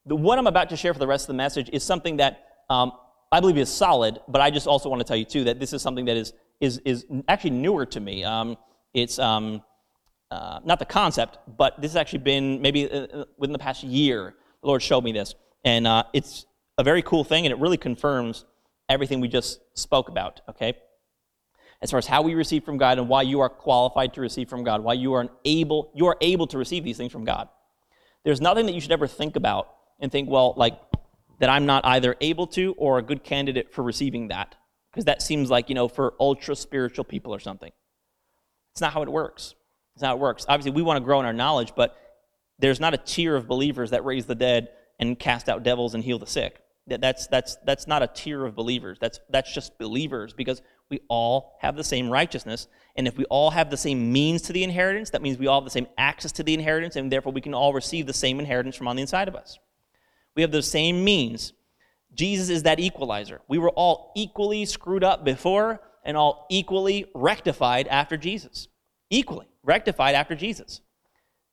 the, 0.05 0.17
what 0.17 0.39
I'm 0.39 0.49
about 0.49 0.71
to 0.71 0.77
share 0.77 0.93
for 0.93 0.99
the 0.99 1.07
rest 1.07 1.25
of 1.25 1.29
the 1.29 1.35
message 1.35 1.71
is 1.73 1.85
something 1.85 2.17
that 2.17 2.45
um, 2.69 2.93
I 3.33 3.41
believe 3.41 3.59
is 3.59 3.73
solid, 3.73 4.21
but 4.29 4.41
I 4.41 4.51
just 4.51 4.67
also 4.67 4.89
want 4.89 5.01
to 5.01 5.05
tell 5.05 5.17
you 5.17 5.25
too 5.25 5.45
that 5.45 5.59
this 5.59 5.73
is 5.73 5.83
something 5.83 6.05
that 6.07 6.17
is 6.17 6.33
is 6.61 6.79
is 6.85 7.07
actually 7.29 7.51
newer 7.51 7.85
to 7.87 8.01
me. 8.01 8.25
Um, 8.25 8.57
it's 8.95 9.19
um, 9.19 9.63
uh, 10.31 10.61
not 10.65 10.79
the 10.79 10.85
concept, 10.85 11.39
but 11.47 11.81
this 11.81 11.93
has 11.93 11.97
actually 11.97 12.21
been 12.21 12.63
maybe 12.63 12.91
uh, 12.91 12.99
uh 12.99 13.25
within 13.39 13.53
the 13.53 13.59
past 13.59 13.83
year. 13.83 14.35
The 14.63 14.69
Lord 14.69 14.83
showed 14.83 15.05
me 15.05 15.13
this, 15.13 15.35
and 15.65 15.87
uh, 15.87 16.05
it's 16.13 16.47
a 16.79 16.85
very 16.85 17.03
cool 17.03 17.25
thing, 17.25 17.47
and 17.47 17.53
it 17.53 17.59
really 17.59 17.77
confirms 17.77 18.45
everything 18.89 19.21
we 19.21 19.29
just 19.29 19.61
spoke 19.75 20.09
about, 20.09 20.41
okay? 20.49 20.75
As 21.83 21.91
far 21.91 21.99
as 21.99 22.07
how 22.07 22.23
we 22.23 22.35
receive 22.35 22.65
from 22.65 22.79
God 22.79 22.99
and 22.99 23.09
why 23.09 23.23
you 23.23 23.41
are 23.41 23.49
qualified 23.49 24.15
to 24.15 24.21
receive 24.21 24.49
from 24.49 24.65
God, 24.65 24.83
why 24.83 24.95
you 24.95 25.13
are 25.15 25.29
able, 25.45 25.93
you 25.95 26.07
are 26.07 26.17
able 26.21 26.47
to 26.49 26.59
receive 26.59 26.85
these 26.85 26.97
things 26.97 27.13
from 27.13 27.25
God. 27.25 27.49
There's 28.25 28.41
nothing 28.41 28.67
that 28.67 28.73
you 28.73 28.81
should 28.81 28.93
ever 28.93 29.07
think 29.07 29.37
about 29.37 29.69
and 30.01 30.11
think, 30.11 30.29
well, 30.29 30.55
like, 30.57 30.86
that 31.39 31.51
I'm 31.51 31.67
not 31.67 31.85
either 31.85 32.17
able 32.21 32.47
to 32.49 32.75
or 32.79 32.99
a 32.99 33.03
good 33.03 33.23
candidate 33.25 33.73
for 33.73 33.83
receiving 33.83 34.29
that. 34.29 34.55
Because 34.91 35.05
that 35.05 35.21
seems 35.21 35.51
like, 35.51 35.69
you 35.69 35.75
know, 35.75 35.89
for 35.89 36.15
ultra 36.19 36.57
spiritual 36.57 37.05
people 37.05 37.35
or 37.35 37.41
something. 37.41 37.71
It's 38.73 38.81
not 38.81 38.93
how 38.93 39.03
it 39.03 39.09
works. 39.09 39.55
It's 39.95 40.03
not 40.03 40.09
how 40.09 40.17
it 40.17 40.21
works. 40.21 40.47
Obviously, 40.49 40.73
we 40.73 40.83
want 40.83 40.99
to 40.99 41.05
grow 41.05 41.21
in 41.21 41.27
our 41.27 41.33
knowledge, 41.33 41.73
but 41.77 41.97
there's 42.59 42.81
not 42.81 42.95
a 42.95 42.99
tier 42.99 43.37
of 43.37 43.47
believers 43.47 43.91
that 43.91 44.05
raise 44.05 44.27
the 44.27 44.35
dead 44.35 44.69
and 44.99 45.19
cast 45.19 45.49
out 45.49 45.63
devils 45.63 45.95
and 45.95 46.03
heal 46.03 46.19
the 46.19 46.27
sick. 46.27 46.63
That's, 46.87 47.27
that's, 47.27 47.57
that's 47.65 47.87
not 47.87 48.03
a 48.03 48.07
tier 48.07 48.45
of 48.45 48.55
believers. 48.55 48.99
That's, 49.01 49.21
that's 49.29 49.53
just 49.53 49.77
believers 49.77 50.33
because 50.33 50.63
we 50.89 51.01
all 51.09 51.59
have 51.61 51.77
the 51.77 51.85
same 51.85 52.09
righteousness. 52.09 52.69
And 52.95 53.09
if 53.09 53.19
we 53.19 53.25
all 53.25 53.51
have 53.51 53.71
the 53.71 53.77
same 53.77 54.13
means 54.13 54.43
to 54.43 54.53
the 54.53 54.63
inheritance, 54.63 55.11
that 55.11 55.21
means 55.21 55.37
we 55.37 55.49
all 55.49 55.61
have 55.61 55.65
the 55.65 55.71
same 55.71 55.89
access 55.99 56.33
to 56.33 56.43
the 56.43 56.55
inheritance, 56.55 56.97
and 56.97 57.11
therefore 57.11 57.33
we 57.33 57.41
can 57.41 57.55
all 57.55 57.75
receive 57.75 58.07
the 58.07 58.13
same 58.13 58.39
inheritance 58.39 58.77
from 58.77 58.89
on 58.89 58.97
the 58.97 59.03
inside 59.03 59.29
of 59.29 59.35
us. 59.35 59.59
We 60.37 60.43
have 60.43 60.53
the 60.53 60.63
same 60.63 61.03
means. 61.03 61.53
Jesus 62.15 62.49
is 62.49 62.63
that 62.63 62.79
equalizer. 62.79 63.41
We 63.49 63.59
were 63.59 63.71
all 63.71 64.13
equally 64.15 64.65
screwed 64.65 65.03
up 65.03 65.25
before 65.25 65.81
and 66.05 66.17
all 66.17 66.47
equally 66.51 67.07
rectified 67.15 67.89
after 67.89 68.17
Jesus. 68.17 68.69
Equally 69.11 69.49
rectified 69.65 70.15
after 70.15 70.35
Jesus. 70.35 70.81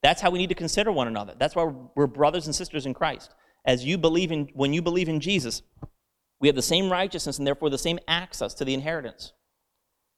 That's 0.02 0.20
how 0.20 0.30
we 0.30 0.38
need 0.38 0.50
to 0.50 0.54
consider 0.54 0.92
one 0.92 1.08
another. 1.08 1.34
That's 1.36 1.56
why 1.56 1.72
we're 1.96 2.06
brothers 2.06 2.46
and 2.46 2.54
sisters 2.54 2.86
in 2.86 2.94
Christ 2.94 3.34
as 3.64 3.84
you 3.84 3.98
believe 3.98 4.30
in 4.30 4.48
when 4.54 4.72
you 4.72 4.82
believe 4.82 5.08
in 5.08 5.20
Jesus, 5.20 5.62
we 6.40 6.48
have 6.48 6.56
the 6.56 6.62
same 6.62 6.90
righteousness 6.90 7.38
and 7.38 7.46
therefore 7.46 7.70
the 7.70 7.78
same 7.78 7.98
access 8.06 8.54
to 8.54 8.64
the 8.64 8.74
inheritance. 8.74 9.32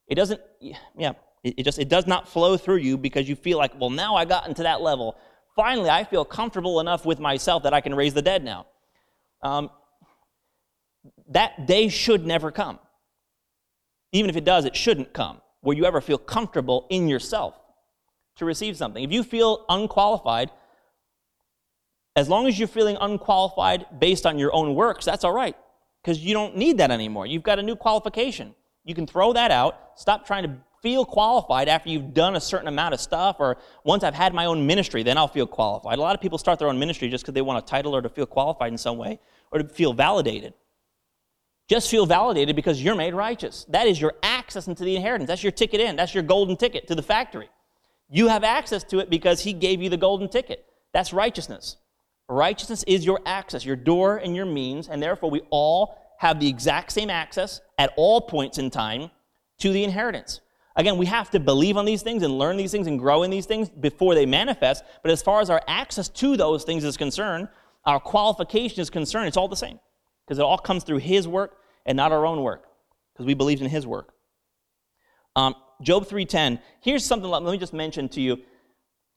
It 0.08 0.16
doesn't, 0.16 0.40
yeah, 0.96 1.12
it, 1.44 1.62
just 1.64 1.78
it 1.78 1.88
does 1.88 2.06
not 2.06 2.28
flow 2.28 2.56
through 2.56 2.78
you 2.78 2.98
because 2.98 3.28
you 3.28 3.36
feel 3.36 3.58
like, 3.58 3.78
well, 3.78 3.90
now 3.90 4.16
I 4.16 4.24
got 4.24 4.48
into 4.48 4.64
that 4.64 4.80
level. 4.80 5.16
Finally, 5.56 5.88
I 5.88 6.04
feel 6.04 6.24
comfortable 6.24 6.80
enough 6.80 7.06
with 7.06 7.18
myself 7.18 7.62
that 7.64 7.72
I 7.72 7.80
can 7.80 7.94
raise 7.94 8.12
the 8.14 8.22
dead 8.22 8.44
now. 8.44 8.66
Um, 9.42 9.70
that 11.30 11.66
day 11.66 11.88
should 11.88 12.26
never 12.26 12.52
come. 12.52 12.78
Even 14.12 14.30
if 14.30 14.36
it 14.36 14.44
does, 14.44 14.66
it 14.66 14.76
shouldn't 14.76 15.12
come 15.12 15.40
where 15.62 15.76
you 15.76 15.86
ever 15.86 16.00
feel 16.00 16.18
comfortable 16.18 16.86
in 16.90 17.08
yourself 17.08 17.58
to 18.36 18.44
receive 18.44 18.76
something. 18.76 19.02
If 19.02 19.10
you 19.10 19.22
feel 19.22 19.64
unqualified, 19.68 20.50
as 22.14 22.28
long 22.28 22.46
as 22.46 22.58
you're 22.58 22.68
feeling 22.68 22.96
unqualified 23.00 23.86
based 23.98 24.26
on 24.26 24.38
your 24.38 24.54
own 24.54 24.74
works, 24.74 25.04
that's 25.04 25.24
all 25.24 25.32
right, 25.32 25.56
because 26.02 26.18
you 26.20 26.34
don't 26.34 26.56
need 26.56 26.78
that 26.78 26.90
anymore. 26.90 27.26
You've 27.26 27.42
got 27.42 27.58
a 27.58 27.62
new 27.62 27.76
qualification. 27.76 28.54
You 28.84 28.94
can 28.94 29.06
throw 29.06 29.32
that 29.32 29.50
out, 29.50 29.92
stop 29.96 30.26
trying 30.26 30.44
to 30.44 30.50
feel 30.82 31.04
qualified 31.04 31.68
after 31.68 31.90
you've 31.90 32.14
done 32.14 32.36
a 32.36 32.40
certain 32.40 32.68
amount 32.68 32.94
of 32.94 33.00
stuff, 33.00 33.36
or 33.38 33.58
once 33.84 34.04
I've 34.04 34.14
had 34.14 34.34
my 34.34 34.46
own 34.46 34.66
ministry, 34.66 35.02
then 35.02 35.18
I'll 35.18 35.28
feel 35.28 35.46
qualified. 35.46 35.98
A 35.98 36.00
lot 36.00 36.14
of 36.14 36.20
people 36.20 36.38
start 36.38 36.58
their 36.58 36.68
own 36.68 36.78
ministry 36.78 37.08
just 37.08 37.24
because 37.24 37.34
they 37.34 37.42
want 37.42 37.64
a 37.64 37.66
title 37.66 37.94
or 37.94 38.02
to 38.02 38.08
feel 38.08 38.26
qualified 38.26 38.72
in 38.72 38.78
some 38.78 38.96
way, 38.98 39.18
or 39.50 39.60
to 39.60 39.68
feel 39.68 39.92
validated. 39.92 40.54
Just 41.68 41.90
feel 41.90 42.06
validated 42.06 42.54
because 42.54 42.82
you're 42.82 42.94
made 42.94 43.14
righteous. 43.14 43.66
That 43.68 43.88
is 43.88 44.00
your 44.00 44.14
access 44.22 44.68
into 44.68 44.84
the 44.84 44.94
inheritance. 44.94 45.26
That's 45.28 45.42
your 45.42 45.52
ticket 45.52 45.80
in. 45.80 45.96
That's 45.96 46.14
your 46.14 46.22
golden 46.22 46.56
ticket 46.56 46.86
to 46.88 46.94
the 46.94 47.02
factory. 47.02 47.48
You 48.08 48.28
have 48.28 48.44
access 48.44 48.84
to 48.84 49.00
it 49.00 49.10
because 49.10 49.40
He 49.40 49.52
gave 49.52 49.82
you 49.82 49.88
the 49.88 49.96
golden 49.96 50.28
ticket. 50.28 50.64
That's 50.92 51.12
righteousness. 51.12 51.76
Righteousness 52.28 52.84
is 52.86 53.04
your 53.04 53.20
access, 53.26 53.64
your 53.64 53.76
door 53.76 54.18
and 54.18 54.34
your 54.34 54.46
means, 54.46 54.88
and 54.88 55.02
therefore 55.02 55.30
we 55.30 55.42
all 55.50 55.98
have 56.18 56.40
the 56.40 56.48
exact 56.48 56.92
same 56.92 57.10
access 57.10 57.60
at 57.78 57.92
all 57.96 58.20
points 58.20 58.58
in 58.58 58.70
time 58.70 59.10
to 59.58 59.72
the 59.72 59.84
inheritance. 59.84 60.40
Again, 60.76 60.98
we 60.98 61.06
have 61.06 61.30
to 61.30 61.40
believe 61.40 61.78
on 61.78 61.86
these 61.86 62.02
things 62.02 62.22
and 62.22 62.38
learn 62.38 62.58
these 62.58 62.70
things 62.70 62.86
and 62.86 62.98
grow 62.98 63.22
in 63.22 63.30
these 63.30 63.46
things 63.46 63.70
before 63.70 64.14
they 64.14 64.26
manifest. 64.26 64.84
But 65.02 65.10
as 65.10 65.22
far 65.22 65.40
as 65.40 65.48
our 65.48 65.62
access 65.66 66.08
to 66.10 66.36
those 66.36 66.64
things 66.64 66.84
is 66.84 66.98
concerned, 66.98 67.48
our 67.86 67.98
qualification 67.98 68.80
is 68.80 68.90
concerned, 68.90 69.26
it's 69.26 69.38
all 69.38 69.48
the 69.48 69.56
same. 69.56 69.80
Because 70.26 70.38
it 70.38 70.42
all 70.42 70.58
comes 70.58 70.84
through 70.84 70.98
His 70.98 71.26
work 71.26 71.56
and 71.86 71.96
not 71.96 72.12
our 72.12 72.26
own 72.26 72.42
work. 72.42 72.66
Because 73.14 73.24
we 73.24 73.32
believe 73.32 73.62
in 73.62 73.68
His 73.70 73.86
work. 73.86 74.12
Um, 75.34 75.54
Job 75.80 76.06
3.10. 76.06 76.60
Here's 76.80 77.04
something 77.04 77.30
let 77.30 77.42
me 77.42 77.58
just 77.58 77.72
mention 77.72 78.08
to 78.10 78.20
you. 78.20 78.42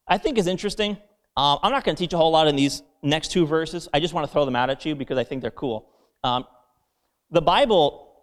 I 0.07 0.17
think 0.17 0.37
is 0.37 0.47
interesting. 0.47 0.97
Um, 1.35 1.59
I'm 1.61 1.71
not 1.71 1.83
going 1.83 1.95
to 1.95 1.99
teach 1.99 2.13
a 2.13 2.17
whole 2.17 2.31
lot 2.31 2.47
in 2.47 2.55
these 2.55 2.83
next 3.01 3.31
two 3.31 3.45
verses. 3.45 3.87
I 3.93 3.99
just 3.99 4.13
want 4.13 4.27
to 4.27 4.31
throw 4.31 4.45
them 4.45 4.55
out 4.55 4.69
at 4.69 4.85
you 4.85 4.95
because 4.95 5.17
I 5.17 5.23
think 5.23 5.41
they're 5.41 5.51
cool. 5.51 5.89
Um, 6.23 6.45
the 7.31 7.41
Bible 7.41 8.13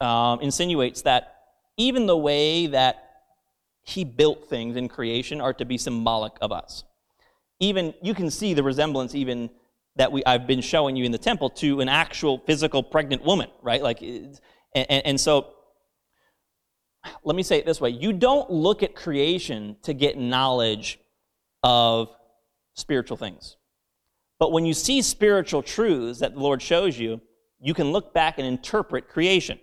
um, 0.00 0.40
insinuates 0.40 1.02
that 1.02 1.31
even 1.76 2.06
the 2.06 2.16
way 2.16 2.66
that 2.66 3.10
he 3.82 4.04
built 4.04 4.48
things 4.48 4.76
in 4.76 4.88
creation 4.88 5.40
are 5.40 5.52
to 5.54 5.64
be 5.64 5.76
symbolic 5.76 6.32
of 6.40 6.52
us. 6.52 6.84
Even 7.58 7.94
you 8.02 8.14
can 8.14 8.30
see 8.30 8.54
the 8.54 8.62
resemblance 8.62 9.14
even 9.14 9.50
that 9.96 10.10
we 10.10 10.24
I've 10.24 10.46
been 10.46 10.60
showing 10.60 10.96
you 10.96 11.04
in 11.04 11.12
the 11.12 11.18
temple 11.18 11.50
to 11.50 11.80
an 11.80 11.88
actual 11.88 12.38
physical 12.38 12.82
pregnant 12.82 13.24
woman, 13.24 13.50
right? 13.62 13.82
Like, 13.82 14.00
and, 14.02 14.40
and 14.74 15.20
so 15.20 15.48
let 17.24 17.36
me 17.36 17.42
say 17.42 17.58
it 17.58 17.66
this 17.66 17.80
way: 17.80 17.90
you 17.90 18.12
don't 18.12 18.50
look 18.50 18.82
at 18.82 18.94
creation 18.94 19.76
to 19.82 19.92
get 19.92 20.16
knowledge 20.16 20.98
of 21.62 22.08
spiritual 22.74 23.16
things. 23.16 23.56
But 24.38 24.52
when 24.52 24.64
you 24.64 24.74
see 24.74 25.02
spiritual 25.02 25.62
truths 25.62 26.20
that 26.20 26.34
the 26.34 26.40
Lord 26.40 26.62
shows 26.62 26.98
you, 26.98 27.20
you 27.60 27.74
can 27.74 27.92
look 27.92 28.12
back 28.12 28.38
and 28.38 28.46
interpret 28.46 29.08
creation. 29.08 29.60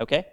Okay? 0.00 0.26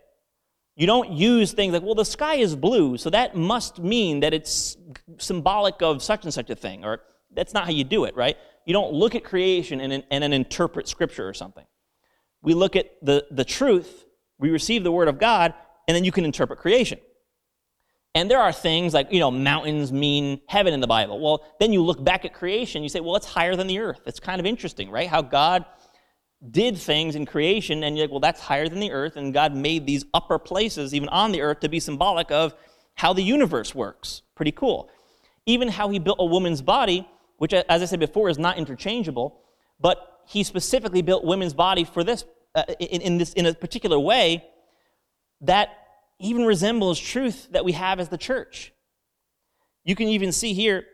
You 0.78 0.86
don't 0.86 1.12
use 1.12 1.54
things 1.54 1.74
like, 1.74 1.82
well, 1.82 1.96
the 1.96 2.06
sky 2.06 2.36
is 2.36 2.56
blue, 2.56 2.98
so 2.98 3.10
that 3.10 3.36
must 3.36 3.80
mean 3.80 4.20
that 4.20 4.32
it's 4.32 4.78
symbolic 5.18 5.82
of 5.82 6.04
such 6.04 6.24
and 6.24 6.32
such 6.32 6.52
a 6.52 6.56
thing. 6.56 6.86
Or 6.86 7.02
that's 7.34 7.52
not 7.52 7.66
how 7.66 7.72
you 7.72 7.84
do 7.84 8.06
it, 8.06 8.16
right? 8.16 8.38
You 8.64 8.74
don't 8.74 8.94
look 8.94 9.16
at 9.16 9.24
creation 9.24 9.82
and, 9.82 10.04
and 10.12 10.24
then 10.24 10.34
interpret 10.34 10.88
scripture 10.88 11.28
or 11.28 11.34
something. 11.34 11.66
We 12.44 12.54
look 12.54 12.76
at 12.76 12.92
the, 13.02 13.26
the 13.32 13.44
truth, 13.44 14.06
we 14.38 14.52
receive 14.52 14.84
the 14.84 14.92
word 14.92 15.08
of 15.08 15.18
God, 15.18 15.56
and 15.88 15.96
then 15.96 16.04
you 16.04 16.12
can 16.12 16.26
interpret 16.26 16.60
creation. 16.60 17.00
And 18.14 18.30
there 18.30 18.40
are 18.40 18.54
things 18.54 18.94
like, 18.94 19.12
you 19.12 19.20
know, 19.20 19.32
mountains 19.32 19.92
mean 19.92 20.42
heaven 20.48 20.76
in 20.76 20.80
the 20.80 20.88
Bible. 20.88 21.20
Well, 21.20 21.44
then 21.60 21.74
you 21.74 21.82
look 21.82 22.04
back 22.04 22.24
at 22.24 22.36
creation, 22.36 22.84
you 22.84 22.90
say, 22.90 23.00
well, 23.00 23.16
it's 23.16 23.26
higher 23.26 23.56
than 23.56 23.66
the 23.66 23.80
earth. 23.80 24.02
It's 24.06 24.20
kind 24.20 24.40
of 24.40 24.46
interesting, 24.46 24.92
right? 24.92 25.08
How 25.08 25.24
God 25.24 25.66
did 26.52 26.78
things 26.78 27.16
in 27.16 27.26
creation, 27.26 27.84
and 27.84 27.98
you're 27.98 28.06
like, 28.06 28.12
well, 28.12 28.20
that's 28.20 28.42
higher 28.42 28.70
than 28.70 28.80
the 28.80 28.92
earth, 28.92 29.16
and 29.16 29.34
God 29.34 29.56
made 29.56 29.86
these 29.88 30.06
upper 30.14 30.38
places, 30.38 30.94
even 30.94 31.10
on 31.10 31.32
the 31.32 31.42
earth, 31.42 31.62
to 31.62 31.70
be 31.70 31.80
symbolic 31.80 32.32
of 32.32 32.54
how 32.96 33.14
the 33.14 33.24
universe 33.24 33.74
works. 33.74 34.22
Pretty 34.36 34.52
cool. 34.52 34.90
Even 35.46 35.68
how 35.68 35.90
he 35.90 36.00
built 36.00 36.18
a 36.20 36.26
woman's 36.26 36.62
body, 36.62 37.08
which, 37.38 37.54
as 37.54 37.82
I 37.82 37.86
said 37.86 38.00
before, 38.00 38.30
is 38.30 38.38
not 38.38 38.58
interchangeable, 38.58 39.42
but 39.80 40.22
he 40.28 40.44
specifically 40.44 41.02
built 41.02 41.24
women's 41.24 41.54
body 41.54 41.84
for 41.84 42.04
this, 42.04 42.26
uh, 42.54 42.64
in, 42.80 43.02
in, 43.02 43.18
this, 43.18 43.34
in 43.34 43.46
a 43.46 43.54
particular 43.54 44.00
way 44.00 44.44
that 45.42 45.70
even 46.20 46.46
resembles 46.46 47.00
truth 47.00 47.48
that 47.52 47.64
we 47.64 47.72
have 47.72 48.00
as 48.00 48.10
the 48.10 48.18
church. 48.18 48.74
You 49.84 49.96
can 49.96 50.08
even 50.10 50.32
see 50.32 50.54
here 50.54 50.86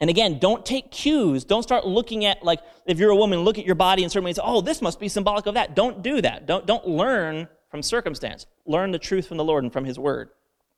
and 0.00 0.08
again, 0.08 0.38
don't 0.38 0.64
take 0.64 0.90
cues. 0.90 1.44
Don't 1.44 1.62
start 1.62 1.86
looking 1.86 2.24
at, 2.24 2.42
like, 2.42 2.60
if 2.86 2.98
you're 2.98 3.10
a 3.10 3.16
woman, 3.16 3.40
look 3.40 3.58
at 3.58 3.66
your 3.66 3.74
body 3.74 4.02
in 4.02 4.08
certain 4.08 4.24
ways. 4.24 4.38
Oh, 4.42 4.62
this 4.62 4.80
must 4.80 4.98
be 4.98 5.08
symbolic 5.08 5.46
of 5.46 5.54
that. 5.54 5.76
Don't 5.76 6.02
do 6.02 6.22
that. 6.22 6.46
Don't, 6.46 6.66
don't 6.66 6.88
learn 6.88 7.48
from 7.70 7.82
circumstance. 7.82 8.46
Learn 8.64 8.92
the 8.92 8.98
truth 8.98 9.28
from 9.28 9.36
the 9.36 9.44
Lord 9.44 9.62
and 9.62 9.72
from 9.72 9.84
His 9.84 9.98
Word. 9.98 10.30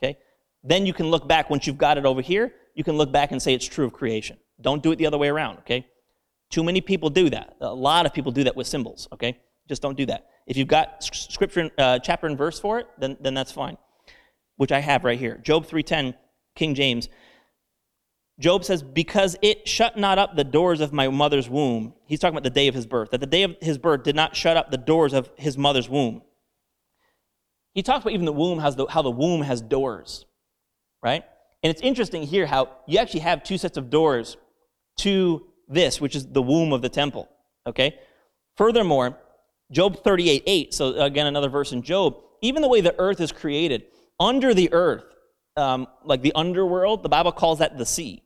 Okay? 0.02 0.18
Then 0.64 0.86
you 0.86 0.92
can 0.92 1.06
look 1.06 1.28
back, 1.28 1.50
once 1.50 1.68
you've 1.68 1.78
got 1.78 1.98
it 1.98 2.04
over 2.04 2.20
here, 2.20 2.52
you 2.74 2.82
can 2.82 2.96
look 2.96 3.12
back 3.12 3.30
and 3.30 3.40
say 3.40 3.54
it's 3.54 3.66
true 3.66 3.86
of 3.86 3.92
creation. 3.92 4.38
Don't 4.60 4.82
do 4.82 4.90
it 4.90 4.96
the 4.96 5.06
other 5.06 5.18
way 5.18 5.28
around. 5.28 5.58
Okay? 5.58 5.86
Too 6.50 6.64
many 6.64 6.80
people 6.80 7.08
do 7.08 7.30
that. 7.30 7.56
A 7.60 7.72
lot 7.72 8.06
of 8.06 8.12
people 8.12 8.32
do 8.32 8.44
that 8.44 8.56
with 8.56 8.66
symbols. 8.66 9.06
Okay? 9.12 9.38
Just 9.68 9.82
don't 9.82 9.96
do 9.96 10.06
that. 10.06 10.26
If 10.48 10.56
you've 10.56 10.68
got 10.68 11.04
scripture, 11.04 11.70
uh, 11.78 12.00
chapter 12.00 12.26
and 12.26 12.36
verse 12.36 12.58
for 12.58 12.80
it, 12.80 12.88
then, 12.98 13.16
then 13.20 13.34
that's 13.34 13.52
fine. 13.52 13.78
Which 14.56 14.72
I 14.72 14.80
have 14.80 15.04
right 15.04 15.18
here. 15.18 15.38
Job 15.38 15.66
3.10, 15.66 16.14
King 16.56 16.74
James. 16.74 17.08
Job 18.38 18.64
says, 18.64 18.82
Because 18.82 19.36
it 19.42 19.68
shut 19.68 19.96
not 19.96 20.18
up 20.18 20.36
the 20.36 20.44
doors 20.44 20.80
of 20.80 20.92
my 20.92 21.08
mother's 21.08 21.48
womb. 21.48 21.94
He's 22.06 22.18
talking 22.18 22.34
about 22.34 22.44
the 22.44 22.50
day 22.50 22.68
of 22.68 22.74
his 22.74 22.86
birth, 22.86 23.10
that 23.10 23.20
the 23.20 23.26
day 23.26 23.42
of 23.42 23.56
his 23.60 23.78
birth 23.78 24.02
did 24.02 24.16
not 24.16 24.34
shut 24.36 24.56
up 24.56 24.70
the 24.70 24.78
doors 24.78 25.12
of 25.12 25.30
his 25.36 25.56
mother's 25.58 25.88
womb. 25.88 26.22
He 27.74 27.82
talks 27.82 28.04
about 28.04 28.12
even 28.12 28.26
the 28.26 28.32
womb 28.32 28.58
has 28.58 28.76
the, 28.76 28.86
how 28.86 29.02
the 29.02 29.10
womb 29.10 29.42
has 29.42 29.60
doors, 29.60 30.26
right? 31.02 31.24
And 31.62 31.70
it's 31.70 31.80
interesting 31.80 32.24
here 32.24 32.46
how 32.46 32.68
you 32.86 32.98
actually 32.98 33.20
have 33.20 33.42
two 33.42 33.56
sets 33.56 33.76
of 33.76 33.88
doors 33.88 34.36
to 34.98 35.46
this, 35.68 36.00
which 36.00 36.14
is 36.14 36.26
the 36.26 36.42
womb 36.42 36.72
of 36.72 36.82
the 36.82 36.88
temple, 36.88 37.28
okay? 37.66 37.98
Furthermore, 38.56 39.18
Job 39.70 40.04
38 40.04 40.42
8, 40.46 40.74
so 40.74 40.94
again, 41.00 41.26
another 41.26 41.48
verse 41.48 41.72
in 41.72 41.82
Job, 41.82 42.16
even 42.42 42.60
the 42.60 42.68
way 42.68 42.80
the 42.80 42.94
earth 42.98 43.20
is 43.20 43.32
created, 43.32 43.84
under 44.20 44.52
the 44.52 44.70
earth, 44.72 45.11
um, 45.56 45.86
like 46.04 46.22
the 46.22 46.32
underworld, 46.34 47.02
the 47.02 47.08
Bible 47.08 47.32
calls 47.32 47.58
that 47.58 47.76
the 47.76 47.86
sea. 47.86 48.22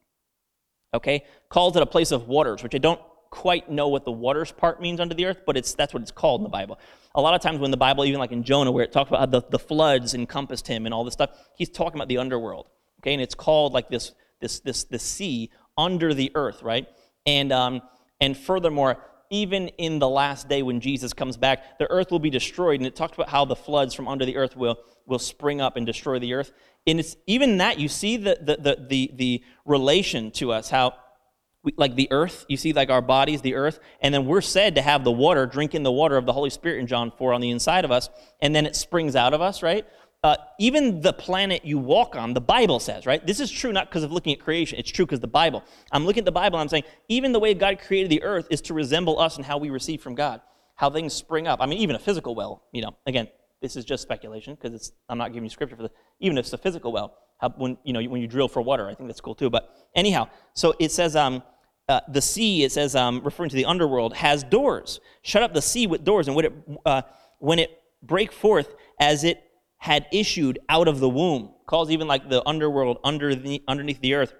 Okay? 0.95 1.25
Calls 1.49 1.77
it 1.77 1.83
a 1.83 1.87
place 1.87 2.13
of 2.13 2.29
waters, 2.29 2.63
which 2.63 2.75
I 2.75 2.79
don't 2.79 3.01
quite 3.31 3.71
know 3.71 3.89
what 3.89 4.05
the 4.05 4.13
waters 4.13 4.53
part 4.53 4.81
means 4.81 5.01
under 5.01 5.15
the 5.15 5.27
earth, 5.27 5.41
but 5.45 5.57
it's 5.57 5.75
that's 5.75 5.93
what 5.93 6.03
it's 6.03 6.13
called 6.13 6.41
in 6.41 6.45
the 6.45 6.51
Bible. 6.51 6.79
A 7.15 7.21
lot 7.21 7.35
of 7.35 7.41
times 7.41 7.59
when 7.59 7.71
the 7.71 7.77
Bible, 7.77 8.05
even 8.05 8.21
like 8.21 8.33
in 8.33 8.45
Jonah, 8.45 8.71
where 8.71 8.85
it 8.85 8.93
talks 8.93 9.09
about 9.09 9.21
how 9.21 9.27
the, 9.27 9.43
the 9.51 9.59
floods 9.59 10.15
encompassed 10.15 10.67
him 10.67 10.87
and 10.87 10.95
all 10.95 11.05
this 11.05 11.15
stuff, 11.15 11.31
he's 11.57 11.69
talking 11.69 11.97
about 11.97 12.09
the 12.09 12.19
underworld. 12.19 12.69
Okay, 13.01 13.13
and 13.13 13.23
it's 13.23 13.35
called 13.35 13.73
like 13.73 13.89
this 13.89 14.13
this 14.41 14.61
this 14.61 14.85
the 14.85 14.99
sea 14.99 15.51
under 15.77 16.15
the 16.15 16.31
earth, 16.35 16.63
right? 16.63 16.87
And 17.27 17.53
um, 17.53 17.83
and 18.21 18.37
furthermore, 18.37 18.99
even 19.31 19.69
in 19.69 19.99
the 19.99 20.09
last 20.09 20.49
day 20.49 20.63
when 20.63 20.81
Jesus 20.81 21.13
comes 21.13 21.37
back, 21.37 21.79
the 21.79 21.91
earth 21.91 22.11
will 22.11 22.19
be 22.19 22.31
destroyed. 22.31 22.81
And 22.81 22.87
it 22.87 22.97
talks 22.97 23.15
about 23.15 23.29
how 23.29 23.45
the 23.45 23.57
floods 23.57 23.95
from 23.95 24.09
under 24.09 24.25
the 24.25 24.37
earth 24.37 24.57
will, 24.57 24.79
will 25.07 25.19
spring 25.19 25.61
up 25.61 25.77
and 25.77 25.85
destroy 25.85 26.19
the 26.19 26.35
earth. 26.35 26.53
And 26.87 27.01
it's 27.01 27.17
even 27.27 27.59
that, 27.59 27.79
you 27.79 27.89
see 27.89 28.17
the, 28.17 28.39
the, 28.41 28.57
the, 28.57 28.87
the, 28.89 29.11
the 29.15 29.45
relation 29.65 30.31
to 30.33 30.53
us, 30.53 30.71
how 30.71 30.95
we, 31.65 31.75
like 31.77 31.97
the 31.97 32.09
earth, 32.13 32.47
you 32.49 32.57
see 32.57 32.73
like 32.73 32.91
our 32.91 33.03
bodies, 33.03 33.43
the 33.43 33.57
earth, 33.57 33.81
and 34.01 34.15
then 34.15 34.25
we're 34.25 34.41
said 34.41 34.77
to 34.77 34.83
have 34.83 35.03
the 35.03 35.11
water, 35.11 35.47
drinking 35.47 35.83
the 35.83 35.91
water 35.91 36.17
of 36.17 36.25
the 36.25 36.33
Holy 36.33 36.51
Spirit 36.51 36.79
in 36.79 36.87
John 36.87 37.11
4 37.11 37.33
on 37.33 37.41
the 37.41 37.51
inside 37.51 37.85
of 37.85 37.91
us, 37.91 38.09
and 38.41 38.55
then 38.55 38.67
it 38.67 38.77
springs 38.77 39.17
out 39.17 39.35
of 39.35 39.41
us, 39.41 39.65
right? 39.65 39.85
Uh, 40.23 40.37
even 40.59 41.01
the 41.03 41.13
planet 41.13 41.65
you 41.65 41.79
walk 41.79 42.17
on, 42.17 42.35
the 42.35 42.41
Bible 42.41 42.79
says, 42.79 43.05
right? 43.05 43.25
This 43.27 43.41
is 43.41 43.51
true 43.51 43.73
not 43.73 43.89
because 43.89 44.05
of 44.05 44.13
looking 44.13 44.33
at 44.33 44.41
creation. 44.41 44.79
It's 44.79 44.91
true 44.91 45.07
because 45.07 45.21
the 45.21 45.27
Bible. 45.27 45.63
I'm 45.93 46.07
looking 46.07 46.23
at 46.23 46.25
the 46.25 46.33
Bible 46.33 46.59
I'm 46.59 46.69
saying, 46.69 46.85
even 47.09 47.33
the 47.33 47.41
way 47.41 47.53
God 47.55 47.79
created 47.81 48.11
the 48.11 48.23
earth 48.23 48.47
is 48.51 48.61
to 48.63 48.75
resemble 48.75 49.21
us 49.21 49.37
and 49.37 49.45
how 49.45 49.59
we 49.59 49.71
receive 49.71 50.01
from 50.01 50.15
God, 50.15 50.41
how 50.77 50.91
things 50.91 51.15
spring 51.15 51.47
up. 51.47 51.61
I 51.61 51.67
mean, 51.67 51.79
even 51.79 51.97
a 51.97 52.01
physical 52.01 52.35
well, 52.35 52.65
you 52.73 52.83
know, 52.83 52.97
again, 53.07 53.29
this 53.67 53.75
is 53.75 53.85
just 53.85 54.03
speculation 54.03 54.57
because 54.61 54.93
I'm 55.09 55.19
not 55.19 55.33
giving 55.33 55.43
you 55.45 55.51
scripture 55.51 55.75
for 55.75 55.83
this. 55.83 55.93
Even 56.21 56.39
if 56.39 56.45
it's 56.45 56.53
a 56.53 56.59
physical 56.59 56.93
well, 56.93 57.19
how, 57.39 57.51
when 57.51 57.77
you 57.83 57.93
know 57.93 58.01
when 58.03 58.21
you 58.21 58.29
drill 58.29 58.49
for 58.49 58.63
water, 58.63 58.89
I 58.89 58.95
think 58.95 59.09
that's 59.09 59.21
cool 59.21 59.35
too. 59.35 59.51
But 59.51 59.75
anyhow, 59.95 60.29
so 60.55 60.75
it 60.79 60.93
says 60.93 61.17
um, 61.17 61.43
uh, 61.89 62.01
the 62.09 62.23
sea. 62.23 62.63
It 62.63 62.71
says 62.71 62.95
um, 62.95 63.21
referring 63.25 63.51
to 63.51 63.57
the 63.57 63.65
underworld 63.65 64.15
has 64.15 64.45
doors. 64.45 65.01
Shut 65.23 65.43
up 65.43 65.53
the 65.53 65.63
sea 65.63 65.89
with 65.89 66.05
doors, 66.05 66.29
and 66.29 66.37
when 66.37 66.45
it 66.45 66.53
uh, 66.87 67.03
when 67.41 67.59
it 67.59 67.83
break 68.03 68.31
forth 68.31 68.75
as 69.01 69.25
it 69.25 69.43
had 69.79 70.07
issued 70.13 70.61
out 70.69 70.87
of 70.87 71.01
the 71.01 71.09
womb, 71.09 71.53
calls 71.67 71.91
even 71.91 72.07
like 72.07 72.29
the 72.29 72.47
underworld 72.47 72.99
under 73.03 73.35
the, 73.35 73.63
underneath 73.67 74.01
the 74.01 74.15
earth 74.15 74.33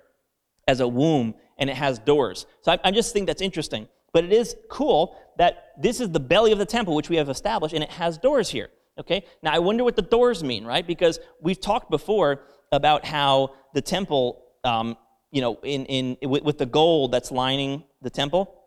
as 0.69 0.81
a 0.81 0.89
womb, 0.89 1.35
and 1.59 1.69
it 1.69 1.77
has 1.77 1.99
doors. 1.99 2.47
So 2.63 2.73
I, 2.73 2.79
I 2.85 2.91
just 2.93 3.13
think 3.13 3.27
that's 3.27 3.43
interesting. 3.43 3.89
But 4.13 4.25
it 4.25 4.33
is 4.33 4.57
cool 4.71 5.15
that 5.37 5.73
this 5.79 6.01
is 6.01 6.11
the 6.11 6.21
belly 6.21 6.53
of 6.53 6.59
the 6.59 6.65
temple, 6.65 6.95
which 6.95 7.11
we 7.11 7.17
have 7.17 7.29
established, 7.29 7.75
and 7.75 7.85
it 7.85 7.91
has 7.91 8.17
doors 8.17 8.49
here. 8.49 8.71
Okay? 8.99 9.25
Now, 9.43 9.53
I 9.53 9.59
wonder 9.59 9.85
what 9.85 9.97
the 9.97 10.03
doors 10.03 10.43
mean, 10.43 10.65
right? 10.65 10.87
Because 10.87 11.19
we've 11.41 11.61
talked 11.61 11.91
before 11.91 12.43
about 12.73 13.05
how 13.05 13.55
the 13.75 13.83
temple, 13.83 14.43
um, 14.65 14.97
you 15.31 15.41
know, 15.41 15.59
in, 15.63 15.85
in, 15.87 16.29
with, 16.29 16.43
with 16.43 16.59
the 16.59 16.67
gold 16.67 17.13
that's 17.13 17.31
lining 17.31 17.85
the 18.03 18.11
temple, 18.11 18.63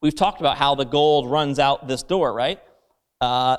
we've 0.00 0.14
talked 0.14 0.40
about 0.40 0.56
how 0.56 0.74
the 0.74 0.84
gold 0.84 1.30
runs 1.30 1.58
out 1.58 1.88
this 1.88 2.02
door, 2.02 2.32
right? 2.32 2.60
Uh, 3.20 3.58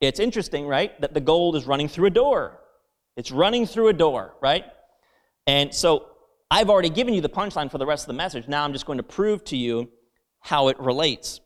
it's 0.00 0.20
interesting, 0.20 0.66
right, 0.66 0.98
that 1.00 1.14
the 1.14 1.20
gold 1.20 1.56
is 1.56 1.64
running 1.64 1.88
through 1.88 2.06
a 2.06 2.10
door. 2.10 2.60
It's 3.16 3.30
running 3.30 3.66
through 3.66 3.88
a 3.88 3.92
door, 3.92 4.34
right? 4.40 4.64
And 5.46 5.74
so 5.74 6.08
I've 6.50 6.70
already 6.70 6.90
given 6.90 7.14
you 7.14 7.20
the 7.20 7.28
punchline 7.28 7.70
for 7.70 7.78
the 7.78 7.86
rest 7.86 8.04
of 8.04 8.08
the 8.08 8.14
message. 8.14 8.46
Now 8.46 8.64
I'm 8.64 8.72
just 8.72 8.86
going 8.86 8.98
to 8.98 9.02
prove 9.02 9.44
to 9.44 9.56
you 9.56 9.90
how 10.40 10.68
it 10.68 10.78
relates. 10.78 11.40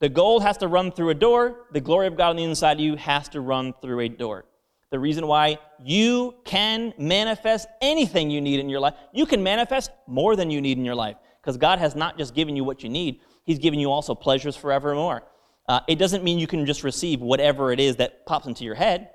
The 0.00 0.08
gold 0.08 0.42
has 0.42 0.56
to 0.58 0.68
run 0.68 0.92
through 0.92 1.10
a 1.10 1.14
door. 1.14 1.66
The 1.72 1.80
glory 1.80 2.06
of 2.06 2.16
God 2.16 2.30
on 2.30 2.36
the 2.36 2.44
inside 2.44 2.74
of 2.74 2.80
you 2.80 2.96
has 2.96 3.28
to 3.30 3.40
run 3.40 3.74
through 3.82 4.00
a 4.00 4.08
door. 4.08 4.44
The 4.90 4.98
reason 4.98 5.26
why 5.26 5.58
you 5.82 6.34
can 6.44 6.94
manifest 6.98 7.68
anything 7.82 8.30
you 8.30 8.40
need 8.40 8.60
in 8.60 8.68
your 8.68 8.80
life, 8.80 8.94
you 9.12 9.26
can 9.26 9.42
manifest 9.42 9.90
more 10.06 10.34
than 10.34 10.50
you 10.50 10.60
need 10.60 10.78
in 10.78 10.84
your 10.84 10.94
life 10.94 11.16
because 11.42 11.56
God 11.56 11.78
has 11.78 11.94
not 11.94 12.16
just 12.16 12.34
given 12.34 12.56
you 12.56 12.64
what 12.64 12.82
you 12.82 12.88
need, 12.88 13.20
He's 13.44 13.58
given 13.58 13.80
you 13.80 13.90
also 13.90 14.14
pleasures 14.14 14.56
forevermore. 14.56 15.22
Uh, 15.68 15.80
it 15.88 15.98
doesn't 15.98 16.24
mean 16.24 16.38
you 16.38 16.46
can 16.46 16.64
just 16.64 16.84
receive 16.84 17.20
whatever 17.20 17.72
it 17.72 17.80
is 17.80 17.96
that 17.96 18.24
pops 18.24 18.46
into 18.46 18.64
your 18.64 18.74
head 18.74 19.10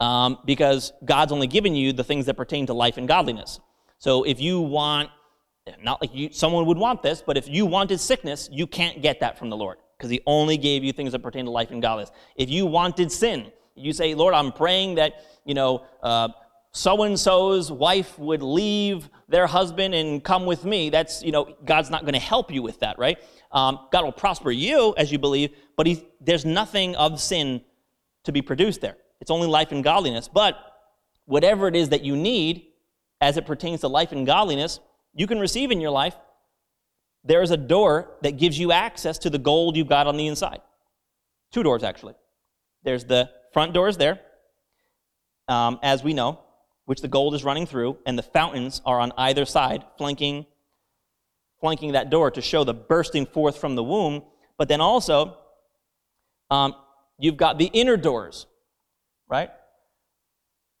um, 0.00 0.38
because 0.44 0.92
God's 1.04 1.32
only 1.32 1.46
given 1.46 1.74
you 1.74 1.92
the 1.92 2.04
things 2.04 2.26
that 2.26 2.34
pertain 2.34 2.66
to 2.66 2.74
life 2.74 2.96
and 2.96 3.08
godliness. 3.08 3.58
So 3.98 4.22
if 4.22 4.40
you 4.40 4.60
want 4.60 5.10
not 5.82 6.00
like 6.00 6.14
you, 6.14 6.30
someone 6.32 6.66
would 6.66 6.78
want 6.78 7.02
this, 7.02 7.22
but 7.24 7.36
if 7.36 7.48
you 7.48 7.66
wanted 7.66 8.00
sickness, 8.00 8.48
you 8.52 8.66
can't 8.66 9.02
get 9.02 9.20
that 9.20 9.38
from 9.38 9.50
the 9.50 9.56
Lord 9.56 9.78
because 9.96 10.10
He 10.10 10.20
only 10.26 10.56
gave 10.56 10.84
you 10.84 10.92
things 10.92 11.12
that 11.12 11.20
pertain 11.20 11.44
to 11.44 11.50
life 11.50 11.70
and 11.70 11.82
godliness. 11.82 12.12
If 12.36 12.50
you 12.50 12.66
wanted 12.66 13.10
sin, 13.12 13.52
you 13.74 13.92
say, 13.92 14.14
Lord, 14.14 14.34
I'm 14.34 14.52
praying 14.52 14.96
that, 14.96 15.24
you 15.44 15.54
know, 15.54 15.84
so 16.72 17.02
and 17.02 17.18
so's 17.18 17.72
wife 17.72 18.18
would 18.18 18.42
leave 18.42 19.08
their 19.28 19.46
husband 19.46 19.94
and 19.94 20.22
come 20.22 20.46
with 20.46 20.64
me. 20.64 20.90
That's, 20.90 21.22
you 21.22 21.32
know, 21.32 21.56
God's 21.64 21.90
not 21.90 22.02
going 22.02 22.14
to 22.14 22.20
help 22.20 22.52
you 22.52 22.62
with 22.62 22.80
that, 22.80 22.98
right? 22.98 23.18
Um, 23.50 23.80
God 23.90 24.04
will 24.04 24.12
prosper 24.12 24.50
you 24.50 24.94
as 24.96 25.10
you 25.10 25.18
believe, 25.18 25.50
but 25.76 25.88
there's 26.20 26.44
nothing 26.44 26.94
of 26.96 27.20
sin 27.20 27.62
to 28.24 28.32
be 28.32 28.42
produced 28.42 28.80
there. 28.80 28.96
It's 29.20 29.30
only 29.30 29.48
life 29.48 29.72
and 29.72 29.82
godliness. 29.82 30.28
But 30.28 30.56
whatever 31.24 31.66
it 31.66 31.74
is 31.74 31.88
that 31.88 32.04
you 32.04 32.16
need 32.16 32.66
as 33.20 33.36
it 33.36 33.46
pertains 33.46 33.80
to 33.80 33.88
life 33.88 34.12
and 34.12 34.26
godliness, 34.26 34.80
you 35.18 35.26
can 35.26 35.40
receive 35.40 35.72
in 35.72 35.80
your 35.80 35.90
life, 35.90 36.14
there 37.24 37.42
is 37.42 37.50
a 37.50 37.56
door 37.56 38.08
that 38.22 38.36
gives 38.36 38.56
you 38.56 38.70
access 38.70 39.18
to 39.18 39.30
the 39.30 39.38
gold 39.38 39.76
you've 39.76 39.88
got 39.88 40.06
on 40.06 40.16
the 40.16 40.28
inside. 40.28 40.60
Two 41.52 41.64
doors, 41.64 41.82
actually. 41.82 42.14
There's 42.84 43.04
the 43.04 43.28
front 43.52 43.74
doors 43.74 43.96
there, 43.96 44.20
um, 45.48 45.80
as 45.82 46.04
we 46.04 46.14
know, 46.14 46.38
which 46.84 47.00
the 47.00 47.08
gold 47.08 47.34
is 47.34 47.42
running 47.42 47.66
through, 47.66 47.98
and 48.06 48.16
the 48.16 48.22
fountains 48.22 48.80
are 48.86 49.00
on 49.00 49.12
either 49.18 49.44
side, 49.44 49.84
flanking, 49.98 50.46
flanking 51.60 51.92
that 51.92 52.10
door 52.10 52.30
to 52.30 52.40
show 52.40 52.62
the 52.62 52.72
bursting 52.72 53.26
forth 53.26 53.58
from 53.58 53.74
the 53.74 53.82
womb. 53.82 54.22
But 54.56 54.68
then 54.68 54.80
also, 54.80 55.36
um, 56.48 56.76
you've 57.18 57.36
got 57.36 57.58
the 57.58 57.70
inner 57.72 57.96
doors, 57.96 58.46
right? 59.28 59.50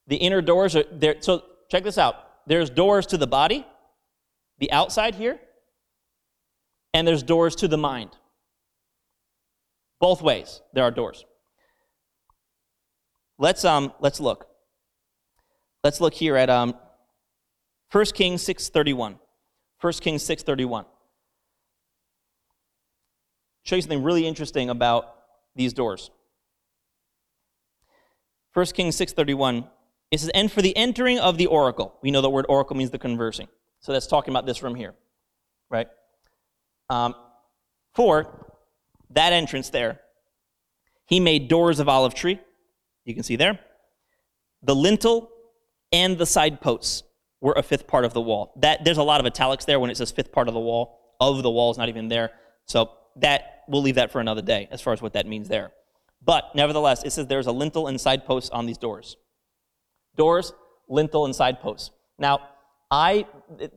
The 0.06 0.16
inner 0.16 0.40
doors 0.40 0.76
are 0.76 0.84
there. 0.92 1.16
So 1.18 1.42
check 1.68 1.82
this 1.82 1.98
out. 1.98 2.14
There's 2.46 2.70
doors 2.70 3.04
to 3.06 3.18
the 3.18 3.26
body, 3.26 3.66
the 4.58 4.70
outside 4.72 5.14
here, 5.14 5.38
and 6.94 7.06
there's 7.06 7.22
doors 7.22 7.56
to 7.56 7.68
the 7.68 7.78
mind. 7.78 8.10
Both 10.00 10.22
ways, 10.22 10.60
there 10.72 10.84
are 10.84 10.90
doors. 10.90 11.24
Let's, 13.38 13.64
um, 13.64 13.92
let's 14.00 14.20
look. 14.20 14.48
Let's 15.84 16.00
look 16.00 16.14
here 16.14 16.36
at 16.36 16.50
um, 16.50 16.74
1 17.92 18.04
Kings 18.06 18.44
6.31. 18.44 19.18
1 19.80 19.92
Kings 19.94 20.22
6.31. 20.24 20.84
Show 23.62 23.76
you 23.76 23.82
something 23.82 24.02
really 24.02 24.26
interesting 24.26 24.70
about 24.70 25.14
these 25.54 25.72
doors. 25.72 26.10
1 28.54 28.66
Kings 28.66 28.96
6.31, 28.96 29.68
it 30.10 30.20
says, 30.20 30.30
And 30.30 30.50
for 30.50 30.62
the 30.62 30.76
entering 30.76 31.18
of 31.18 31.38
the 31.38 31.46
oracle. 31.46 31.96
We 32.02 32.10
know 32.10 32.20
the 32.20 32.30
word 32.30 32.46
oracle 32.48 32.76
means 32.76 32.90
the 32.90 32.98
conversing. 32.98 33.48
So 33.80 33.92
that's 33.92 34.06
talking 34.06 34.32
about 34.32 34.46
this 34.46 34.62
room 34.62 34.74
here, 34.74 34.94
right? 35.70 35.88
Um, 36.90 37.14
for 37.94 38.54
that 39.10 39.32
entrance 39.32 39.70
there, 39.70 40.00
he 41.06 41.20
made 41.20 41.48
doors 41.48 41.80
of 41.80 41.88
olive 41.88 42.14
tree. 42.14 42.38
You 43.04 43.14
can 43.14 43.22
see 43.22 43.36
there. 43.36 43.58
The 44.62 44.74
lintel 44.74 45.30
and 45.92 46.18
the 46.18 46.26
side 46.26 46.60
posts 46.60 47.02
were 47.40 47.54
a 47.56 47.62
fifth 47.62 47.86
part 47.86 48.04
of 48.04 48.12
the 48.12 48.20
wall. 48.20 48.52
That 48.56 48.84
there's 48.84 48.98
a 48.98 49.02
lot 49.02 49.20
of 49.20 49.26
italics 49.26 49.64
there 49.64 49.80
when 49.80 49.90
it 49.90 49.96
says 49.96 50.10
fifth 50.10 50.32
part 50.32 50.48
of 50.48 50.54
the 50.54 50.60
wall. 50.60 50.98
Of 51.20 51.42
the 51.42 51.50
wall 51.50 51.70
is 51.70 51.78
not 51.78 51.88
even 51.88 52.08
there. 52.08 52.32
So 52.66 52.90
that 53.16 53.64
we'll 53.68 53.82
leave 53.82 53.96
that 53.96 54.12
for 54.12 54.20
another 54.20 54.42
day 54.42 54.68
as 54.70 54.80
far 54.80 54.92
as 54.92 55.00
what 55.00 55.14
that 55.14 55.26
means 55.26 55.48
there. 55.48 55.70
But 56.24 56.54
nevertheless, 56.54 57.04
it 57.04 57.12
says 57.12 57.26
there's 57.26 57.46
a 57.46 57.52
lintel 57.52 57.86
and 57.86 58.00
side 58.00 58.24
posts 58.24 58.50
on 58.50 58.66
these 58.66 58.78
doors. 58.78 59.16
Doors, 60.16 60.52
lintel, 60.88 61.24
and 61.24 61.34
side 61.34 61.60
posts. 61.60 61.90
Now, 62.18 62.40
I 62.90 63.26
it, 63.58 63.72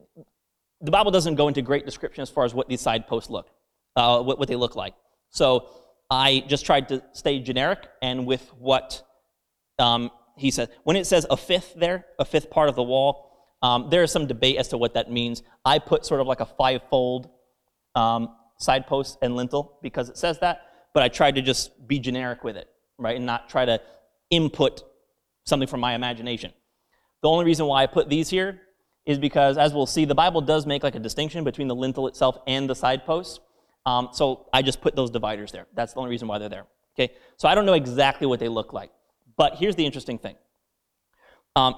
the 0.80 0.90
Bible 0.90 1.10
doesn't 1.10 1.36
go 1.36 1.48
into 1.48 1.62
great 1.62 1.86
description 1.86 2.22
as 2.22 2.30
far 2.30 2.44
as 2.44 2.52
what 2.52 2.68
these 2.68 2.80
side 2.80 3.06
posts 3.06 3.30
look, 3.30 3.48
uh, 3.96 4.20
what, 4.22 4.38
what 4.38 4.48
they 4.48 4.56
look 4.56 4.74
like. 4.74 4.94
So 5.30 5.68
I 6.10 6.44
just 6.48 6.66
tried 6.66 6.88
to 6.88 7.02
stay 7.12 7.38
generic 7.38 7.86
and 8.02 8.26
with 8.26 8.46
what 8.58 9.02
um, 9.78 10.10
he 10.36 10.50
says. 10.50 10.68
When 10.84 10.96
it 10.96 11.06
says 11.06 11.26
a 11.30 11.36
fifth 11.36 11.74
there, 11.76 12.06
a 12.18 12.24
fifth 12.24 12.50
part 12.50 12.68
of 12.68 12.74
the 12.74 12.82
wall, 12.82 13.30
um, 13.62 13.90
there 13.90 14.02
is 14.02 14.10
some 14.10 14.26
debate 14.26 14.56
as 14.56 14.68
to 14.68 14.78
what 14.78 14.94
that 14.94 15.10
means. 15.10 15.42
I 15.64 15.78
put 15.78 16.04
sort 16.04 16.20
of 16.20 16.26
like 16.26 16.40
a 16.40 16.46
five-fold 16.46 17.30
um, 17.94 18.34
side 18.58 18.86
post 18.86 19.18
and 19.22 19.36
lintel 19.36 19.78
because 19.82 20.08
it 20.08 20.18
says 20.18 20.40
that, 20.40 20.62
but 20.94 21.02
I 21.02 21.08
tried 21.08 21.36
to 21.36 21.42
just 21.42 21.86
be 21.86 22.00
generic 22.00 22.42
with 22.42 22.56
it, 22.56 22.68
right, 22.98 23.16
and 23.16 23.24
not 23.24 23.48
try 23.48 23.64
to 23.64 23.80
input 24.30 24.82
something 25.46 25.68
from 25.68 25.80
my 25.80 25.94
imagination. 25.94 26.52
The 27.22 27.28
only 27.28 27.44
reason 27.44 27.66
why 27.66 27.84
I 27.84 27.86
put 27.86 28.08
these 28.08 28.28
here 28.28 28.60
is 29.04 29.18
because, 29.18 29.58
as 29.58 29.74
we'll 29.74 29.86
see, 29.86 30.04
the 30.04 30.14
Bible 30.14 30.40
does 30.40 30.66
make 30.66 30.82
like 30.82 30.94
a 30.94 31.00
distinction 31.00 31.44
between 31.44 31.68
the 31.68 31.74
lintel 31.74 32.06
itself 32.06 32.38
and 32.46 32.68
the 32.68 32.74
side 32.74 33.04
posts. 33.04 33.40
Um, 33.84 34.10
so 34.12 34.46
I 34.52 34.62
just 34.62 34.80
put 34.80 34.94
those 34.94 35.10
dividers 35.10 35.50
there. 35.50 35.66
That's 35.74 35.94
the 35.94 35.98
only 35.98 36.10
reason 36.10 36.28
why 36.28 36.38
they're 36.38 36.48
there. 36.48 36.66
Okay, 36.94 37.14
so 37.36 37.48
I 37.48 37.54
don't 37.54 37.66
know 37.66 37.72
exactly 37.72 38.26
what 38.26 38.38
they 38.38 38.48
look 38.48 38.72
like, 38.72 38.90
but 39.36 39.56
here's 39.56 39.76
the 39.76 39.84
interesting 39.84 40.18
thing. 40.18 40.36
Um, 41.56 41.74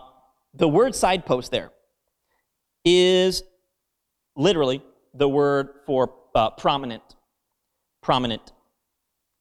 the 0.53 0.69
word 0.69 0.95
side 0.95 1.25
post 1.25 1.51
there 1.51 1.71
is 2.85 3.43
literally 4.37 4.83
the 5.15 5.29
word 5.29 5.71
for 5.87 6.15
uh, 6.35 6.51
prominent. 6.51 7.03
Prominent. 8.03 8.53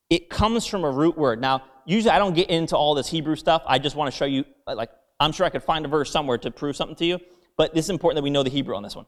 It 0.09 0.29
comes 0.29 0.65
from 0.65 0.83
a 0.83 0.91
root 0.91 1.17
word. 1.17 1.41
Now, 1.41 1.63
usually 1.85 2.11
I 2.11 2.19
don't 2.19 2.35
get 2.35 2.49
into 2.49 2.77
all 2.77 2.93
this 2.93 3.09
Hebrew 3.09 3.35
stuff. 3.35 3.63
I 3.65 3.79
just 3.79 3.95
want 3.95 4.11
to 4.11 4.17
show 4.17 4.25
you, 4.25 4.45
like, 4.67 4.89
I'm 5.19 5.31
sure 5.31 5.45
I 5.45 5.49
could 5.49 5.63
find 5.63 5.85
a 5.85 5.87
verse 5.87 6.11
somewhere 6.11 6.37
to 6.39 6.51
prove 6.51 6.75
something 6.75 6.95
to 6.97 7.05
you, 7.05 7.19
but 7.57 7.73
this 7.73 7.85
is 7.85 7.89
important 7.89 8.17
that 8.17 8.23
we 8.23 8.29
know 8.29 8.43
the 8.43 8.49
Hebrew 8.49 8.75
on 8.75 8.83
this 8.83 8.95
one. 8.95 9.05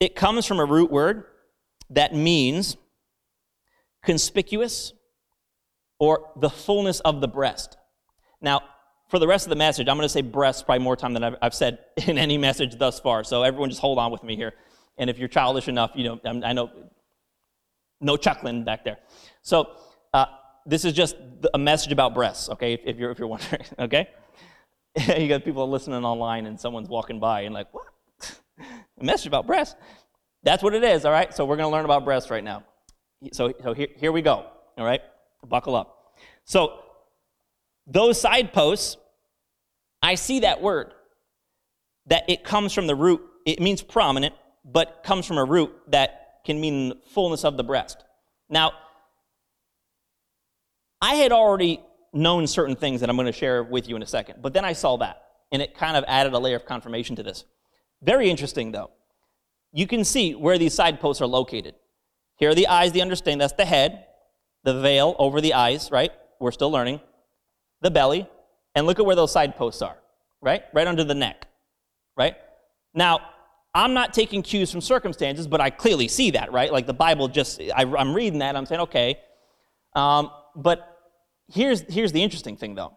It 0.00 0.14
comes 0.14 0.46
from 0.46 0.58
a 0.58 0.64
root 0.64 0.90
word 0.90 1.24
that 1.90 2.14
means 2.14 2.76
conspicuous 4.04 4.92
or 5.98 6.30
the 6.36 6.50
fullness 6.50 7.00
of 7.00 7.20
the 7.20 7.28
breast. 7.28 7.76
Now, 8.40 8.62
for 9.08 9.18
the 9.18 9.26
rest 9.26 9.46
of 9.46 9.50
the 9.50 9.56
message, 9.56 9.88
I'm 9.88 9.96
going 9.96 10.04
to 10.04 10.12
say 10.12 10.22
breast 10.22 10.66
probably 10.66 10.82
more 10.82 10.96
time 10.96 11.14
than 11.14 11.24
I've, 11.24 11.36
I've 11.40 11.54
said 11.54 11.78
in 12.06 12.18
any 12.18 12.38
message 12.38 12.76
thus 12.76 13.00
far. 13.00 13.24
So 13.24 13.42
everyone 13.42 13.70
just 13.70 13.80
hold 13.80 13.98
on 13.98 14.10
with 14.10 14.22
me 14.22 14.36
here. 14.36 14.54
And 14.98 15.10
if 15.10 15.18
you're 15.18 15.28
childish 15.28 15.68
enough, 15.68 15.92
you 15.94 16.04
know, 16.04 16.20
I 16.44 16.52
know 16.52 16.70
no 18.00 18.16
chuckling 18.16 18.64
back 18.64 18.84
there. 18.84 18.98
So 19.42 19.70
uh, 20.12 20.26
this 20.64 20.84
is 20.84 20.92
just 20.92 21.16
a 21.54 21.58
message 21.58 21.92
about 21.92 22.14
breasts, 22.14 22.48
okay, 22.50 22.72
if, 22.74 22.80
if, 22.84 22.96
you're, 22.96 23.10
if 23.10 23.18
you're 23.18 23.28
wondering, 23.28 23.62
okay? 23.78 24.08
you 25.18 25.28
got 25.28 25.44
people 25.44 25.68
listening 25.68 26.04
online 26.04 26.46
and 26.46 26.58
someone's 26.58 26.88
walking 26.88 27.20
by 27.20 27.42
and 27.42 27.54
like, 27.54 27.72
what? 27.72 27.84
a 29.00 29.04
message 29.04 29.26
about 29.26 29.46
breasts? 29.46 29.76
That's 30.42 30.62
what 30.62 30.74
it 30.74 30.84
is, 30.84 31.04
all 31.04 31.12
right? 31.12 31.34
So 31.34 31.44
we're 31.44 31.56
going 31.56 31.68
to 31.68 31.72
learn 31.72 31.84
about 31.84 32.04
breasts 32.04 32.30
right 32.30 32.44
now. 32.44 32.64
So, 33.32 33.52
so 33.62 33.74
here, 33.74 33.88
here 33.96 34.12
we 34.12 34.22
go, 34.22 34.46
all 34.78 34.84
right? 34.84 35.00
Buckle 35.46 35.74
up. 35.74 36.14
So 36.44 36.80
those 37.86 38.20
side 38.20 38.52
posts, 38.52 38.96
I 40.02 40.14
see 40.14 40.40
that 40.40 40.62
word, 40.62 40.92
that 42.06 42.24
it 42.28 42.44
comes 42.44 42.72
from 42.72 42.86
the 42.86 42.94
root, 42.94 43.22
it 43.44 43.60
means 43.60 43.82
prominent, 43.82 44.34
but 44.64 45.02
comes 45.04 45.26
from 45.26 45.38
a 45.38 45.44
root 45.44 45.72
that 45.88 46.40
can 46.44 46.60
mean 46.60 46.94
fullness 47.12 47.44
of 47.44 47.56
the 47.56 47.64
breast. 47.64 48.04
Now, 48.48 48.72
I 51.02 51.16
had 51.16 51.32
already 51.32 51.80
known 52.16 52.46
certain 52.46 52.76
things 52.76 53.00
that 53.00 53.10
I'm 53.10 53.16
going 53.16 53.26
to 53.26 53.32
share 53.32 53.62
with 53.62 53.88
you 53.88 53.96
in 53.96 54.02
a 54.02 54.06
second, 54.06 54.40
but 54.42 54.52
then 54.52 54.64
I 54.64 54.72
saw 54.72 54.96
that, 54.98 55.22
and 55.52 55.62
it 55.62 55.76
kind 55.76 55.96
of 55.96 56.04
added 56.08 56.32
a 56.32 56.38
layer 56.38 56.56
of 56.56 56.66
confirmation 56.66 57.16
to 57.16 57.22
this. 57.22 57.44
Very 58.02 58.30
interesting, 58.30 58.72
though. 58.72 58.90
You 59.72 59.86
can 59.86 60.04
see 60.04 60.34
where 60.34 60.58
these 60.58 60.74
side 60.74 61.00
posts 61.00 61.20
are 61.20 61.26
located. 61.26 61.74
Here 62.36 62.50
are 62.50 62.54
the 62.54 62.66
eyes, 62.66 62.92
the 62.92 63.02
understanding, 63.02 63.38
that's 63.38 63.52
the 63.54 63.64
head, 63.64 64.06
the 64.64 64.80
veil 64.80 65.14
over 65.18 65.40
the 65.40 65.54
eyes, 65.54 65.90
right? 65.90 66.10
We're 66.40 66.52
still 66.52 66.70
learning. 66.70 67.00
The 67.82 67.90
belly, 67.90 68.28
and 68.74 68.86
look 68.86 68.98
at 68.98 69.06
where 69.06 69.16
those 69.16 69.32
side 69.32 69.56
posts 69.56 69.82
are, 69.82 69.96
right? 70.40 70.62
Right 70.72 70.86
under 70.86 71.04
the 71.04 71.14
neck, 71.14 71.46
right? 72.16 72.36
Now, 72.94 73.20
I'm 73.74 73.92
not 73.92 74.14
taking 74.14 74.42
cues 74.42 74.70
from 74.72 74.80
circumstances, 74.80 75.46
but 75.46 75.60
I 75.60 75.68
clearly 75.68 76.08
see 76.08 76.30
that, 76.32 76.52
right? 76.52 76.72
Like 76.72 76.86
the 76.86 76.94
Bible 76.94 77.28
just, 77.28 77.60
I, 77.74 77.82
am 77.82 78.14
reading 78.14 78.38
that, 78.38 78.56
I'm 78.56 78.64
saying, 78.64 78.80
okay. 78.82 79.18
Um, 79.94 80.30
but 80.54 80.95
here's, 81.48 81.80
here's 81.92 82.12
the 82.12 82.22
interesting 82.22 82.56
thing, 82.56 82.74
though. 82.74 82.96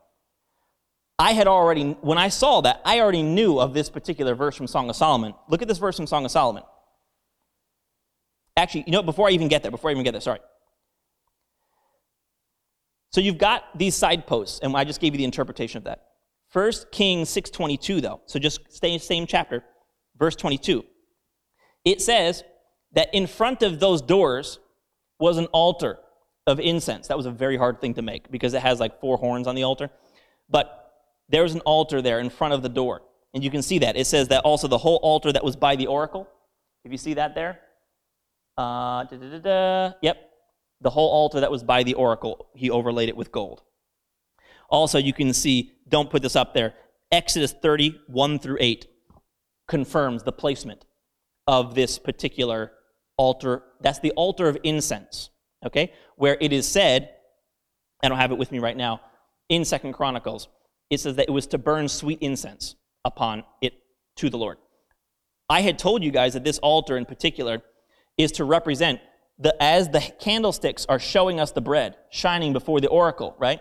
I 1.17 1.33
had 1.33 1.47
already, 1.47 1.91
when 2.01 2.17
I 2.17 2.29
saw 2.29 2.61
that, 2.61 2.81
I 2.85 3.01
already 3.01 3.23
knew 3.23 3.59
of 3.59 3.73
this 3.73 3.89
particular 3.89 4.35
verse 4.35 4.55
from 4.55 4.67
Song 4.67 4.89
of 4.89 4.95
Solomon. 4.95 5.33
Look 5.49 5.61
at 5.61 5.67
this 5.67 5.77
verse 5.77 5.97
from 5.97 6.07
Song 6.07 6.23
of 6.23 6.31
Solomon. 6.31 6.63
Actually, 8.55 8.85
you 8.87 8.91
know, 8.93 9.03
before 9.03 9.27
I 9.27 9.31
even 9.31 9.49
get 9.49 9.61
there, 9.61 9.71
before 9.71 9.89
I 9.89 9.93
even 9.93 10.03
get 10.03 10.11
there, 10.11 10.21
sorry. 10.21 10.39
So 13.11 13.21
you've 13.21 13.37
got 13.37 13.63
these 13.77 13.95
side 13.95 14.27
posts, 14.27 14.59
and 14.61 14.75
I 14.75 14.83
just 14.83 15.01
gave 15.01 15.13
you 15.13 15.17
the 15.17 15.25
interpretation 15.25 15.77
of 15.77 15.83
that. 15.85 16.05
First 16.49 16.91
Kings 16.91 17.29
6.22, 17.29 18.01
though. 18.01 18.21
So 18.25 18.39
just 18.39 18.61
stay 18.71 18.97
same 18.97 19.27
chapter 19.27 19.63
verse 20.19 20.35
22. 20.35 20.83
It 21.85 22.01
says 22.01 22.43
that 22.93 23.13
in 23.13 23.25
front 23.25 23.63
of 23.63 23.79
those 23.79 24.01
doors 24.01 24.59
was 25.19 25.37
an 25.37 25.45
altar 25.47 25.97
of 26.49 26.59
incense. 26.59 27.07
That 27.07 27.17
was 27.17 27.25
a 27.25 27.31
very 27.31 27.55
hard 27.55 27.79
thing 27.79 27.93
to 27.93 28.01
make 28.01 28.29
because 28.29 28.53
it 28.53 28.61
has 28.61 28.79
like 28.79 28.99
four 28.99 29.17
horns 29.17 29.47
on 29.47 29.55
the 29.55 29.63
altar. 29.63 29.89
But 30.49 30.93
there 31.29 31.43
was 31.43 31.53
an 31.53 31.61
altar 31.61 32.01
there 32.01 32.19
in 32.19 32.29
front 32.29 32.53
of 32.53 32.61
the 32.61 32.69
door. 32.69 33.01
And 33.33 33.43
you 33.43 33.51
can 33.51 33.61
see 33.61 33.79
that. 33.79 33.95
It 33.95 34.07
says 34.07 34.27
that 34.29 34.43
also 34.43 34.67
the 34.67 34.77
whole 34.77 34.97
altar 34.97 35.31
that 35.31 35.43
was 35.43 35.55
by 35.55 35.75
the 35.75 35.87
oracle. 35.87 36.27
If 36.83 36.91
you 36.91 36.97
see 36.97 37.13
that 37.13 37.35
there? 37.35 37.59
Uh, 38.57 39.05
yep. 40.01 40.31
The 40.81 40.89
whole 40.89 41.09
altar 41.09 41.39
that 41.41 41.51
was 41.51 41.63
by 41.63 41.83
the 41.83 41.93
oracle, 41.93 42.47
he 42.55 42.69
overlaid 42.69 43.09
it 43.09 43.15
with 43.15 43.31
gold. 43.31 43.61
Also, 44.69 44.97
you 44.97 45.13
can 45.13 45.33
see, 45.33 45.73
don't 45.87 46.09
put 46.09 46.21
this 46.21 46.35
up 46.35 46.53
there, 46.53 46.73
Exodus 47.11 47.53
30, 47.53 48.01
1 48.07 48.39
through 48.39 48.57
8 48.59 48.87
confirms 49.67 50.23
the 50.23 50.31
placement 50.31 50.85
of 51.47 51.75
this 51.75 51.97
particular 51.97 52.71
altar. 53.17 53.63
That's 53.81 53.99
the 53.99 54.11
altar 54.11 54.47
of 54.47 54.57
incense, 54.63 55.29
okay? 55.65 55.93
Where 56.15 56.37
it 56.39 56.53
is 56.53 56.67
said, 56.67 57.09
I 58.03 58.09
don't 58.09 58.17
have 58.17 58.31
it 58.31 58.37
with 58.37 58.51
me 58.51 58.59
right 58.59 58.77
now, 58.77 59.01
in 59.49 59.65
Second 59.65 59.93
Chronicles, 59.93 60.47
it 60.89 60.99
says 60.99 61.15
that 61.15 61.27
it 61.27 61.31
was 61.31 61.47
to 61.47 61.57
burn 61.57 61.87
sweet 61.87 62.19
incense 62.21 62.75
upon 63.05 63.43
it 63.61 63.73
to 64.17 64.29
the 64.29 64.37
Lord. 64.37 64.57
I 65.49 65.61
had 65.61 65.79
told 65.79 66.03
you 66.03 66.11
guys 66.11 66.33
that 66.33 66.43
this 66.43 66.59
altar 66.59 66.97
in 66.97 67.05
particular 67.05 67.61
is 68.17 68.31
to 68.33 68.43
represent 68.43 68.99
the 69.39 69.55
as 69.61 69.89
the 69.89 70.01
candlesticks 70.19 70.85
are 70.87 70.99
showing 70.99 71.39
us 71.39 71.51
the 71.51 71.61
bread 71.61 71.95
shining 72.11 72.53
before 72.53 72.81
the 72.81 72.89
oracle, 72.89 73.35
right? 73.39 73.59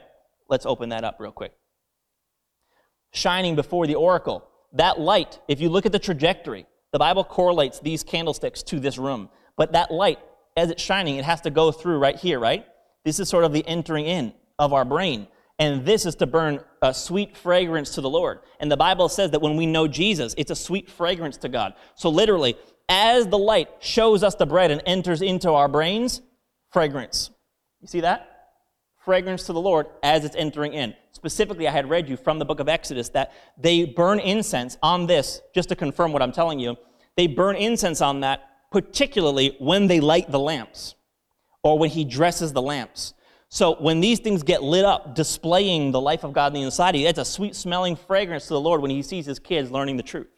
Let's 0.49 0.67
open 0.67 0.89
that 0.91 1.05
up 1.05 1.17
real 1.21 1.33
quick. 1.33 1.53
Shining 3.13 3.55
before 3.55 3.87
the 3.87 3.95
oracle 3.95 4.49
that 4.73 5.01
light, 5.01 5.41
if 5.49 5.61
you 5.61 5.69
look 5.69 5.87
at 5.87 5.93
the 5.93 5.99
trajectory, 5.99 6.67
the 6.93 6.99
Bible 6.99 7.25
correlates 7.25 7.81
these 7.81 8.03
candlesticks 8.03 8.63
to 8.65 8.81
this 8.81 8.99
room. 8.99 9.31
But 9.57 9.73
that 9.73 9.91
light, 9.91 10.19
as 10.59 10.71
it's 10.71 10.83
shining, 10.83 11.17
it 11.17 11.25
has 11.25 11.41
to 11.43 11.51
go 11.51 11.73
through 11.73 11.99
right 11.99 12.17
here, 12.17 12.39
right? 12.39 12.67
This 13.05 13.21
is 13.21 13.29
sort 13.29 13.45
of 13.45 13.53
the 13.53 13.67
entering 13.67 14.07
in 14.07 14.33
of 14.59 14.73
our 14.73 14.85
brain. 14.85 15.29
And 15.59 15.85
this 15.85 16.07
is 16.07 16.15
to 16.17 16.27
burn 16.27 16.61
a 16.83 16.95
sweet 16.95 17.37
fragrance 17.37 17.91
to 17.95 18.01
the 18.01 18.11
Lord. 18.11 18.41
And 18.61 18.71
the 18.71 18.77
Bible 18.77 19.09
says 19.09 19.33
that 19.33 19.41
when 19.41 19.57
we 19.57 19.67
know 19.67 19.89
Jesus, 19.89 20.35
it's 20.39 20.51
a 20.51 20.57
sweet 20.57 20.89
fragrance 20.91 21.37
to 21.39 21.49
God. 21.49 21.75
So 21.97 22.11
literally, 22.11 22.57
as 22.89 23.27
the 23.27 23.39
light 23.39 23.69
shows 23.81 24.23
us 24.23 24.35
the 24.37 24.47
bread 24.47 24.71
and 24.71 24.83
enters 24.87 25.21
into 25.21 25.51
our 25.51 25.69
brains, 25.69 26.23
fragrance. 26.71 27.31
You 27.81 27.89
see 27.89 28.01
that? 28.01 28.39
fragrance 29.09 29.45
to 29.45 29.55
the 29.55 29.61
Lord 29.61 29.87
as 30.03 30.27
it's 30.27 30.37
entering 30.37 30.75
in. 30.75 30.95
Specifically, 31.13 31.67
I 31.67 31.71
had 31.71 31.89
read 31.89 32.11
you 32.11 32.19
from 32.19 32.39
the 32.39 32.45
book 32.45 32.61
of 32.61 32.69
Exodus 32.69 33.09
that 33.11 33.33
they 33.57 33.87
burn 33.87 34.21
incense 34.21 34.77
on 34.83 35.07
this, 35.07 35.41
just 35.55 35.71
to 35.71 35.77
confirm 35.77 36.13
what 36.13 36.21
I'm 36.21 36.31
telling 36.31 36.59
you. 36.59 36.77
They 37.17 37.27
burn 37.27 37.57
incense 37.57 38.03
on 38.03 38.21
that, 38.21 38.43
particularly 38.71 39.57
when 39.59 39.87
they 39.87 40.01
light 40.01 40.31
the 40.31 40.39
lamps 40.39 40.95
or 41.63 41.79
when 41.79 41.91
he 41.91 42.05
dresses 42.05 42.53
the 42.53 42.63
lamps. 42.63 43.15
So 43.49 43.77
when 43.77 44.01
these 44.01 44.21
things 44.21 44.43
get 44.43 44.63
lit 44.63 44.85
up, 44.85 45.15
displaying 45.15 45.91
the 45.91 46.01
life 46.01 46.23
of 46.23 46.33
God 46.33 46.49
in 46.49 46.55
the 46.55 46.63
inside 46.63 46.95
it's 46.97 47.19
a 47.19 47.25
sweet 47.25 47.57
smelling 47.57 47.97
fragrance 47.97 48.45
to 48.45 48.55
the 48.55 48.61
Lord 48.61 48.83
when 48.83 48.91
he 48.91 49.03
sees 49.03 49.25
his 49.25 49.39
kids 49.39 49.71
learning 49.71 49.97
the 49.97 50.03
truth. 50.03 50.29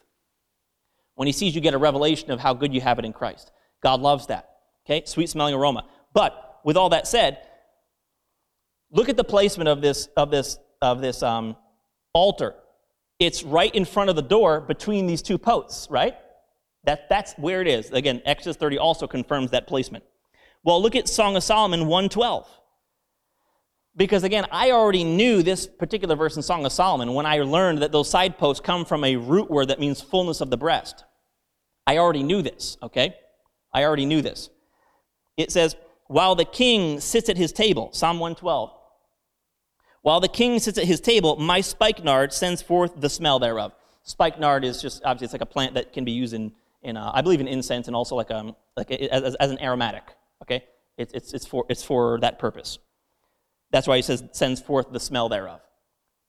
When 1.16 1.26
he 1.26 1.32
sees 1.32 1.54
you 1.54 1.60
get 1.60 1.74
a 1.74 1.78
revelation 1.78 2.30
of 2.30 2.40
how 2.40 2.54
good 2.54 2.72
you 2.72 2.80
have 2.80 2.98
it 2.98 3.04
in 3.04 3.12
Christ. 3.12 3.50
God 3.82 4.00
loves 4.00 4.28
that. 4.28 4.48
Okay? 4.86 5.02
Sweet 5.06 5.28
smelling 5.28 5.54
aroma. 5.54 5.86
But 6.14 6.60
with 6.64 6.76
all 6.76 6.90
that 6.90 7.08
said, 7.08 7.38
look 8.90 9.08
at 9.08 9.16
the 9.16 9.24
placement 9.24 9.68
of 9.68 9.80
this 9.80 10.06
of 10.16 10.30
this 10.30 10.58
of 10.80 11.00
this 11.00 11.22
um, 11.22 11.56
altar. 12.12 12.54
It's 13.18 13.42
right 13.42 13.74
in 13.74 13.84
front 13.84 14.08
of 14.08 14.16
the 14.16 14.22
door 14.22 14.60
between 14.60 15.06
these 15.06 15.20
two 15.20 15.36
posts, 15.36 15.90
right? 15.90 16.14
That, 16.84 17.08
that's 17.08 17.34
where 17.34 17.60
it 17.60 17.68
is. 17.68 17.90
Again, 17.90 18.22
Exodus 18.24 18.56
30 18.56 18.78
also 18.78 19.06
confirms 19.06 19.50
that 19.50 19.66
placement. 19.66 20.04
Well, 20.62 20.80
look 20.80 20.96
at 20.96 21.08
Song 21.08 21.36
of 21.36 21.42
Solomon 21.42 21.86
112. 21.86 22.48
Because 23.96 24.22
again, 24.22 24.46
I 24.50 24.70
already 24.70 25.04
knew 25.04 25.42
this 25.42 25.66
particular 25.66 26.14
verse 26.14 26.36
in 26.36 26.42
Song 26.42 26.64
of 26.64 26.72
Solomon 26.72 27.12
when 27.12 27.26
I 27.26 27.38
learned 27.40 27.82
that 27.82 27.92
those 27.92 28.08
side 28.08 28.38
posts 28.38 28.64
come 28.64 28.84
from 28.84 29.04
a 29.04 29.16
root 29.16 29.50
word 29.50 29.68
that 29.68 29.80
means 29.80 30.00
fullness 30.00 30.40
of 30.40 30.50
the 30.50 30.56
breast. 30.56 31.04
I 31.86 31.98
already 31.98 32.22
knew 32.22 32.40
this, 32.40 32.76
okay? 32.82 33.14
I 33.72 33.84
already 33.84 34.06
knew 34.06 34.22
this. 34.22 34.48
It 35.36 35.50
says, 35.50 35.76
while 36.06 36.34
the 36.34 36.44
king 36.44 37.00
sits 37.00 37.28
at 37.28 37.36
his 37.36 37.52
table, 37.52 37.90
Psalm 37.92 38.18
112. 38.18 38.72
While 40.02 40.20
the 40.20 40.28
king 40.28 40.58
sits 40.58 40.78
at 40.78 40.84
his 40.84 41.00
table, 41.00 41.36
my 41.36 41.60
spikenard 41.60 42.32
sends 42.32 42.62
forth 42.62 43.00
the 43.00 43.08
smell 43.08 43.38
thereof. 43.38 43.72
Spikenard 44.02 44.64
is 44.64 44.80
just 44.80 45.02
obviously 45.04 45.26
it's 45.26 45.32
like 45.34 45.42
a 45.42 45.46
plant 45.46 45.74
that 45.74 45.92
can 45.92 46.04
be 46.04 46.12
used 46.12 46.32
in, 46.32 46.52
in 46.82 46.96
uh, 46.96 47.10
I 47.12 47.20
believe 47.22 47.40
in 47.40 47.48
incense 47.48 47.86
and 47.86 47.96
also 47.96 48.16
like 48.16 48.30
um 48.30 48.56
like 48.76 48.90
as, 48.90 49.34
as 49.36 49.50
an 49.50 49.60
aromatic. 49.60 50.04
Okay, 50.42 50.64
it's 50.96 51.12
it's 51.12 51.32
it's 51.32 51.46
for 51.46 51.66
it's 51.68 51.82
for 51.82 52.18
that 52.20 52.38
purpose. 52.38 52.78
That's 53.70 53.86
why 53.86 53.96
he 53.96 54.02
says 54.02 54.24
sends 54.32 54.60
forth 54.60 54.92
the 54.92 55.00
smell 55.00 55.28
thereof. 55.28 55.60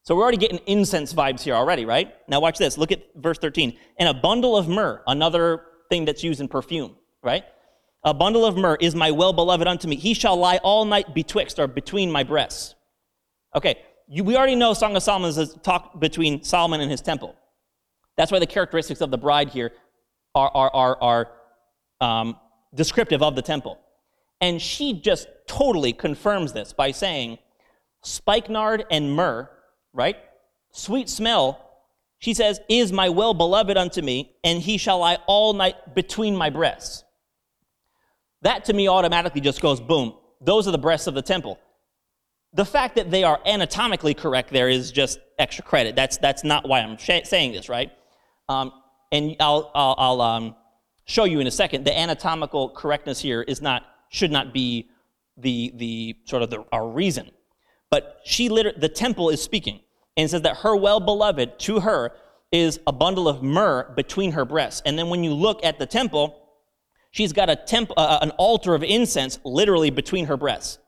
So 0.04 0.16
we're 0.16 0.24
already 0.24 0.38
getting 0.38 0.60
incense 0.66 1.14
vibes 1.14 1.42
here 1.42 1.54
already, 1.54 1.86
right? 1.86 2.14
Now 2.28 2.40
watch 2.40 2.58
this. 2.58 2.78
Look 2.78 2.92
at 2.92 3.04
verse 3.16 3.38
13. 3.38 3.78
And 4.00 4.10
a 4.10 4.14
bundle 4.14 4.58
of 4.58 4.68
myrrh, 4.68 5.02
another 5.06 5.66
thing 5.90 6.06
that's 6.06 6.24
used 6.24 6.42
in 6.42 6.48
perfume, 6.48 6.96
right? 7.22 7.44
A 8.04 8.14
bundle 8.14 8.44
of 8.44 8.58
myrrh 8.58 8.78
is 8.82 8.96
my 8.96 9.12
well 9.12 9.32
beloved 9.32 9.68
unto 9.68 9.88
me. 9.88 9.96
He 9.96 10.16
shall 10.16 10.38
lie 10.38 10.58
all 10.64 10.86
night 10.86 11.14
betwixt 11.14 11.60
or 11.60 11.68
between 11.68 12.12
my 12.12 12.24
breasts. 12.24 12.74
Okay, 13.56 13.76
you, 14.08 14.24
we 14.24 14.36
already 14.36 14.56
know 14.56 14.74
Song 14.74 14.96
of 14.96 15.04
Solomon 15.04 15.30
is 15.30 15.38
a 15.38 15.60
talk 15.60 16.00
between 16.00 16.44
Solomon 16.44 16.82
and 16.82 16.90
his 16.90 17.02
temple. 17.02 17.36
That's 18.18 18.32
why 18.32 18.40
the 18.40 18.48
characteristics 18.48 19.02
of 19.02 19.12
the 19.12 19.18
bride 19.18 19.50
here 19.50 19.72
are, 20.36 20.52
are, 20.54 20.72
are, 20.74 20.98
are 21.02 21.32
um, 22.00 22.38
descriptive 22.74 23.22
of 23.22 23.36
the 23.36 23.42
temple. 23.42 23.80
And 24.40 24.62
she 24.62 24.94
just 24.94 25.28
totally 25.48 25.94
confirms 25.94 26.54
this 26.54 26.74
by 26.74 26.92
saying, 26.92 27.38
spikenard 28.04 28.86
and 28.90 29.14
myrrh, 29.14 29.50
right? 29.94 30.18
Sweet 30.72 31.10
smell, 31.10 31.72
she 32.20 32.34
says, 32.34 32.60
is 32.70 32.92
my 32.92 33.10
well 33.10 33.34
beloved 33.34 33.78
unto 33.78 34.02
me, 34.02 34.36
and 34.44 34.62
he 34.62 34.78
shall 34.78 35.00
lie 35.00 35.18
all 35.28 35.54
night 35.54 35.96
between 35.96 36.36
my 36.36 36.50
breasts. 36.50 37.04
That 38.42 38.66
to 38.66 38.74
me 38.74 38.88
automatically 38.88 39.42
just 39.42 39.62
goes 39.62 39.80
boom. 39.80 40.16
Those 40.40 40.68
are 40.68 40.72
the 40.72 40.78
breasts 40.78 41.08
of 41.08 41.14
the 41.14 41.22
temple. 41.22 41.60
The 42.54 42.66
fact 42.66 42.96
that 42.96 43.12
they 43.12 43.24
are 43.24 43.40
anatomically 43.46 44.14
correct 44.14 44.50
there 44.50 44.70
is 44.70 44.92
just 44.92 45.20
extra 45.38 45.64
credit. 45.64 45.96
That's, 45.96 46.18
that's 46.18 46.44
not 46.44 46.68
why 46.68 46.82
I'm 46.82 46.98
sh- 46.98 47.22
saying 47.24 47.54
this, 47.54 47.70
right? 47.70 47.92
Um, 48.50 48.74
and 49.12 49.36
I'll, 49.40 49.72
I'll, 49.76 49.96
I'll 49.98 50.22
um, 50.22 50.56
show 51.06 51.26
you 51.26 51.40
in 51.40 51.48
a 51.48 51.52
second. 51.52 51.86
The 51.86 51.98
anatomical 51.98 52.70
correctness 52.70 53.20
here 53.20 53.42
is 53.42 53.62
not, 53.62 53.84
should 54.10 54.32
not 54.32 54.54
be 54.54 54.90
the, 55.38 55.74
the 55.76 56.16
sort 56.26 56.44
of 56.44 56.50
the, 56.50 56.66
our 56.72 56.88
reason. 56.88 57.32
But 57.90 58.22
she 58.24 58.50
liter- 58.50 58.74
the 58.78 58.90
temple 58.90 59.30
is 59.30 59.42
speaking 59.42 59.82
and 60.16 60.30
says 60.30 60.42
that 60.44 60.58
her 60.58 60.76
well 60.76 61.00
beloved 61.00 61.60
to 61.60 61.82
her 61.82 62.12
is 62.52 62.80
a 62.86 62.92
bundle 62.92 63.28
of 63.28 63.42
myrrh 63.42 63.92
between 63.96 64.34
her 64.34 64.46
breasts. 64.46 64.82
And 64.86 64.98
then 64.98 65.10
when 65.10 65.24
you 65.24 65.34
look 65.34 65.64
at 65.64 65.80
the 65.80 65.86
temple, 65.86 66.42
She's 67.12 67.34
got 67.34 67.50
a 67.50 67.58
temp, 67.58 67.92
uh, 67.98 68.20
an 68.22 68.32
altar 68.32 68.74
of 68.74 68.84
incense 68.84 69.38
literally 69.44 69.90
between 69.90 70.26
her 70.26 70.38
breasts. 70.38 70.80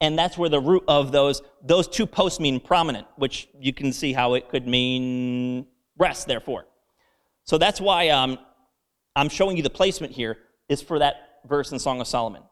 And 0.00 0.18
that's 0.18 0.36
where 0.36 0.48
the 0.48 0.60
root 0.60 0.84
of 0.88 1.12
those, 1.12 1.42
those 1.62 1.86
two 1.86 2.06
posts 2.06 2.40
mean 2.40 2.60
prominent, 2.60 3.06
which 3.16 3.48
you 3.58 3.72
can 3.72 3.92
see 3.92 4.12
how 4.12 4.34
it 4.34 4.48
could 4.48 4.66
mean 4.66 5.66
breast, 5.96 6.26
therefore. 6.26 6.66
So 7.44 7.58
that's 7.58 7.80
why 7.80 8.08
um, 8.08 8.38
I'm 9.14 9.28
showing 9.28 9.56
you 9.56 9.62
the 9.62 9.70
placement 9.70 10.12
here 10.12 10.38
is 10.68 10.82
for 10.82 10.98
that 10.98 11.40
verse 11.46 11.72
in 11.72 11.78
Song 11.78 12.00
of 12.00 12.06
Solomon. 12.06 12.42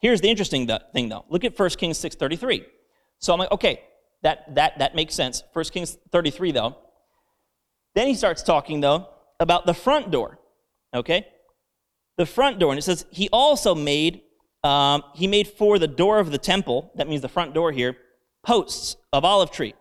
Here's 0.00 0.20
the 0.20 0.28
interesting 0.28 0.68
thing, 0.92 1.08
though. 1.08 1.24
Look 1.28 1.44
at 1.44 1.58
1 1.58 1.70
Kings 1.70 1.98
6.33. 1.98 2.64
So 3.20 3.32
I'm 3.32 3.38
like, 3.38 3.52
okay, 3.52 3.80
that, 4.22 4.54
that, 4.54 4.78
that 4.78 4.94
makes 4.94 5.14
sense. 5.14 5.42
1 5.52 5.64
Kings 5.66 5.96
33, 6.12 6.52
though. 6.52 6.76
Then 7.94 8.08
he 8.08 8.14
starts 8.14 8.42
talking, 8.42 8.80
though, 8.80 9.08
about 9.40 9.66
the 9.66 9.74
front 9.74 10.10
door. 10.10 10.38
Okay? 10.92 11.26
The 12.18 12.26
front 12.26 12.58
door. 12.58 12.72
And 12.72 12.78
it 12.78 12.82
says, 12.82 13.06
He 13.10 13.28
also 13.32 13.74
made, 13.74 14.22
um, 14.62 15.02
He 15.14 15.26
made 15.26 15.48
for 15.48 15.78
the 15.78 15.88
door 15.88 16.18
of 16.18 16.32
the 16.32 16.38
temple, 16.38 16.92
that 16.96 17.08
means 17.08 17.22
the 17.22 17.28
front 17.28 17.54
door 17.54 17.72
here, 17.72 17.96
posts 18.44 18.96
of 19.12 19.24
olive 19.24 19.50
tree. 19.50 19.74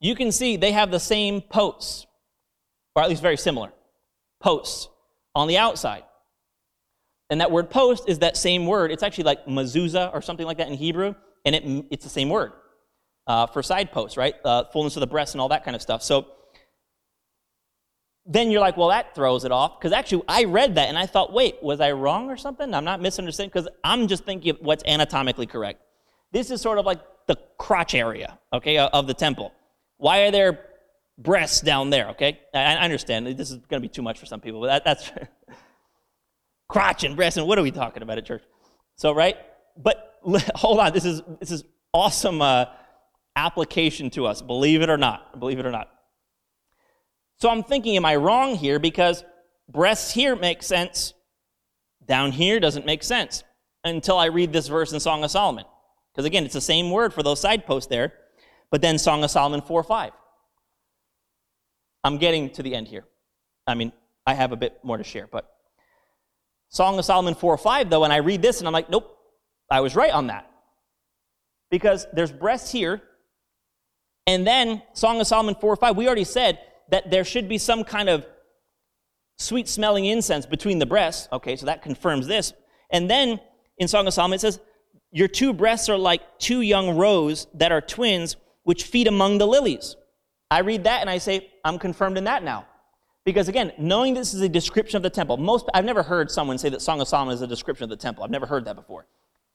You 0.00 0.14
can 0.14 0.32
see 0.32 0.56
they 0.56 0.72
have 0.72 0.90
the 0.90 1.00
same 1.00 1.40
posts, 1.40 2.06
or 2.94 3.02
at 3.02 3.08
least 3.08 3.22
very 3.22 3.36
similar 3.36 3.72
posts 4.40 4.88
on 5.34 5.48
the 5.48 5.58
outside. 5.58 6.04
And 7.30 7.40
that 7.40 7.50
word 7.50 7.70
post 7.70 8.08
is 8.08 8.20
that 8.20 8.36
same 8.36 8.66
word. 8.66 8.90
It's 8.92 9.02
actually 9.02 9.24
like 9.24 9.46
mezuzah 9.46 10.14
or 10.14 10.22
something 10.22 10.46
like 10.46 10.58
that 10.58 10.68
in 10.68 10.74
Hebrew, 10.74 11.14
and 11.44 11.54
it, 11.54 11.86
it's 11.90 12.04
the 12.04 12.10
same 12.10 12.28
word 12.28 12.52
uh, 13.26 13.46
for 13.46 13.62
side 13.62 13.90
posts, 13.90 14.16
right? 14.16 14.34
Uh, 14.44 14.64
fullness 14.72 14.96
of 14.96 15.00
the 15.00 15.06
breast 15.06 15.34
and 15.34 15.40
all 15.40 15.48
that 15.48 15.64
kind 15.64 15.74
of 15.74 15.82
stuff. 15.82 16.02
So 16.02 16.26
then 18.24 18.50
you're 18.50 18.60
like, 18.60 18.76
well, 18.76 18.88
that 18.88 19.14
throws 19.14 19.44
it 19.44 19.52
off. 19.52 19.78
Because 19.78 19.92
actually, 19.92 20.22
I 20.28 20.44
read 20.44 20.74
that 20.76 20.88
and 20.88 20.98
I 20.98 21.06
thought, 21.06 21.32
wait, 21.32 21.62
was 21.62 21.80
I 21.80 21.92
wrong 21.92 22.28
or 22.28 22.36
something? 22.36 22.74
I'm 22.74 22.84
not 22.84 23.00
misunderstanding 23.00 23.50
because 23.54 23.68
I'm 23.84 24.08
just 24.08 24.24
thinking 24.24 24.50
of 24.50 24.58
what's 24.60 24.84
anatomically 24.84 25.46
correct. 25.46 25.80
This 26.32 26.50
is 26.50 26.60
sort 26.60 26.78
of 26.78 26.86
like 26.86 27.00
the 27.26 27.36
crotch 27.58 27.94
area, 27.94 28.38
okay, 28.52 28.78
of 28.78 29.06
the 29.06 29.14
temple. 29.14 29.52
Why 29.98 30.20
are 30.20 30.30
there 30.30 30.60
breasts 31.18 31.60
down 31.60 31.90
there, 31.90 32.10
okay? 32.10 32.40
I, 32.52 32.76
understand. 32.76 33.26
This 33.26 33.50
is 33.50 33.56
going 33.56 33.80
to 33.80 33.88
be 33.88 33.88
too 33.88 34.02
much 34.02 34.18
for 34.18 34.26
some 34.26 34.40
people, 34.40 34.60
but 34.60 34.66
that, 34.66 34.84
that's 34.84 35.10
crotch 36.68 37.04
and 37.04 37.16
breast, 37.16 37.36
and 37.36 37.46
what 37.46 37.58
are 37.58 37.62
we 37.62 37.70
talking 37.70 38.02
about 38.02 38.18
at 38.18 38.26
church? 38.26 38.42
So, 38.96 39.12
right? 39.12 39.36
But 39.76 40.14
hold 40.54 40.80
on, 40.80 40.92
this 40.92 41.04
is, 41.04 41.22
this 41.40 41.50
is 41.50 41.64
awesome 41.92 42.42
uh, 42.42 42.66
application 43.36 44.10
to 44.10 44.26
us, 44.26 44.42
believe 44.42 44.82
it 44.82 44.90
or 44.90 44.98
not. 44.98 45.38
Believe 45.38 45.58
it 45.58 45.66
or 45.66 45.70
not. 45.70 45.88
So 47.38 47.50
I'm 47.50 47.62
thinking, 47.62 47.96
am 47.96 48.04
I 48.04 48.16
wrong 48.16 48.54
here? 48.54 48.78
Because 48.78 49.24
breasts 49.68 50.12
here 50.12 50.36
make 50.36 50.62
sense, 50.62 51.12
down 52.06 52.32
here 52.32 52.60
doesn't 52.60 52.86
make 52.86 53.02
sense 53.02 53.44
until 53.84 54.16
I 54.18 54.26
read 54.26 54.52
this 54.52 54.68
verse 54.68 54.92
in 54.92 55.00
Song 55.00 55.22
of 55.22 55.30
Solomon. 55.30 55.64
Because 56.12 56.24
again, 56.24 56.44
it's 56.44 56.54
the 56.54 56.60
same 56.60 56.90
word 56.90 57.12
for 57.12 57.22
those 57.22 57.40
side 57.40 57.66
posts 57.66 57.88
there, 57.88 58.14
but 58.70 58.82
then 58.82 58.98
Song 58.98 59.22
of 59.24 59.30
Solomon 59.30 59.62
4 59.62 59.82
5. 59.82 60.12
I'm 62.04 62.18
getting 62.18 62.50
to 62.50 62.62
the 62.62 62.74
end 62.74 62.88
here. 62.88 63.04
I 63.66 63.74
mean, 63.74 63.92
I 64.26 64.34
have 64.34 64.52
a 64.52 64.56
bit 64.56 64.78
more 64.82 64.96
to 64.96 65.04
share, 65.04 65.28
but 65.30 65.50
Song 66.68 66.98
of 66.98 67.04
Solomon 67.04 67.34
4 67.34 67.58
5, 67.58 67.90
though, 67.90 68.04
and 68.04 68.12
I 68.12 68.18
read 68.18 68.42
this 68.42 68.60
and 68.60 68.66
I'm 68.66 68.72
like, 68.72 68.90
nope, 68.90 69.16
I 69.70 69.80
was 69.80 69.96
right 69.96 70.12
on 70.12 70.28
that. 70.28 70.50
Because 71.70 72.06
there's 72.12 72.30
breasts 72.30 72.70
here, 72.70 73.02
and 74.26 74.46
then 74.46 74.82
Song 74.92 75.20
of 75.20 75.26
Solomon 75.26 75.56
4 75.60 75.76
5, 75.76 75.96
we 75.96 76.06
already 76.06 76.24
said 76.24 76.58
that 76.90 77.10
there 77.10 77.24
should 77.24 77.48
be 77.48 77.58
some 77.58 77.84
kind 77.84 78.08
of 78.08 78.26
sweet 79.38 79.68
smelling 79.68 80.04
incense 80.04 80.46
between 80.46 80.78
the 80.78 80.86
breasts. 80.86 81.28
Okay, 81.32 81.56
so 81.56 81.66
that 81.66 81.82
confirms 81.82 82.26
this. 82.26 82.52
And 82.90 83.10
then 83.10 83.40
in 83.78 83.88
Song 83.88 84.06
of 84.06 84.14
Solomon, 84.14 84.36
it 84.36 84.40
says, 84.40 84.60
Your 85.12 85.28
two 85.28 85.52
breasts 85.52 85.88
are 85.88 85.98
like 85.98 86.38
two 86.38 86.60
young 86.60 86.96
roes 86.96 87.46
that 87.54 87.72
are 87.72 87.80
twins, 87.80 88.36
which 88.66 88.82
feed 88.82 89.06
among 89.06 89.38
the 89.38 89.46
lilies. 89.46 89.94
I 90.50 90.58
read 90.58 90.82
that 90.84 91.00
and 91.00 91.08
I 91.08 91.18
say, 91.18 91.52
I'm 91.64 91.78
confirmed 91.78 92.18
in 92.18 92.24
that 92.24 92.42
now. 92.42 92.66
Because 93.24 93.46
again, 93.46 93.70
knowing 93.78 94.12
this 94.12 94.34
is 94.34 94.40
a 94.40 94.48
description 94.48 94.96
of 94.96 95.04
the 95.04 95.10
temple, 95.10 95.36
most 95.36 95.66
I've 95.72 95.84
never 95.84 96.02
heard 96.02 96.32
someone 96.32 96.58
say 96.58 96.68
that 96.70 96.82
Song 96.82 97.00
of 97.00 97.06
Solomon 97.06 97.32
is 97.32 97.42
a 97.42 97.46
description 97.46 97.84
of 97.84 97.90
the 97.90 97.96
temple. 97.96 98.24
I've 98.24 98.30
never 98.30 98.44
heard 98.44 98.64
that 98.64 98.74
before. 98.74 99.06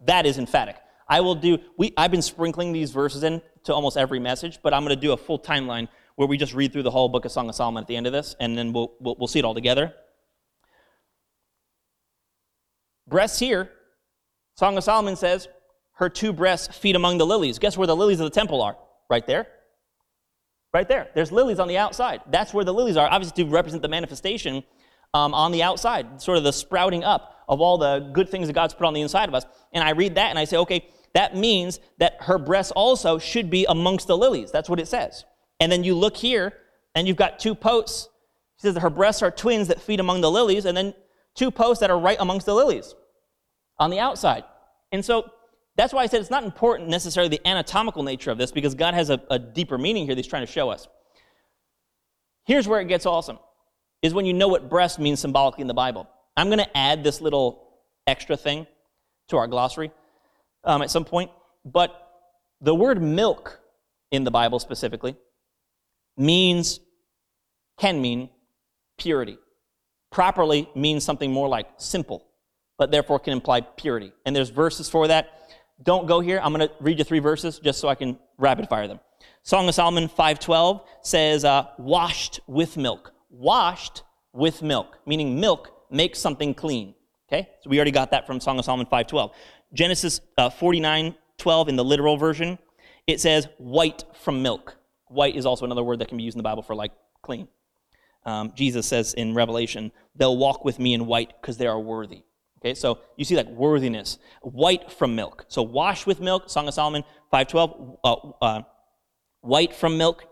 That 0.06 0.26
is 0.26 0.38
emphatic. 0.38 0.78
I 1.10 1.20
will 1.20 1.36
do 1.36 1.58
we 1.78 1.94
I've 1.98 2.10
been 2.10 2.22
sprinkling 2.22 2.72
these 2.72 2.92
verses 2.92 3.24
in 3.24 3.42
to 3.66 3.74
almost 3.74 3.98
every 3.98 4.20
message, 4.20 4.60
but 4.64 4.74
I'm 4.74 4.86
going 4.86 4.96
to 4.96 5.02
do 5.02 5.12
a 5.12 5.18
full 5.18 5.38
timeline 5.38 5.90
where 6.16 6.30
we 6.30 6.38
just 6.38 6.54
read 6.54 6.72
through 6.72 6.84
the 6.84 6.92
whole 6.92 7.10
book 7.10 7.26
of 7.26 7.34
Song 7.34 7.50
of 7.50 7.56
Solomon 7.56 7.82
at 7.82 7.88
the 7.88 7.98
end 7.98 8.08
of 8.08 8.14
this, 8.14 8.34
and 8.40 8.58
then 8.58 8.72
we'll, 8.72 8.94
we'll, 9.02 9.18
we'll 9.20 9.28
see 9.28 9.40
it 9.40 9.46
all 9.46 9.54
together. 9.54 9.94
Breasts 13.10 13.40
here, 13.40 13.72
Song 14.56 14.78
of 14.78 14.86
Solomon 14.86 15.18
says, 15.18 15.50
her 15.96 16.08
two 16.08 16.32
breasts 16.32 16.78
feed 16.78 16.96
among 16.96 17.18
the 17.18 17.26
lilies. 17.26 17.60
Guess 17.60 17.78
where 17.78 17.88
the 17.88 17.96
lilies 17.96 18.22
of 18.22 18.24
the 18.24 18.34
temple 18.34 18.62
are? 18.62 18.78
Right 19.12 19.28
there. 19.28 19.46
Right 20.74 20.88
there. 20.88 21.10
There's 21.14 21.34
lilies 21.34 21.60
on 21.60 21.68
the 21.68 21.78
outside. 21.78 22.22
That's 22.32 22.54
where 22.54 22.64
the 22.64 22.74
lilies 22.74 22.96
are, 22.96 23.10
obviously 23.12 23.44
to 23.44 23.50
represent 23.50 23.82
the 23.82 23.90
manifestation 23.90 24.64
um, 25.14 25.34
on 25.34 25.52
the 25.52 25.64
outside, 25.64 26.22
sort 26.22 26.38
of 26.38 26.46
the 26.46 26.54
sprouting 26.54 27.04
up 27.04 27.44
of 27.50 27.60
all 27.60 27.78
the 27.78 28.10
good 28.14 28.30
things 28.30 28.48
that 28.48 28.54
God's 28.54 28.74
put 28.74 28.88
on 28.88 28.94
the 28.94 29.02
inside 29.02 29.28
of 29.28 29.36
us. 29.36 29.44
And 29.74 29.84
I 29.84 29.90
read 29.90 30.16
that 30.16 30.30
and 30.30 30.40
I 30.40 30.46
say, 30.46 30.56
okay, 30.60 30.88
that 31.14 31.36
means 31.36 31.82
that 31.98 32.16
her 32.22 32.38
breasts 32.38 32.72
also 32.72 33.20
should 33.20 33.50
be 33.50 33.66
amongst 33.68 34.08
the 34.08 34.18
lilies. 34.18 34.50
That's 34.50 34.70
what 34.70 34.80
it 34.80 34.88
says. 34.88 35.26
And 35.60 35.70
then 35.70 35.84
you 35.84 35.94
look 35.94 36.16
here 36.16 36.54
and 36.96 37.06
you've 37.06 37.18
got 37.18 37.38
two 37.38 37.54
posts. 37.54 38.08
She 38.62 38.68
says 38.68 38.76
that 38.76 38.80
her 38.80 38.90
breasts 38.90 39.22
are 39.22 39.30
twins 39.30 39.68
that 39.68 39.82
feed 39.82 40.00
among 40.00 40.22
the 40.22 40.32
lilies, 40.32 40.64
and 40.64 40.78
then 40.78 40.94
two 41.36 41.52
posts 41.52 41.82
that 41.82 41.90
are 41.90 42.00
right 42.00 42.18
amongst 42.20 42.46
the 42.46 42.56
lilies 42.56 42.96
on 43.78 43.90
the 43.90 44.00
outside. 44.00 44.46
And 44.94 45.04
so 45.04 45.30
that's 45.76 45.94
why 45.94 46.04
I 46.04 46.08
said 46.08 46.22
it's 46.22 46.30
not 46.30 46.44
important 46.44 46.90
necessarily 46.90 47.30
the 47.30 47.48
anatomical 47.48 48.04
nature 48.04 48.32
of 48.32 48.38
this 48.38 48.52
because 48.52 48.76
God 48.76 48.94
has 48.94 49.10
a, 49.10 49.22
a 49.30 49.40
deeper 49.40 49.78
meaning 49.78 50.06
here 50.06 50.16
that 50.16 50.22
He's 50.22 50.30
trying 50.30 50.46
to 50.46 50.52
show 50.52 50.70
us. 50.70 50.88
Here's 52.46 52.68
where 52.68 52.82
it 52.82 52.88
gets 52.88 53.06
awesome 53.06 53.40
is 54.02 54.14
when 54.14 54.26
you 54.26 54.34
know 54.34 54.48
what 54.48 54.70
breast 54.70 55.00
means 55.00 55.20
symbolically 55.20 55.62
in 55.62 55.68
the 55.68 55.74
Bible. 55.74 56.10
I'm 56.36 56.48
going 56.48 56.60
to 56.60 56.78
add 56.78 57.04
this 57.04 57.22
little 57.22 57.68
extra 58.08 58.36
thing 58.36 58.66
to 59.30 59.38
our 59.38 59.48
glossary 59.48 59.92
um, 60.64 60.82
at 60.82 60.90
some 60.90 61.06
point, 61.06 61.32
but 61.64 62.10
the 62.62 62.74
word 62.74 63.02
milk 63.02 63.60
in 64.12 64.24
the 64.24 64.32
Bible 64.32 64.60
specifically 64.60 65.16
means, 66.18 66.80
can 67.78 68.02
mean 68.02 68.30
purity. 68.98 69.38
Properly 70.12 70.70
means 70.76 71.04
something 71.04 71.32
more 71.32 71.48
like 71.48 71.68
simple, 71.78 72.26
but 72.78 72.92
therefore 72.92 73.20
can 73.20 73.34
imply 73.34 73.62
purity. 73.62 74.12
And 74.26 74.36
there's 74.36 74.50
verses 74.50 74.90
for 74.90 75.08
that. 75.08 75.41
Don't 75.84 76.08
go 76.08 76.20
here. 76.20 76.40
I'm 76.44 76.54
going 76.54 76.68
to 76.68 76.74
read 76.80 77.00
you 77.00 77.04
three 77.04 77.20
verses 77.20 77.60
just 77.60 77.80
so 77.80 77.88
I 77.88 77.96
can 77.96 78.20
rapid 78.38 78.70
fire 78.70 78.88
them. 78.88 79.00
Song 79.44 79.68
of 79.68 79.76
Solomon 79.76 80.08
5:12 80.08 80.82
says, 81.02 81.46
uh, 81.46 81.68
"Washed 81.78 82.40
with 82.48 82.78
milk." 82.78 83.14
Washed 83.30 84.04
with 84.34 84.62
milk, 84.62 85.00
meaning 85.06 85.40
milk 85.40 85.72
makes 85.90 86.20
something 86.20 86.54
clean. 86.54 86.94
Okay, 87.28 87.50
so 87.62 87.70
we 87.70 87.78
already 87.78 87.92
got 87.92 88.12
that 88.12 88.28
from 88.28 88.40
Song 88.40 88.60
of 88.60 88.66
Solomon 88.66 88.86
5:12. 88.86 89.32
Genesis 89.74 90.22
uh, 90.38 90.50
49:12 90.50 91.70
in 91.70 91.76
the 91.76 91.84
literal 91.84 92.18
version, 92.18 92.60
it 93.08 93.20
says 93.20 93.48
white 93.58 94.04
from 94.14 94.42
milk. 94.42 94.78
White 95.08 95.36
is 95.36 95.46
also 95.46 95.66
another 95.66 95.84
word 95.84 96.00
that 96.00 96.08
can 96.08 96.18
be 96.18 96.24
used 96.24 96.36
in 96.36 96.40
the 96.40 96.44
Bible 96.44 96.62
for 96.62 96.76
like 96.76 96.92
clean. 97.22 97.48
Um, 98.26 98.54
Jesus 98.56 98.86
says 98.86 99.14
in 99.14 99.34
Revelation, 99.34 99.92
"They'll 100.16 100.38
walk 100.38 100.64
with 100.64 100.78
me 100.78 100.94
in 100.94 101.08
white 101.08 101.34
because 101.42 101.58
they 101.58 101.68
are 101.68 101.80
worthy." 101.80 102.24
Okay, 102.64 102.76
so 102.76 103.00
you 103.18 103.26
see 103.26 103.36
like 103.36 103.48
worthiness, 103.48 104.20
white 104.44 104.92
from 104.92 105.16
milk. 105.16 105.46
So 105.48 105.64
wash 105.64 106.06
with 106.06 106.20
milk, 106.20 106.48
Song 106.48 106.68
of 106.68 106.74
Solomon 106.76 107.04
5:12, 107.34 107.98
uh, 108.04 108.16
uh, 108.42 108.62
white 109.42 109.74
from 109.74 109.98
milk. 109.98 110.26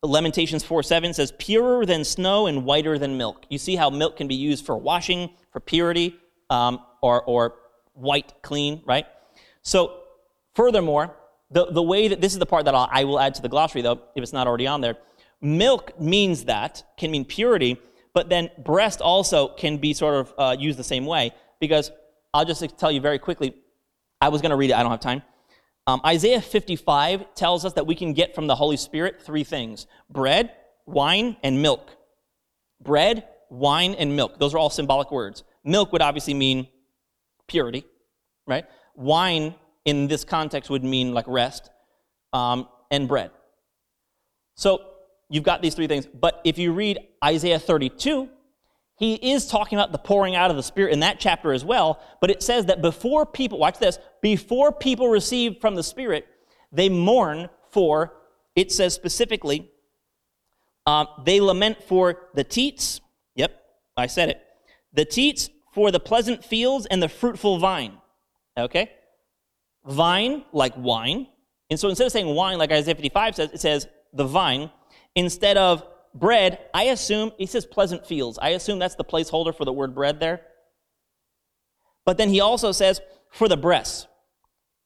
Lamentations 0.00 0.62
4:7 0.62 1.12
says, 1.14 1.32
"Purer 1.32 1.84
than 1.84 2.04
snow 2.04 2.46
and 2.46 2.64
whiter 2.64 2.96
than 2.96 3.16
milk." 3.16 3.44
You 3.48 3.58
see 3.58 3.74
how 3.74 3.90
milk 3.90 4.16
can 4.16 4.28
be 4.28 4.36
used 4.36 4.64
for 4.64 4.76
washing, 4.76 5.30
for 5.50 5.58
purity, 5.58 6.14
um, 6.48 6.80
or 7.02 7.24
or 7.24 7.56
white, 7.94 8.34
clean, 8.42 8.82
right? 8.84 9.06
So, 9.62 9.98
furthermore, 10.54 11.16
the 11.50 11.66
the 11.66 11.82
way 11.82 12.06
that 12.06 12.20
this 12.20 12.34
is 12.34 12.38
the 12.38 12.46
part 12.46 12.66
that 12.66 12.74
I'll, 12.74 12.88
I 12.90 13.02
will 13.02 13.18
add 13.18 13.34
to 13.34 13.42
the 13.42 13.48
glossary, 13.48 13.82
though, 13.82 14.00
if 14.14 14.22
it's 14.22 14.32
not 14.32 14.46
already 14.46 14.68
on 14.68 14.80
there. 14.80 14.98
Milk 15.40 15.98
means 16.00 16.44
that 16.44 16.84
can 16.96 17.10
mean 17.10 17.24
purity, 17.24 17.78
but 18.12 18.28
then 18.28 18.50
breast 18.58 19.00
also 19.00 19.48
can 19.48 19.78
be 19.78 19.92
sort 19.92 20.14
of 20.14 20.34
uh, 20.38 20.56
used 20.56 20.78
the 20.78 20.84
same 20.84 21.04
way 21.04 21.32
because 21.64 21.90
I'll 22.32 22.44
just 22.44 22.64
tell 22.78 22.92
you 22.92 23.00
very 23.00 23.18
quickly. 23.18 23.54
I 24.20 24.28
was 24.28 24.40
going 24.40 24.50
to 24.50 24.56
read 24.56 24.70
it, 24.70 24.74
I 24.74 24.82
don't 24.82 24.90
have 24.90 25.00
time. 25.00 25.22
Um, 25.86 26.00
Isaiah 26.04 26.40
55 26.40 27.34
tells 27.34 27.64
us 27.64 27.74
that 27.74 27.86
we 27.86 27.94
can 27.94 28.14
get 28.14 28.34
from 28.34 28.46
the 28.46 28.54
Holy 28.54 28.76
Spirit 28.76 29.20
three 29.20 29.44
things 29.44 29.86
bread, 30.10 30.52
wine, 30.86 31.36
and 31.42 31.60
milk. 31.60 31.90
Bread, 32.82 33.24
wine, 33.50 33.94
and 33.94 34.16
milk. 34.16 34.38
Those 34.38 34.54
are 34.54 34.58
all 34.58 34.70
symbolic 34.70 35.10
words. 35.10 35.42
Milk 35.64 35.92
would 35.92 36.02
obviously 36.02 36.34
mean 36.34 36.68
purity, 37.48 37.84
right? 38.46 38.64
Wine 38.94 39.54
in 39.84 40.08
this 40.08 40.24
context 40.24 40.70
would 40.70 40.84
mean 40.84 41.12
like 41.12 41.26
rest, 41.28 41.70
um, 42.32 42.68
and 42.90 43.06
bread. 43.06 43.30
So 44.56 44.82
you've 45.28 45.44
got 45.44 45.62
these 45.62 45.74
three 45.74 45.86
things. 45.86 46.06
But 46.06 46.40
if 46.44 46.58
you 46.58 46.72
read 46.72 46.98
Isaiah 47.22 47.58
32, 47.58 48.28
he 48.96 49.14
is 49.32 49.46
talking 49.46 49.76
about 49.76 49.92
the 49.92 49.98
pouring 49.98 50.36
out 50.36 50.50
of 50.50 50.56
the 50.56 50.62
Spirit 50.62 50.92
in 50.92 51.00
that 51.00 51.18
chapter 51.18 51.52
as 51.52 51.64
well, 51.64 52.00
but 52.20 52.30
it 52.30 52.42
says 52.42 52.66
that 52.66 52.80
before 52.80 53.26
people, 53.26 53.58
watch 53.58 53.78
this, 53.78 53.98
before 54.22 54.70
people 54.70 55.08
receive 55.08 55.60
from 55.60 55.74
the 55.74 55.82
Spirit, 55.82 56.26
they 56.70 56.88
mourn 56.88 57.48
for, 57.70 58.14
it 58.54 58.70
says 58.70 58.94
specifically, 58.94 59.70
um, 60.86 61.08
they 61.24 61.40
lament 61.40 61.82
for 61.82 62.28
the 62.34 62.44
teats. 62.44 63.00
Yep, 63.34 63.60
I 63.96 64.06
said 64.06 64.28
it. 64.28 64.42
The 64.92 65.04
teats 65.04 65.50
for 65.72 65.90
the 65.90 66.00
pleasant 66.00 66.44
fields 66.44 66.86
and 66.86 67.02
the 67.02 67.08
fruitful 67.08 67.58
vine. 67.58 67.98
Okay? 68.56 68.92
Vine, 69.84 70.44
like 70.52 70.74
wine. 70.76 71.26
And 71.68 71.80
so 71.80 71.88
instead 71.88 72.06
of 72.06 72.12
saying 72.12 72.26
wine, 72.26 72.58
like 72.58 72.70
Isaiah 72.70 72.94
55 72.94 73.34
says, 73.34 73.50
it 73.52 73.60
says 73.60 73.88
the 74.12 74.24
vine. 74.24 74.70
Instead 75.16 75.56
of 75.56 75.84
bread, 76.14 76.58
I 76.72 76.84
assume, 76.84 77.32
he 77.38 77.46
says 77.46 77.66
pleasant 77.66 78.06
fields. 78.06 78.38
I 78.40 78.50
assume 78.50 78.78
that's 78.78 78.94
the 78.94 79.04
placeholder 79.04 79.54
for 79.54 79.64
the 79.64 79.72
word 79.72 79.94
bread 79.94 80.20
there. 80.20 80.42
But 82.04 82.18
then 82.18 82.28
he 82.28 82.40
also 82.40 82.72
says 82.72 83.00
for 83.30 83.48
the 83.48 83.56
breasts, 83.56 84.06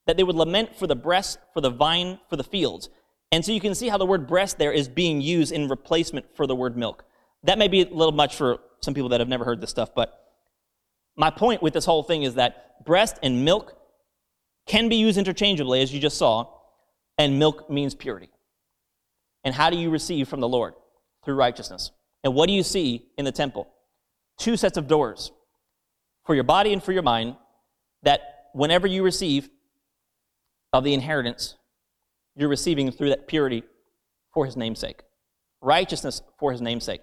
that 0.06 0.16
they 0.16 0.24
would 0.24 0.36
lament 0.36 0.74
for 0.74 0.86
the 0.86 0.96
breasts, 0.96 1.36
for 1.52 1.60
the 1.60 1.70
vine, 1.70 2.18
for 2.30 2.36
the 2.36 2.44
fields. 2.44 2.88
And 3.30 3.44
so 3.44 3.52
you 3.52 3.60
can 3.60 3.74
see 3.74 3.88
how 3.88 3.98
the 3.98 4.06
word 4.06 4.26
breast 4.26 4.58
there 4.58 4.72
is 4.72 4.88
being 4.88 5.20
used 5.20 5.52
in 5.52 5.68
replacement 5.68 6.34
for 6.34 6.46
the 6.46 6.56
word 6.56 6.78
milk. 6.78 7.04
That 7.42 7.58
may 7.58 7.68
be 7.68 7.82
a 7.82 7.88
little 7.88 8.12
much 8.12 8.34
for 8.34 8.58
some 8.80 8.94
people 8.94 9.10
that 9.10 9.20
have 9.20 9.28
never 9.28 9.44
heard 9.44 9.60
this 9.60 9.68
stuff, 9.68 9.94
but 9.94 10.18
my 11.14 11.30
point 11.30 11.62
with 11.62 11.74
this 11.74 11.84
whole 11.84 12.02
thing 12.02 12.22
is 12.22 12.34
that 12.36 12.84
breast 12.84 13.18
and 13.22 13.44
milk 13.44 13.76
can 14.66 14.88
be 14.88 14.96
used 14.96 15.18
interchangeably, 15.18 15.82
as 15.82 15.92
you 15.92 16.00
just 16.00 16.16
saw, 16.16 16.46
and 17.18 17.38
milk 17.38 17.68
means 17.68 17.94
purity. 17.94 18.30
And 19.44 19.54
how 19.54 19.68
do 19.68 19.76
you 19.76 19.90
receive 19.90 20.28
from 20.28 20.40
the 20.40 20.48
Lord? 20.48 20.74
Through 21.28 21.34
righteousness. 21.34 21.90
And 22.24 22.34
what 22.34 22.46
do 22.46 22.54
you 22.54 22.62
see 22.62 23.04
in 23.18 23.26
the 23.26 23.32
temple? 23.32 23.68
Two 24.38 24.56
sets 24.56 24.78
of 24.78 24.88
doors 24.88 25.30
for 26.24 26.34
your 26.34 26.42
body 26.42 26.72
and 26.72 26.82
for 26.82 26.92
your 26.92 27.02
mind 27.02 27.36
that 28.02 28.46
whenever 28.54 28.86
you 28.86 29.02
receive 29.02 29.50
of 30.72 30.84
the 30.84 30.94
inheritance, 30.94 31.56
you're 32.34 32.48
receiving 32.48 32.90
through 32.90 33.10
that 33.10 33.28
purity 33.28 33.62
for 34.32 34.46
his 34.46 34.56
namesake. 34.56 35.02
Righteousness 35.60 36.22
for 36.38 36.50
his 36.50 36.62
namesake. 36.62 37.02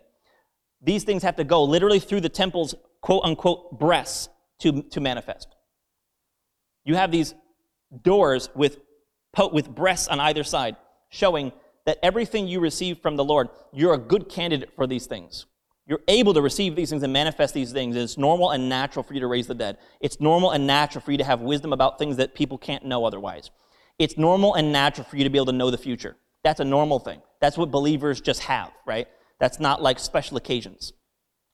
These 0.82 1.04
things 1.04 1.22
have 1.22 1.36
to 1.36 1.44
go 1.44 1.64
literally 1.64 2.00
through 2.00 2.22
the 2.22 2.30
temple's 2.30 2.74
quote 3.02 3.22
unquote 3.26 3.78
breasts 3.78 4.30
to, 4.62 4.82
to 4.82 5.00
manifest. 5.00 5.50
You 6.84 6.96
have 6.96 7.12
these 7.12 7.36
doors 8.02 8.50
with, 8.56 8.80
with 9.52 9.70
breasts 9.70 10.08
on 10.08 10.20
either 10.20 10.44
side 10.44 10.78
showing 11.10 11.52
that 11.86 12.00
everything 12.04 12.48
you 12.48 12.60
receive 12.60 13.00
from 13.00 13.16
the 13.16 13.24
Lord, 13.24 13.50
you're 13.72 13.94
a 13.94 14.00
good 14.00 14.30
candidate 14.30 14.72
for 14.76 14.88
these 14.88 15.06
things. 15.06 15.46
You're 15.88 16.02
able 16.08 16.34
to 16.34 16.42
receive 16.42 16.76
these 16.76 16.90
things 16.90 17.04
and 17.04 17.14
manifest 17.14 17.54
these 17.54 17.72
things. 17.72 17.96
It's 17.96 18.18
normal 18.18 18.52
and 18.52 18.68
natural 18.68 19.04
for 19.04 19.14
you 19.14 19.20
to 19.20 19.28
raise 19.28 19.46
the 19.46 19.54
dead. 19.54 19.78
It's 20.02 20.20
normal 20.20 20.52
and 20.52 20.66
natural 20.66 21.02
for 21.04 21.12
you 21.12 21.20
to 21.20 21.24
have 21.24 21.42
wisdom 21.42 21.74
about 21.74 22.00
things 22.00 22.18
that 22.18 22.34
people 22.34 22.58
can't 22.58 22.86
know 22.86 23.06
otherwise. 23.06 23.52
It's 24.00 24.18
normal 24.18 24.56
and 24.56 24.72
natural 24.72 25.06
for 25.06 25.16
you 25.16 25.24
to 25.24 25.30
be 25.30 25.38
able 25.38 25.46
to 25.48 25.52
know 25.52 25.70
the 25.70 25.78
future. 25.78 26.18
That's 26.44 26.60
a 26.60 26.66
normal 26.66 27.00
thing. 27.00 27.22
That's 27.40 27.58
what 27.58 27.70
believers 27.70 28.20
just 28.20 28.42
have, 28.42 28.72
right? 28.88 29.08
That's 29.40 29.60
not 29.60 29.82
like 29.82 30.00
special 30.00 30.38
occasions. 30.38 30.94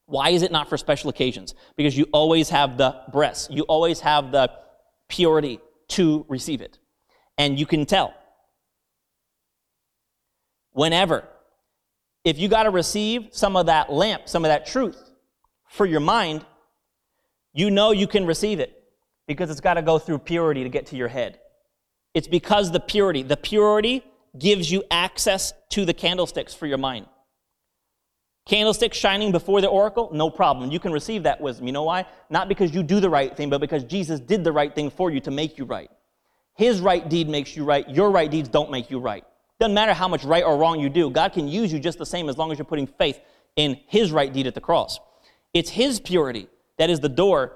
Why 0.06 0.30
is 0.30 0.44
it 0.44 0.52
not 0.52 0.70
for 0.70 0.78
special 0.78 1.10
occasions? 1.10 1.54
Because 1.76 1.98
you 1.98 2.08
always 2.14 2.50
have 2.50 2.78
the 2.78 3.02
breasts, 3.12 3.50
you 3.52 3.64
always 3.64 4.00
have 4.02 4.32
the 4.32 4.50
purity 5.10 5.60
to 5.90 6.26
receive 6.30 6.62
it. 6.62 6.80
And 7.38 7.60
you 7.60 7.66
can 7.66 7.86
tell 7.86 8.14
whenever. 10.74 11.28
If 12.24 12.38
you 12.38 12.48
got 12.48 12.64
to 12.64 12.70
receive 12.70 13.30
some 13.32 13.56
of 13.56 13.66
that 13.66 13.92
lamp, 13.92 14.30
some 14.30 14.46
of 14.46 14.50
that 14.50 14.66
truth 14.66 15.12
for 15.68 15.86
your 15.86 16.00
mind, 16.00 16.46
you 17.54 17.72
know 17.72 17.92
you 17.92 18.08
can 18.08 18.26
receive 18.26 18.60
it 18.60 18.84
because 19.28 19.50
it's 19.50 19.62
got 19.62 19.76
to 19.76 19.82
go 19.82 19.98
through 19.98 20.20
purity 20.20 20.64
to 20.64 20.70
get 20.70 20.88
to 20.88 20.96
your 20.96 21.08
head. 21.08 21.40
It's 22.14 22.28
because 22.28 22.72
the 22.72 22.80
purity, 22.80 23.24
the 23.24 23.38
purity 23.38 24.04
gives 24.38 24.72
you 24.72 24.84
access 24.92 25.54
to 25.70 25.86
the 25.86 25.94
candlesticks 25.94 26.54
for 26.54 26.68
your 26.68 26.78
mind. 26.78 27.06
Candlesticks 28.46 28.98
shining 28.98 29.32
before 29.32 29.62
the 29.62 29.68
oracle, 29.68 30.10
no 30.14 30.30
problem. 30.30 30.72
You 30.72 30.80
can 30.80 30.92
receive 30.92 31.24
that 31.24 31.40
wisdom. 31.40 31.68
You 31.68 31.74
know 31.74 31.84
why? 31.84 32.06
Not 32.30 32.50
because 32.50 32.74
you 32.74 32.84
do 32.84 33.00
the 33.00 33.10
right 33.10 33.36
thing, 33.36 33.50
but 33.50 33.62
because 33.62 33.84
Jesus 33.84 34.20
did 34.20 34.44
the 34.44 34.52
right 34.52 34.74
thing 34.74 34.90
for 34.90 35.12
you 35.12 35.20
to 35.22 35.32
make 35.32 35.58
you 35.58 35.66
right. 35.66 35.90
His 36.56 36.82
right 36.82 37.08
deed 37.08 37.30
makes 37.30 37.56
you 37.56 37.64
right. 37.64 37.88
Your 37.90 38.12
right 38.12 38.30
deeds 38.30 38.50
don't 38.50 38.72
make 38.72 38.90
you 38.90 39.00
right. 39.00 39.24
Doesn't 39.62 39.76
matter 39.76 39.94
how 39.94 40.08
much 40.08 40.24
right 40.24 40.44
or 40.44 40.58
wrong 40.58 40.80
you 40.80 40.90
do, 40.90 41.12
God 41.12 41.34
can 41.34 41.48
use 41.48 41.72
you 41.72 41.80
just 41.80 42.00
the 42.00 42.06
same 42.06 42.30
as 42.30 42.36
long 42.36 42.52
as 42.52 42.58
you're 42.58 42.66
putting 42.66 42.88
faith 42.88 43.22
in 43.56 43.80
His 43.86 44.12
right 44.12 44.34
deed 44.34 44.48
at 44.48 44.56
the 44.56 44.60
cross. 44.60 45.00
It's 45.54 45.70
His 45.70 46.00
purity 46.00 46.48
that 46.80 46.90
is 46.90 47.00
the 47.00 47.10
door 47.10 47.54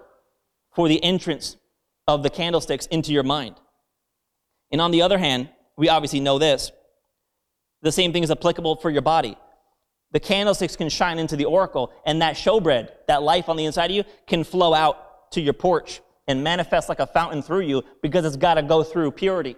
for 0.75 0.87
the 0.87 1.03
entrance 1.03 1.57
of 2.07 2.21
the 2.21 2.29
candlesticks 2.29 2.85
into 2.85 3.11
your 3.11 3.23
mind. 3.23 3.55
And 4.71 4.81
on 4.81 4.91
the 4.91 5.01
other 5.01 5.17
hand, 5.17 5.49
we 5.77 5.89
obviously 5.89 6.19
know 6.19 6.37
this. 6.37 6.71
The 7.81 7.91
same 7.91 8.13
thing 8.13 8.21
is 8.21 8.29
applicable 8.29 8.75
for 8.75 8.91
your 8.91 9.01
body. 9.01 9.35
The 10.11 10.19
candlesticks 10.19 10.75
can 10.75 10.89
shine 10.89 11.17
into 11.17 11.35
the 11.35 11.45
oracle, 11.45 11.91
and 12.05 12.21
that 12.21 12.35
showbread, 12.35 12.89
that 13.07 13.23
life 13.23 13.49
on 13.49 13.57
the 13.57 13.65
inside 13.65 13.89
of 13.89 13.97
you, 13.97 14.03
can 14.27 14.43
flow 14.43 14.75
out 14.75 15.31
to 15.31 15.41
your 15.41 15.53
porch 15.53 16.01
and 16.27 16.43
manifest 16.43 16.87
like 16.87 16.99
a 16.99 17.07
fountain 17.07 17.41
through 17.41 17.61
you 17.61 17.81
because 18.03 18.25
it's 18.25 18.37
got 18.37 18.53
to 18.53 18.61
go 18.61 18.83
through 18.83 19.09
purity 19.09 19.55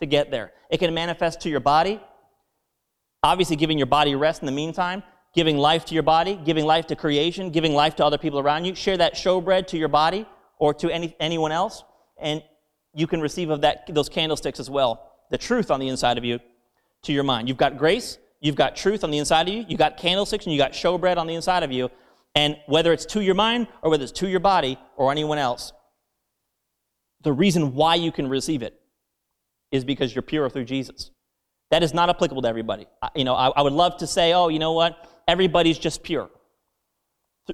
to 0.00 0.06
get 0.06 0.30
there. 0.30 0.52
It 0.70 0.78
can 0.78 0.92
manifest 0.92 1.40
to 1.42 1.50
your 1.50 1.60
body, 1.60 2.00
obviously 3.22 3.56
giving 3.56 3.78
your 3.78 3.86
body 3.86 4.14
rest 4.14 4.42
in 4.42 4.46
the 4.46 4.52
meantime, 4.52 5.02
giving 5.34 5.58
life 5.58 5.84
to 5.86 5.94
your 5.94 6.02
body, 6.02 6.40
giving 6.44 6.64
life 6.64 6.86
to 6.88 6.96
creation, 6.96 7.50
giving 7.50 7.74
life 7.74 7.96
to 7.96 8.04
other 8.04 8.18
people 8.18 8.38
around 8.38 8.64
you. 8.64 8.74
Share 8.74 8.96
that 8.96 9.14
showbread 9.14 9.66
to 9.68 9.78
your 9.78 9.88
body 9.88 10.26
or 10.58 10.74
to 10.74 10.90
any, 10.90 11.16
anyone 11.20 11.52
else, 11.52 11.84
and 12.18 12.42
you 12.92 13.06
can 13.06 13.20
receive 13.20 13.50
of 13.50 13.60
that 13.60 13.84
those 13.88 14.08
candlesticks 14.08 14.58
as 14.58 14.68
well. 14.68 15.12
The 15.30 15.38
truth 15.38 15.70
on 15.70 15.80
the 15.80 15.88
inside 15.88 16.18
of 16.18 16.24
you 16.24 16.40
to 17.02 17.12
your 17.12 17.22
mind. 17.22 17.48
You've 17.48 17.56
got 17.56 17.78
grace, 17.78 18.18
you've 18.40 18.56
got 18.56 18.76
truth 18.76 19.04
on 19.04 19.10
the 19.10 19.18
inside 19.18 19.48
of 19.48 19.54
you, 19.54 19.64
you've 19.68 19.78
got 19.78 19.96
candlesticks, 19.96 20.44
and 20.46 20.52
you 20.52 20.58
got 20.58 20.72
showbread 20.72 21.16
on 21.16 21.26
the 21.26 21.34
inside 21.34 21.62
of 21.62 21.70
you. 21.70 21.90
And 22.34 22.56
whether 22.66 22.92
it's 22.92 23.06
to 23.06 23.20
your 23.20 23.34
mind 23.34 23.68
or 23.82 23.90
whether 23.90 24.04
it's 24.04 24.12
to 24.20 24.28
your 24.28 24.40
body 24.40 24.78
or 24.96 25.10
anyone 25.10 25.38
else, 25.38 25.72
the 27.22 27.32
reason 27.32 27.74
why 27.74 27.96
you 27.96 28.12
can 28.12 28.28
receive 28.28 28.62
it 28.62 28.79
is 29.72 29.84
because 29.84 30.14
you're 30.14 30.22
pure 30.22 30.48
through 30.50 30.64
Jesus. 30.64 31.10
That 31.70 31.82
is 31.82 31.94
not 31.94 32.08
applicable 32.10 32.42
to 32.42 32.48
everybody. 32.48 32.86
I, 33.00 33.10
you 33.14 33.24
know, 33.24 33.34
I, 33.34 33.48
I 33.48 33.62
would 33.62 33.72
love 33.72 33.98
to 33.98 34.06
say, 34.06 34.32
oh, 34.32 34.48
you 34.48 34.58
know 34.58 34.72
what? 34.72 35.08
Everybody's 35.28 35.78
just 35.78 36.02
pure 36.02 36.28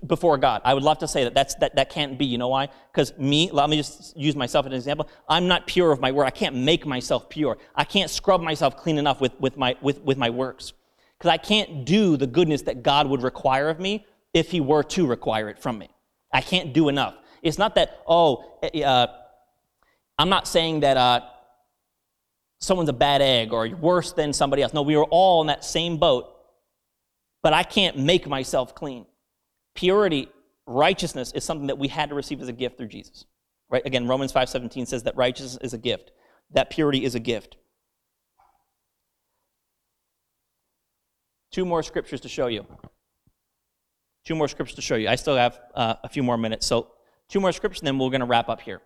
before 0.07 0.39
God. 0.39 0.63
I 0.65 0.75
would 0.75 0.83
love 0.83 0.99
to 0.99 1.09
say 1.09 1.25
that 1.25 1.35
that's, 1.35 1.55
that, 1.57 1.77
that 1.77 1.91
can't 1.91 2.19
be. 2.19 2.25
You 2.25 2.39
know 2.39 2.49
why? 2.49 2.69
Because 2.93 3.17
me, 3.19 3.51
let 3.53 3.69
me 3.69 3.77
just 3.77 4.17
use 4.17 4.35
myself 4.35 4.67
as 4.67 4.73
an 4.73 4.77
example. 4.77 5.09
I'm 5.29 5.47
not 5.49 5.67
pure 5.67 5.93
of 5.93 6.01
my 6.01 6.13
word. 6.13 6.25
I 6.25 6.31
can't 6.31 6.57
make 6.57 6.87
myself 6.87 7.29
pure. 7.29 7.59
I 7.75 7.85
can't 7.85 8.11
scrub 8.11 8.41
myself 8.41 8.77
clean 8.77 8.99
enough 8.99 9.21
with, 9.21 9.39
with, 9.41 9.57
my, 9.57 9.77
with, 9.83 10.01
with 10.03 10.19
my 10.19 10.31
works. 10.31 10.73
Because 11.19 11.31
I 11.31 11.39
can't 11.39 11.85
do 11.85 12.17
the 12.17 12.27
goodness 12.27 12.63
that 12.63 12.83
God 12.83 13.07
would 13.07 13.23
require 13.23 13.69
of 13.69 13.81
me 13.81 14.07
if 14.35 14.51
He 14.51 14.61
were 14.61 14.83
to 14.83 15.07
require 15.07 15.49
it 15.49 15.59
from 15.59 15.79
me. 15.79 15.89
I 16.33 16.41
can't 16.41 16.73
do 16.73 16.89
enough. 16.89 17.15
It's 17.43 17.59
not 17.59 17.75
that, 17.77 18.01
oh, 18.07 18.59
eh, 18.63 18.83
uh, 18.83 19.07
I'm 20.19 20.29
not 20.29 20.47
saying 20.49 20.81
that 20.81 20.97
uh, 20.97 21.21
someone's 22.59 22.89
a 22.89 22.95
bad 22.95 23.23
egg 23.23 23.53
or 23.53 23.69
worse 23.69 24.13
than 24.13 24.33
somebody 24.33 24.63
else. 24.63 24.73
No, 24.73 24.83
we 24.83 24.97
are 24.97 25.05
all 25.05 25.41
in 25.41 25.49
that 25.49 25.65
same 25.65 25.99
boat, 25.99 26.33
but 27.43 27.53
I 27.53 27.63
can't 27.63 27.99
make 27.99 28.27
myself 28.29 28.75
clean. 28.75 29.07
Purity, 29.75 30.29
righteousness 30.67 31.33
is 31.33 31.45
something 31.45 31.69
that 31.69 31.79
we 31.79 31.89
had 31.89 32.09
to 32.09 32.15
receive 32.15 32.41
as 32.41 32.49
a 32.49 32.53
gift 32.53 32.79
through 32.79 32.89
Jesus. 32.89 33.27
Right? 33.69 33.85
Again, 33.85 34.07
Romans 34.07 34.33
5:17 34.33 34.87
says 34.87 35.03
that 35.05 35.17
righteousness 35.17 35.59
is 35.63 35.75
a 35.75 35.79
gift. 35.79 36.13
That 36.51 36.71
purity 36.71 37.05
is 37.05 37.15
a 37.15 37.21
gift. 37.21 37.57
Two 41.51 41.65
more 41.65 41.83
scriptures 41.83 42.21
to 42.21 42.29
show 42.29 42.47
you. 42.47 42.67
Two 44.25 44.35
more 44.35 44.49
scriptures 44.49 44.77
to 44.77 44.83
show 44.83 44.97
you. 44.97 45.09
I 45.09 45.15
still 45.15 45.37
have 45.37 45.59
uh, 45.75 45.95
a 46.03 46.09
few 46.09 46.23
more 46.23 46.37
minutes. 46.37 46.67
So, 46.67 46.89
two 47.29 47.41
more 47.41 47.53
scriptures, 47.53 47.81
and 47.81 47.87
then 47.87 47.99
we're 47.99 48.11
going 48.11 48.21
to 48.21 48.27
wrap 48.27 48.49
up 48.49 48.61
here. 48.61 48.83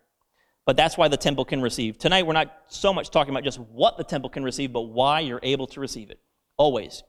But 0.71 0.77
that's 0.77 0.97
why 0.97 1.09
the 1.09 1.16
temple 1.16 1.45
can 1.45 1.61
receive. 1.61 1.99
Tonight, 1.99 2.29
we're 2.29 2.33
not 2.33 2.57
so 2.68 2.95
much 2.95 3.11
talking 3.11 3.35
about 3.35 3.43
just 3.43 3.59
what 3.59 3.97
the 3.99 4.05
temple 4.05 4.31
can 4.31 4.45
receive, 4.45 4.73
but 4.73 4.83
why 4.83 5.18
you're 5.18 5.41
able 5.43 5.66
to 5.66 5.81
receive 5.81 6.11
it. 6.11 6.21
Always. 6.57 7.03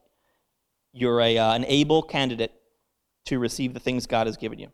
You're 0.94 1.22
a, 1.22 1.38
uh, 1.38 1.54
an 1.54 1.66
able 1.68 2.02
candidate 2.02 2.52
to 3.26 3.38
receive 3.38 3.76
the 3.76 3.80
things 3.80 4.08
God 4.08 4.26
has 4.26 4.36
given 4.36 4.58
you. 4.58 4.70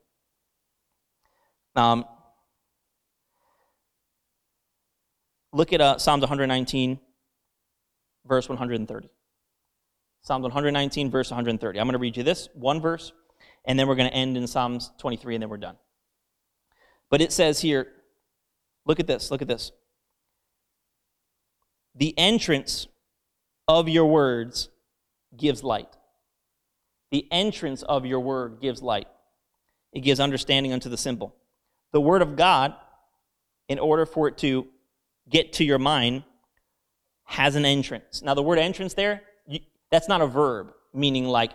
Um, 1.75 2.05
look 5.51 5.73
at 5.73 5.81
uh, 5.81 5.97
Psalms 5.97 6.21
119, 6.21 6.97
verse 8.25 8.47
130. 8.47 9.09
Psalms 10.21 10.43
119, 10.43 11.11
verse 11.11 11.29
130. 11.29 11.77
I'm 11.77 11.87
going 11.87 11.91
to 11.91 11.99
read 11.99 12.15
you 12.15 12.23
this 12.23 12.47
one 12.53 12.79
verse, 12.79 13.11
and 13.65 13.77
then 13.77 13.89
we're 13.89 13.95
going 13.95 14.09
to 14.09 14.15
end 14.15 14.37
in 14.37 14.47
Psalms 14.47 14.91
23, 14.99 15.35
and 15.35 15.41
then 15.41 15.49
we're 15.49 15.57
done. 15.57 15.75
But 17.09 17.19
it 17.19 17.33
says 17.33 17.59
here, 17.59 17.87
look 18.87 18.99
at 18.99 19.07
this, 19.07 19.29
look 19.29 19.41
at 19.41 19.47
this. 19.47 19.71
The 21.95 22.17
entrance 22.17 22.87
of 23.67 23.89
your 23.89 24.05
words 24.05 24.69
gives 25.35 25.63
light. 25.63 25.89
The 27.11 27.27
entrance 27.31 27.83
of 27.83 28.05
your 28.05 28.19
word 28.19 28.59
gives 28.61 28.81
light, 28.81 29.07
it 29.93 30.01
gives 30.01 30.19
understanding 30.19 30.73
unto 30.73 30.89
the 30.89 30.97
simple. 30.97 31.35
The 31.91 32.01
word 32.01 32.21
of 32.21 32.35
God, 32.35 32.75
in 33.69 33.79
order 33.79 34.05
for 34.05 34.27
it 34.27 34.37
to 34.39 34.67
get 35.29 35.53
to 35.53 35.63
your 35.63 35.79
mind, 35.79 36.23
has 37.23 37.55
an 37.55 37.65
entrance. 37.65 38.21
Now, 38.21 38.33
the 38.33 38.43
word 38.43 38.59
entrance 38.59 38.93
there, 38.93 39.21
that's 39.89 40.07
not 40.07 40.21
a 40.21 40.27
verb, 40.27 40.73
meaning 40.93 41.25
like 41.25 41.51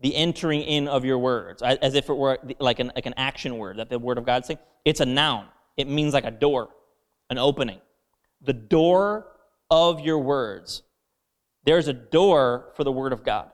the 0.00 0.14
entering 0.16 0.62
in 0.62 0.88
of 0.88 1.04
your 1.04 1.18
words, 1.18 1.62
as 1.62 1.94
if 1.94 2.08
it 2.08 2.14
were 2.14 2.38
like 2.58 2.80
an, 2.80 2.90
like 2.94 3.06
an 3.06 3.14
action 3.16 3.58
word 3.58 3.76
that 3.76 3.90
the 3.90 3.98
word 3.98 4.18
of 4.18 4.26
God 4.26 4.44
saying. 4.44 4.58
It's 4.84 5.00
a 5.00 5.06
noun. 5.06 5.46
It 5.80 5.88
means 5.88 6.14
like 6.14 6.24
a 6.24 6.30
door, 6.30 6.70
an 7.28 7.38
opening. 7.38 7.80
The 8.42 8.52
door 8.52 9.26
of 9.70 10.00
your 10.00 10.18
words. 10.18 10.82
There's 11.64 11.88
a 11.88 11.92
door 11.92 12.72
for 12.76 12.84
the 12.84 12.92
word 12.92 13.12
of 13.12 13.24
God. 13.24 13.50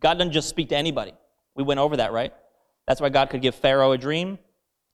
God 0.00 0.14
doesn't 0.14 0.32
just 0.32 0.48
speak 0.48 0.70
to 0.70 0.76
anybody. 0.76 1.12
We 1.54 1.64
went 1.64 1.80
over 1.80 1.96
that, 1.98 2.12
right? 2.12 2.32
That's 2.86 3.00
why 3.00 3.08
God 3.08 3.30
could 3.30 3.42
give 3.42 3.54
Pharaoh 3.54 3.92
a 3.92 3.98
dream, 3.98 4.38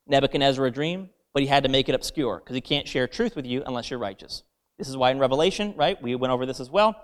Nebuchadnezzar 0.07 0.65
a 0.67 0.71
dream, 0.71 1.11
but 1.33 1.43
he 1.43 1.49
had 1.49 1.63
to 1.65 1.69
make 1.69 1.89
it 1.89 1.95
obscure 1.95 2.39
because 2.39 2.55
he 2.55 2.61
can't 2.61 2.89
share 2.89 3.07
truth 3.07 3.37
with 3.37 3.47
you 3.47 3.63
unless 3.67 3.91
you're 3.91 3.99
righteous. 3.99 4.43
This 4.79 4.89
is 4.89 4.97
why 4.97 5.11
in 5.11 5.19
Revelation, 5.19 5.75
right, 5.77 6.01
we 6.03 6.15
went 6.15 6.33
over 6.33 6.47
this 6.47 6.61
as 6.61 6.71
well. 6.71 6.95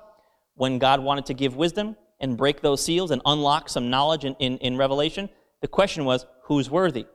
When 0.54 0.78
God 0.78 1.00
wanted 1.00 1.26
to 1.26 1.34
give 1.34 1.56
wisdom 1.56 1.96
and 2.20 2.36
break 2.36 2.60
those 2.60 2.84
seals 2.84 3.10
and 3.10 3.22
unlock 3.24 3.68
some 3.68 3.90
knowledge 3.90 4.24
in, 4.24 4.34
in, 4.34 4.58
in 4.58 4.76
Revelation, 4.76 5.28
the 5.60 5.68
question 5.68 6.04
was, 6.04 6.26
who's 6.44 6.70
worthy? 6.70 7.06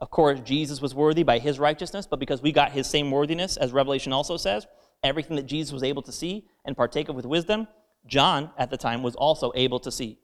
Of 0.00 0.10
course, 0.10 0.40
Jesus 0.40 0.80
was 0.80 0.94
worthy 0.94 1.22
by 1.22 1.38
his 1.38 1.58
righteousness, 1.58 2.06
but 2.06 2.18
because 2.18 2.40
we 2.40 2.52
got 2.52 2.72
his 2.72 2.86
same 2.86 3.10
worthiness, 3.10 3.56
as 3.56 3.72
Revelation 3.72 4.12
also 4.12 4.36
says, 4.36 4.66
everything 5.02 5.36
that 5.36 5.46
Jesus 5.46 5.72
was 5.72 5.82
able 5.82 6.02
to 6.02 6.12
see 6.12 6.46
and 6.64 6.76
partake 6.76 7.08
of 7.08 7.16
with 7.16 7.26
wisdom, 7.26 7.68
John 8.06 8.50
at 8.56 8.70
the 8.70 8.78
time 8.78 9.02
was 9.02 9.14
also 9.14 9.52
able 9.54 9.78
to 9.80 9.92
see. 9.92 10.18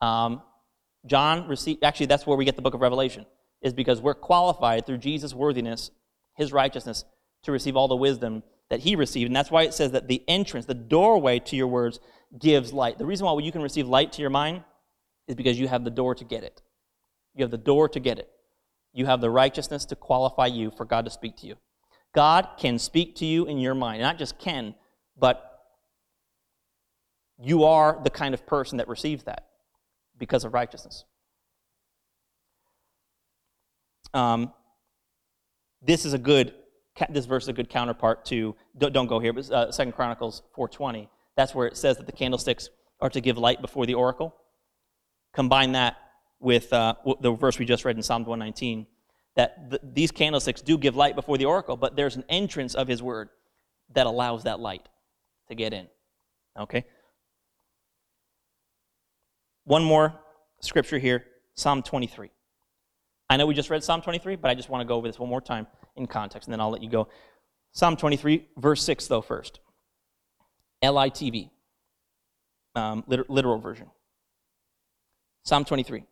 Um, 0.00 0.42
John 1.06 1.46
received, 1.46 1.84
actually, 1.84 2.06
that's 2.06 2.26
where 2.26 2.36
we 2.36 2.44
get 2.44 2.56
the 2.56 2.62
book 2.62 2.74
of 2.74 2.80
Revelation, 2.80 3.24
is 3.62 3.72
because 3.72 4.00
we're 4.00 4.14
qualified 4.14 4.84
through 4.84 4.98
Jesus' 4.98 5.32
worthiness, 5.32 5.90
his 6.34 6.52
righteousness, 6.52 7.04
to 7.44 7.52
receive 7.52 7.76
all 7.76 7.88
the 7.88 7.96
wisdom 7.96 8.42
that 8.70 8.80
he 8.80 8.96
received. 8.96 9.28
And 9.28 9.36
that's 9.36 9.50
why 9.50 9.62
it 9.62 9.74
says 9.74 9.92
that 9.92 10.08
the 10.08 10.22
entrance, 10.26 10.66
the 10.66 10.74
doorway 10.74 11.38
to 11.40 11.56
your 11.56 11.68
words, 11.68 12.00
gives 12.36 12.72
light. 12.72 12.98
The 12.98 13.06
reason 13.06 13.26
why 13.26 13.38
you 13.38 13.52
can 13.52 13.62
receive 13.62 13.86
light 13.86 14.12
to 14.14 14.22
your 14.22 14.30
mind 14.30 14.64
is 15.28 15.36
because 15.36 15.58
you 15.58 15.68
have 15.68 15.84
the 15.84 15.90
door 15.90 16.14
to 16.16 16.24
get 16.24 16.42
it. 16.42 16.62
You 17.34 17.44
have 17.44 17.50
the 17.50 17.58
door 17.58 17.88
to 17.90 18.00
get 18.00 18.18
it. 18.18 18.28
You 18.94 19.06
have 19.06 19.20
the 19.20 19.28
righteousness 19.28 19.84
to 19.86 19.96
qualify 19.96 20.46
you 20.46 20.70
for 20.70 20.86
God 20.86 21.04
to 21.04 21.10
speak 21.10 21.36
to 21.38 21.46
you. 21.46 21.56
God 22.14 22.48
can 22.56 22.78
speak 22.78 23.16
to 23.16 23.26
you 23.26 23.44
in 23.46 23.58
your 23.58 23.74
mind. 23.74 24.00
Not 24.00 24.18
just 24.18 24.38
can, 24.38 24.76
but 25.18 25.50
you 27.38 27.64
are 27.64 28.00
the 28.02 28.10
kind 28.10 28.32
of 28.32 28.46
person 28.46 28.78
that 28.78 28.86
receives 28.86 29.24
that 29.24 29.48
because 30.16 30.44
of 30.44 30.54
righteousness. 30.54 31.04
Um, 34.14 34.52
this 35.82 36.04
is 36.04 36.12
a 36.12 36.18
good 36.18 36.54
this 37.10 37.26
verse 37.26 37.44
is 37.44 37.48
a 37.48 37.52
good 37.52 37.68
counterpart 37.68 38.24
to 38.24 38.54
don't, 38.78 39.08
go 39.08 39.18
here 39.18 39.32
but 39.32 39.50
uh, 39.50 39.72
second 39.72 39.92
chronicles 39.92 40.42
4.20 40.56 41.08
that's 41.36 41.52
where 41.52 41.66
it 41.66 41.76
says 41.76 41.96
that 41.96 42.06
the 42.06 42.12
candlesticks 42.12 42.68
are 43.00 43.10
to 43.10 43.20
give 43.20 43.36
light 43.36 43.60
before 43.60 43.84
the 43.84 43.94
oracle 43.94 44.32
combine 45.32 45.72
that 45.72 45.96
with 46.44 46.72
uh, 46.72 46.94
the 47.20 47.32
verse 47.32 47.58
we 47.58 47.64
just 47.64 47.84
read 47.84 47.96
in 47.96 48.02
psalm 48.02 48.24
119 48.24 48.86
that 49.36 49.70
the, 49.70 49.80
these 49.82 50.12
candlesticks 50.12 50.62
do 50.62 50.78
give 50.78 50.94
light 50.94 51.16
before 51.16 51.38
the 51.38 51.44
oracle 51.44 51.76
but 51.76 51.96
there's 51.96 52.16
an 52.16 52.24
entrance 52.28 52.74
of 52.74 52.86
his 52.86 53.02
word 53.02 53.30
that 53.92 54.06
allows 54.06 54.44
that 54.44 54.60
light 54.60 54.88
to 55.48 55.54
get 55.54 55.72
in 55.72 55.88
okay 56.58 56.84
one 59.64 59.82
more 59.82 60.14
scripture 60.60 60.98
here 60.98 61.24
Psalm 61.54 61.82
23. 61.82 62.30
I 63.30 63.36
know 63.36 63.46
we 63.46 63.54
just 63.54 63.70
read 63.70 63.82
Psalm 63.82 64.02
23, 64.02 64.36
but 64.36 64.50
I 64.50 64.54
just 64.54 64.68
want 64.68 64.82
to 64.82 64.84
go 64.84 64.96
over 64.96 65.06
this 65.06 65.18
one 65.18 65.30
more 65.30 65.40
time 65.40 65.66
in 65.96 66.06
context, 66.06 66.48
and 66.48 66.52
then 66.52 66.60
I'll 66.60 66.70
let 66.70 66.82
you 66.82 66.90
go. 66.90 67.08
Psalm 67.72 67.96
23, 67.96 68.48
verse 68.56 68.82
6, 68.82 69.06
though, 69.06 69.22
first. 69.22 69.60
LITV, 70.82 71.50
um, 72.74 73.04
literal 73.06 73.58
version. 73.58 73.88
Psalm 75.44 75.64
23. 75.64 76.04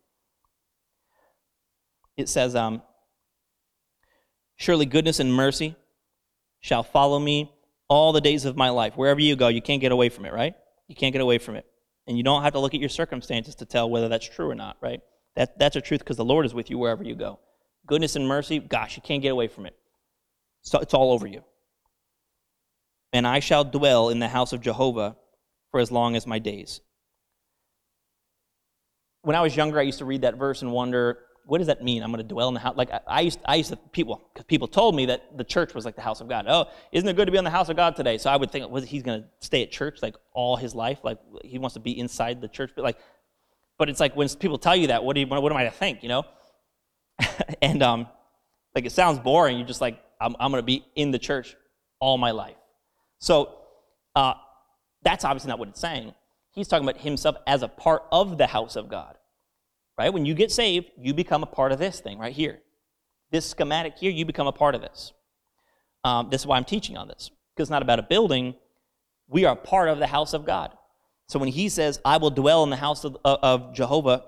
It 2.16 2.28
says, 2.28 2.54
um, 2.54 2.82
Surely 4.56 4.86
goodness 4.86 5.18
and 5.20 5.32
mercy 5.34 5.76
shall 6.60 6.82
follow 6.82 7.18
me 7.18 7.52
all 7.88 8.12
the 8.12 8.20
days 8.20 8.44
of 8.44 8.56
my 8.56 8.70
life. 8.70 8.96
Wherever 8.96 9.20
you 9.20 9.34
go, 9.36 9.48
you 9.48 9.62
can't 9.62 9.80
get 9.80 9.92
away 9.92 10.08
from 10.08 10.24
it, 10.24 10.32
right? 10.32 10.54
You 10.88 10.94
can't 10.94 11.12
get 11.12 11.22
away 11.22 11.38
from 11.38 11.56
it. 11.56 11.66
And 12.06 12.16
you 12.16 12.22
don't 12.22 12.42
have 12.42 12.52
to 12.52 12.58
look 12.58 12.74
at 12.74 12.80
your 12.80 12.88
circumstances 12.88 13.54
to 13.56 13.64
tell 13.64 13.90
whether 13.90 14.08
that's 14.08 14.28
true 14.28 14.50
or 14.50 14.54
not, 14.54 14.76
right? 14.80 15.00
That, 15.36 15.58
that's 15.58 15.76
a 15.76 15.80
truth 15.80 16.00
because 16.00 16.16
the 16.16 16.24
Lord 16.24 16.46
is 16.46 16.54
with 16.54 16.70
you 16.70 16.78
wherever 16.78 17.02
you 17.02 17.14
go. 17.14 17.40
Goodness 17.86 18.16
and 18.16 18.28
mercy, 18.28 18.58
gosh, 18.58 18.96
you 18.96 19.02
can't 19.02 19.22
get 19.22 19.30
away 19.30 19.48
from 19.48 19.66
it. 19.66 19.76
So 20.62 20.78
it's 20.78 20.94
all 20.94 21.12
over 21.12 21.26
you. 21.26 21.42
and 23.12 23.26
I 23.26 23.40
shall 23.40 23.64
dwell 23.64 24.08
in 24.08 24.18
the 24.18 24.28
house 24.28 24.52
of 24.52 24.60
Jehovah 24.60 25.16
for 25.70 25.80
as 25.80 25.90
long 25.90 26.16
as 26.16 26.26
my 26.26 26.38
days. 26.38 26.80
When 29.22 29.36
I 29.36 29.40
was 29.40 29.56
younger, 29.56 29.78
I 29.78 29.82
used 29.82 29.98
to 29.98 30.04
read 30.04 30.22
that 30.22 30.36
verse 30.36 30.62
and 30.62 30.72
wonder, 30.72 31.18
what 31.44 31.58
does 31.58 31.66
that 31.66 31.82
mean? 31.82 32.02
I'm 32.02 32.10
going 32.12 32.26
to 32.26 32.28
dwell 32.28 32.48
in 32.48 32.54
the 32.54 32.60
house. 32.60 32.76
Like 32.76 32.90
I 33.06 33.22
used, 33.22 33.38
I 33.44 33.56
used 33.56 33.70
to 33.70 33.76
people 33.76 34.22
because 34.32 34.44
people 34.44 34.68
told 34.68 34.94
me 34.94 35.06
that 35.06 35.36
the 35.36 35.44
church 35.44 35.74
was 35.74 35.84
like 35.84 35.96
the 35.96 36.02
house 36.02 36.20
of 36.20 36.28
God. 36.28 36.46
Oh, 36.48 36.66
isn't 36.92 37.08
it 37.08 37.16
good 37.16 37.26
to 37.26 37.32
be 37.32 37.38
in 37.38 37.44
the 37.44 37.50
house 37.50 37.68
of 37.68 37.76
God 37.76 37.96
today? 37.96 38.18
So 38.18 38.30
I 38.30 38.36
would 38.36 38.50
think, 38.50 38.70
was 38.70 38.84
he's 38.84 39.02
going 39.02 39.22
to 39.22 39.28
stay 39.40 39.62
at 39.62 39.70
church 39.70 39.98
like 40.02 40.16
all 40.34 40.56
his 40.56 40.74
life? 40.74 41.00
Like 41.02 41.18
he 41.44 41.58
wants 41.58 41.74
to 41.74 41.80
be 41.80 41.98
inside 41.98 42.40
the 42.40 42.48
church, 42.48 42.70
but 42.76 42.82
like, 42.82 42.98
but 43.76 43.88
it's 43.88 44.00
like 44.00 44.14
when 44.14 44.28
people 44.28 44.58
tell 44.58 44.76
you 44.76 44.88
that, 44.88 45.02
what 45.02 45.14
do 45.14 45.20
you, 45.20 45.26
what 45.26 45.50
am 45.50 45.58
I 45.58 45.64
to 45.64 45.70
think? 45.70 46.02
You 46.02 46.10
know? 46.10 46.24
and 47.62 47.82
um, 47.82 48.06
like 48.74 48.86
it 48.86 48.92
sounds 48.92 49.18
boring. 49.18 49.58
You're 49.58 49.66
just 49.66 49.80
like, 49.80 50.00
I'm, 50.20 50.36
I'm 50.38 50.50
going 50.52 50.62
to 50.62 50.66
be 50.66 50.84
in 50.94 51.10
the 51.10 51.18
church 51.18 51.56
all 51.98 52.18
my 52.18 52.30
life. 52.30 52.56
So 53.18 53.54
uh, 54.14 54.34
that's 55.02 55.24
obviously 55.24 55.48
not 55.48 55.58
what 55.58 55.68
it's 55.68 55.80
saying. 55.80 56.14
He's 56.52 56.68
talking 56.68 56.88
about 56.88 57.00
himself 57.00 57.36
as 57.46 57.62
a 57.62 57.68
part 57.68 58.04
of 58.12 58.38
the 58.38 58.46
house 58.46 58.76
of 58.76 58.88
God. 58.88 59.16
Right? 59.98 60.12
When 60.12 60.24
you 60.24 60.34
get 60.34 60.50
saved, 60.50 60.90
you 60.98 61.14
become 61.14 61.42
a 61.42 61.46
part 61.46 61.72
of 61.72 61.78
this 61.78 62.00
thing 62.00 62.18
right 62.18 62.32
here. 62.32 62.60
This 63.30 63.46
schematic 63.46 63.98
here, 63.98 64.10
you 64.10 64.24
become 64.24 64.46
a 64.46 64.52
part 64.52 64.74
of 64.74 64.80
this. 64.80 65.12
Um, 66.04 66.30
this 66.30 66.42
is 66.42 66.46
why 66.46 66.56
I'm 66.56 66.64
teaching 66.64 66.96
on 66.96 67.08
this. 67.08 67.30
Because 67.54 67.66
it's 67.66 67.70
not 67.70 67.82
about 67.82 67.98
a 67.98 68.02
building. 68.02 68.54
We 69.28 69.44
are 69.44 69.54
part 69.54 69.88
of 69.88 69.98
the 69.98 70.06
house 70.06 70.34
of 70.34 70.44
God. 70.44 70.72
So 71.28 71.38
when 71.38 71.48
he 71.48 71.68
says, 71.68 72.00
I 72.04 72.16
will 72.16 72.30
dwell 72.30 72.62
in 72.64 72.70
the 72.70 72.76
house 72.76 73.04
of, 73.04 73.16
of 73.24 73.74
Jehovah 73.74 74.24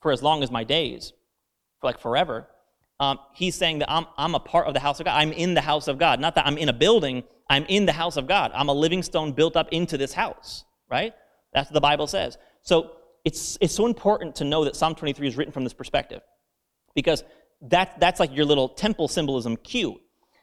for 0.00 0.12
as 0.12 0.22
long 0.22 0.42
as 0.42 0.50
my 0.50 0.64
days, 0.64 1.12
for 1.80 1.86
like 1.86 1.98
forever, 1.98 2.48
um, 2.98 3.18
he's 3.32 3.54
saying 3.54 3.78
that 3.78 3.90
I'm, 3.90 4.06
I'm 4.18 4.34
a 4.34 4.40
part 4.40 4.66
of 4.66 4.74
the 4.74 4.80
house 4.80 5.00
of 5.00 5.06
God. 5.06 5.16
I'm 5.16 5.32
in 5.32 5.54
the 5.54 5.62
house 5.62 5.88
of 5.88 5.98
God. 5.98 6.20
Not 6.20 6.34
that 6.34 6.46
I'm 6.46 6.58
in 6.58 6.68
a 6.68 6.74
building, 6.74 7.24
I'm 7.48 7.64
in 7.68 7.86
the 7.86 7.92
house 7.92 8.16
of 8.16 8.26
God. 8.26 8.52
I'm 8.54 8.68
a 8.68 8.74
living 8.74 9.02
stone 9.02 9.32
built 9.32 9.56
up 9.56 9.68
into 9.72 9.96
this 9.96 10.12
house, 10.12 10.64
right? 10.90 11.14
That's 11.54 11.70
what 11.70 11.74
the 11.74 11.80
Bible 11.80 12.06
says. 12.06 12.36
So 12.62 12.92
it's, 13.24 13.58
it's 13.60 13.74
so 13.74 13.86
important 13.86 14.36
to 14.36 14.44
know 14.44 14.64
that 14.64 14.76
Psalm 14.76 14.94
23 14.94 15.26
is 15.26 15.36
written 15.36 15.52
from 15.52 15.64
this 15.64 15.74
perspective 15.74 16.22
because 16.94 17.24
that, 17.62 18.00
that's 18.00 18.20
like 18.20 18.34
your 18.34 18.44
little 18.44 18.68
temple 18.68 19.08
symbolism 19.08 19.56
cue. 19.56 20.00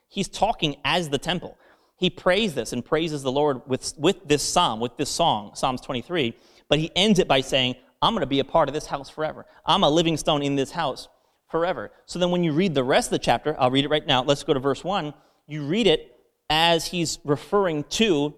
He's 0.08 0.28
talking 0.28 0.78
as 0.86 1.10
the 1.10 1.18
temple. 1.18 1.58
He 1.98 2.10
prays 2.10 2.54
this 2.54 2.74
and 2.74 2.86
praises 2.86 3.24
the 3.24 3.32
Lord 3.32 3.62
with, 3.68 3.94
with 3.98 4.28
this 4.28 4.44
psalm, 4.44 4.80
with 4.80 4.98
this 4.98 5.10
song, 5.10 5.52
Psalms 5.56 5.82
23, 5.82 6.36
but 6.70 6.80
he 6.80 6.92
ends 6.96 7.20
it 7.20 7.28
by 7.28 7.42
saying, 7.42 7.76
I'm 8.02 8.14
going 8.14 8.22
to 8.22 8.28
be 8.28 8.40
a 8.40 8.46
part 8.46 8.70
of 8.70 8.74
this 8.76 8.86
house 8.86 9.10
forever. 9.10 9.46
I'm 9.66 9.84
a 9.84 9.90
living 9.90 10.18
stone 10.18 10.44
in 10.44 10.56
this 10.56 10.72
house 10.72 11.08
forever. 11.50 11.92
So 12.06 12.20
then 12.20 12.30
when 12.30 12.44
you 12.44 12.54
read 12.54 12.76
the 12.76 12.84
rest 12.84 13.08
of 13.08 13.12
the 13.12 13.20
chapter, 13.20 13.56
I'll 13.60 13.72
read 13.72 13.86
it 13.86 13.90
right 13.90 14.06
now. 14.06 14.24
Let's 14.24 14.44
go 14.44 14.54
to 14.54 14.60
verse 14.60 14.84
1. 14.84 15.14
You 15.48 15.64
read 15.64 15.88
it 15.88 16.16
as 16.50 16.88
he's 16.88 17.18
referring 17.24 17.84
to 17.86 18.36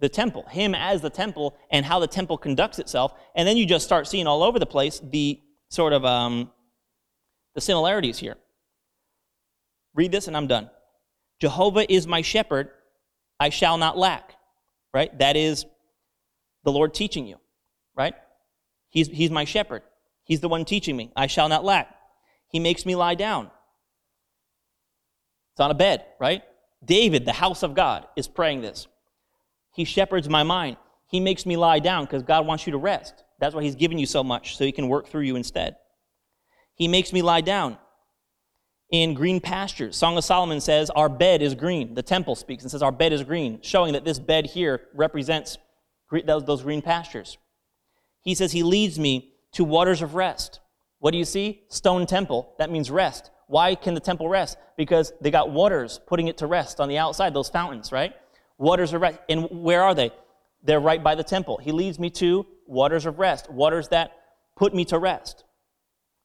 the 0.00 0.08
temple, 0.08 0.44
him 0.48 0.74
as 0.74 1.00
the 1.00 1.10
temple, 1.10 1.56
and 1.70 1.86
how 1.86 1.98
the 1.98 2.06
temple 2.06 2.36
conducts 2.36 2.78
itself. 2.78 3.14
And 3.34 3.48
then 3.48 3.56
you 3.56 3.66
just 3.66 3.84
start 3.84 4.06
seeing 4.06 4.26
all 4.26 4.42
over 4.42 4.58
the 4.58 4.66
place 4.66 5.00
the 5.02 5.40
sort 5.68 5.92
of 5.92 6.04
um, 6.04 6.50
the 7.54 7.60
similarities 7.60 8.18
here. 8.18 8.36
Read 9.94 10.12
this, 10.12 10.28
and 10.28 10.36
I'm 10.36 10.46
done. 10.46 10.70
Jehovah 11.40 11.90
is 11.90 12.06
my 12.06 12.22
shepherd; 12.22 12.68
I 13.40 13.48
shall 13.48 13.78
not 13.78 13.96
lack. 13.96 14.34
Right? 14.92 15.16
That 15.18 15.36
is 15.36 15.66
the 16.64 16.72
Lord 16.72 16.94
teaching 16.94 17.26
you. 17.26 17.36
Right? 17.94 18.14
He's, 18.88 19.08
he's 19.08 19.30
my 19.30 19.44
shepherd. 19.44 19.82
He's 20.24 20.40
the 20.40 20.48
one 20.48 20.64
teaching 20.64 20.96
me. 20.96 21.12
I 21.16 21.26
shall 21.26 21.48
not 21.48 21.64
lack. 21.64 21.94
He 22.48 22.60
makes 22.60 22.86
me 22.86 22.94
lie 22.94 23.14
down. 23.14 23.50
It's 25.52 25.60
on 25.60 25.70
a 25.70 25.74
bed, 25.74 26.04
right? 26.18 26.42
David, 26.84 27.24
the 27.24 27.32
house 27.32 27.62
of 27.62 27.74
God, 27.74 28.06
is 28.16 28.28
praying 28.28 28.60
this. 28.60 28.86
He 29.76 29.84
shepherds 29.84 30.26
my 30.26 30.42
mind. 30.42 30.78
He 31.06 31.20
makes 31.20 31.44
me 31.44 31.58
lie 31.58 31.80
down 31.80 32.06
because 32.06 32.22
God 32.22 32.46
wants 32.46 32.66
you 32.66 32.70
to 32.72 32.78
rest. 32.78 33.22
That's 33.38 33.54
why 33.54 33.62
He's 33.62 33.74
given 33.74 33.98
you 33.98 34.06
so 34.06 34.24
much, 34.24 34.56
so 34.56 34.64
He 34.64 34.72
can 34.72 34.88
work 34.88 35.06
through 35.06 35.20
you 35.20 35.36
instead. 35.36 35.76
He 36.74 36.88
makes 36.88 37.12
me 37.12 37.20
lie 37.20 37.42
down 37.42 37.76
in 38.90 39.12
green 39.12 39.38
pastures. 39.38 39.94
Song 39.94 40.16
of 40.16 40.24
Solomon 40.24 40.62
says, 40.62 40.88
Our 40.88 41.10
bed 41.10 41.42
is 41.42 41.54
green. 41.54 41.94
The 41.94 42.02
temple 42.02 42.36
speaks 42.36 42.62
and 42.64 42.70
says, 42.70 42.82
Our 42.82 42.90
bed 42.90 43.12
is 43.12 43.22
green, 43.22 43.60
showing 43.60 43.92
that 43.92 44.06
this 44.06 44.18
bed 44.18 44.46
here 44.46 44.88
represents 44.94 45.58
those 46.24 46.62
green 46.62 46.80
pastures. 46.80 47.36
He 48.22 48.34
says, 48.34 48.52
He 48.52 48.62
leads 48.62 48.98
me 48.98 49.34
to 49.52 49.62
waters 49.62 50.00
of 50.00 50.14
rest. 50.14 50.60
What 51.00 51.10
do 51.10 51.18
you 51.18 51.26
see? 51.26 51.64
Stone 51.68 52.06
temple. 52.06 52.54
That 52.58 52.70
means 52.70 52.90
rest. 52.90 53.30
Why 53.46 53.74
can 53.74 53.92
the 53.92 54.00
temple 54.00 54.30
rest? 54.30 54.56
Because 54.78 55.12
they 55.20 55.30
got 55.30 55.50
waters 55.50 56.00
putting 56.06 56.28
it 56.28 56.38
to 56.38 56.46
rest 56.46 56.80
on 56.80 56.88
the 56.88 56.96
outside, 56.96 57.34
those 57.34 57.50
fountains, 57.50 57.92
right? 57.92 58.14
Waters 58.58 58.92
of 58.92 59.02
rest. 59.02 59.18
And 59.28 59.48
where 59.50 59.82
are 59.82 59.94
they? 59.94 60.10
They're 60.62 60.80
right 60.80 61.02
by 61.02 61.14
the 61.14 61.24
temple. 61.24 61.58
He 61.58 61.72
leads 61.72 61.98
me 61.98 62.10
to 62.10 62.46
waters 62.66 63.06
of 63.06 63.18
rest, 63.18 63.50
waters 63.50 63.88
that 63.88 64.12
put 64.56 64.74
me 64.74 64.84
to 64.86 64.98
rest, 64.98 65.44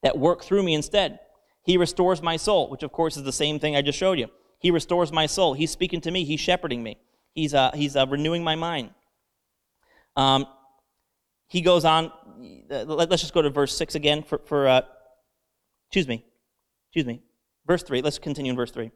that 0.01 0.17
work 0.17 0.43
through 0.43 0.63
me 0.63 0.73
instead. 0.73 1.19
He 1.63 1.77
restores 1.77 2.21
my 2.21 2.38
soul, 2.38 2.69
which 2.69 2.84
of 2.84 2.91
course 2.91 3.17
is 3.17 3.23
the 3.23 3.32
same 3.32 3.59
thing 3.59 3.75
I 3.75 3.82
just 3.82 3.99
showed 3.99 4.17
you. 4.17 4.27
He 4.59 4.71
restores 4.71 5.11
my 5.11 5.25
soul. 5.25 5.53
He's 5.53 5.71
speaking 5.71 6.01
to 6.01 6.11
me. 6.11 6.23
He's 6.23 6.39
shepherding 6.39 6.82
me. 6.82 6.97
He's, 7.34 7.53
uh, 7.53 7.71
he's 7.73 7.95
uh, 7.95 8.07
renewing 8.07 8.43
my 8.43 8.55
mind. 8.55 8.91
Um, 10.15 10.45
he 11.47 11.61
goes 11.61 11.86
on. 11.86 12.11
Uh, 12.71 12.84
let's 12.86 13.21
just 13.21 13.34
go 13.34 13.41
to 13.41 13.49
verse 13.49 13.75
6 13.77 13.95
again 13.95 14.23
for, 14.23 14.39
for 14.45 14.67
uh, 14.67 14.82
excuse 15.88 16.07
me, 16.07 16.25
excuse 16.88 17.05
me, 17.05 17.21
verse 17.67 17.84
3. 17.84 18.01
Let's 18.01 18.19
continue 18.19 18.51
in 18.51 18.55
verse 18.55 18.71
3. 18.71 18.91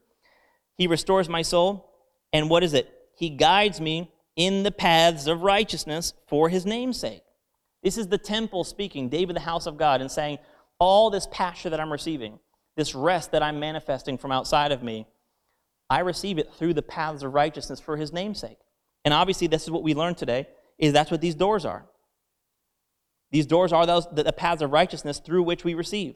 He 0.78 0.88
restores 0.88 1.30
my 1.30 1.42
soul, 1.42 1.92
and 2.34 2.50
what 2.50 2.64
is 2.64 2.74
it? 2.74 2.92
He 3.16 3.30
guides 3.30 3.80
me 3.80 4.12
in 4.36 4.64
the 4.64 4.72
paths 4.72 5.28
of 5.28 5.42
righteousness 5.42 6.14
for 6.28 6.50
his 6.50 6.66
name's 6.66 7.00
sake. 7.00 7.24
This 7.84 7.98
is 7.98 8.08
the 8.08 8.18
temple 8.18 8.64
speaking, 8.64 9.10
David, 9.10 9.36
the 9.36 9.42
house 9.42 9.68
of 9.68 9.78
God, 9.78 10.02
and 10.02 10.12
saying, 10.12 10.40
All 10.80 11.10
this 11.10 11.28
pasture 11.32 11.70
that 11.70 11.80
I'm 11.80 11.92
receiving, 11.92 12.40
this 12.76 12.96
rest 12.96 13.32
that 13.32 13.44
I'm 13.44 13.60
manifesting 13.60 14.18
from 14.18 14.32
outside 14.32 14.72
of 14.72 14.84
me, 14.84 15.08
I 15.90 16.00
receive 16.00 16.38
it 16.38 16.52
through 16.54 16.74
the 16.74 16.82
paths 16.82 17.24
of 17.24 17.34
righteousness 17.34 17.80
for 17.80 17.96
his 17.96 18.12
name's 18.12 18.40
sake. 18.40 18.58
And 19.04 19.14
obviously, 19.14 19.48
this 19.48 19.64
is 19.64 19.72
what 19.72 19.84
we 19.84 19.94
learned 19.94 20.18
today, 20.18 20.48
is 20.80 20.94
that's 20.94 21.12
what 21.12 21.22
these 21.22 21.36
doors 21.36 21.64
are. 21.64 21.86
These 23.32 23.46
doors 23.46 23.72
are 23.72 23.86
those 23.86 24.08
the 24.12 24.32
paths 24.34 24.62
of 24.62 24.72
righteousness 24.72 25.20
through 25.20 25.44
which 25.44 25.64
we 25.64 25.74
receive. 25.74 26.16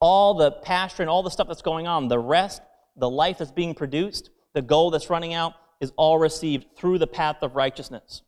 All 0.00 0.34
the 0.34 0.52
pasture 0.52 1.02
and 1.02 1.10
all 1.10 1.22
the 1.22 1.30
stuff 1.30 1.48
that's 1.48 1.62
going 1.62 1.86
on, 1.86 2.08
the 2.08 2.18
rest, 2.18 2.62
the 2.96 3.10
life 3.10 3.38
that's 3.38 3.50
being 3.50 3.74
produced, 3.74 4.30
the 4.54 4.62
goal 4.62 4.90
that's 4.90 5.10
running 5.10 5.34
out, 5.34 5.54
is 5.80 5.92
all 5.96 6.18
received 6.18 6.76
through 6.76 6.98
the 6.98 7.06
path 7.06 7.36
of 7.42 7.56
righteousness. 7.56 8.22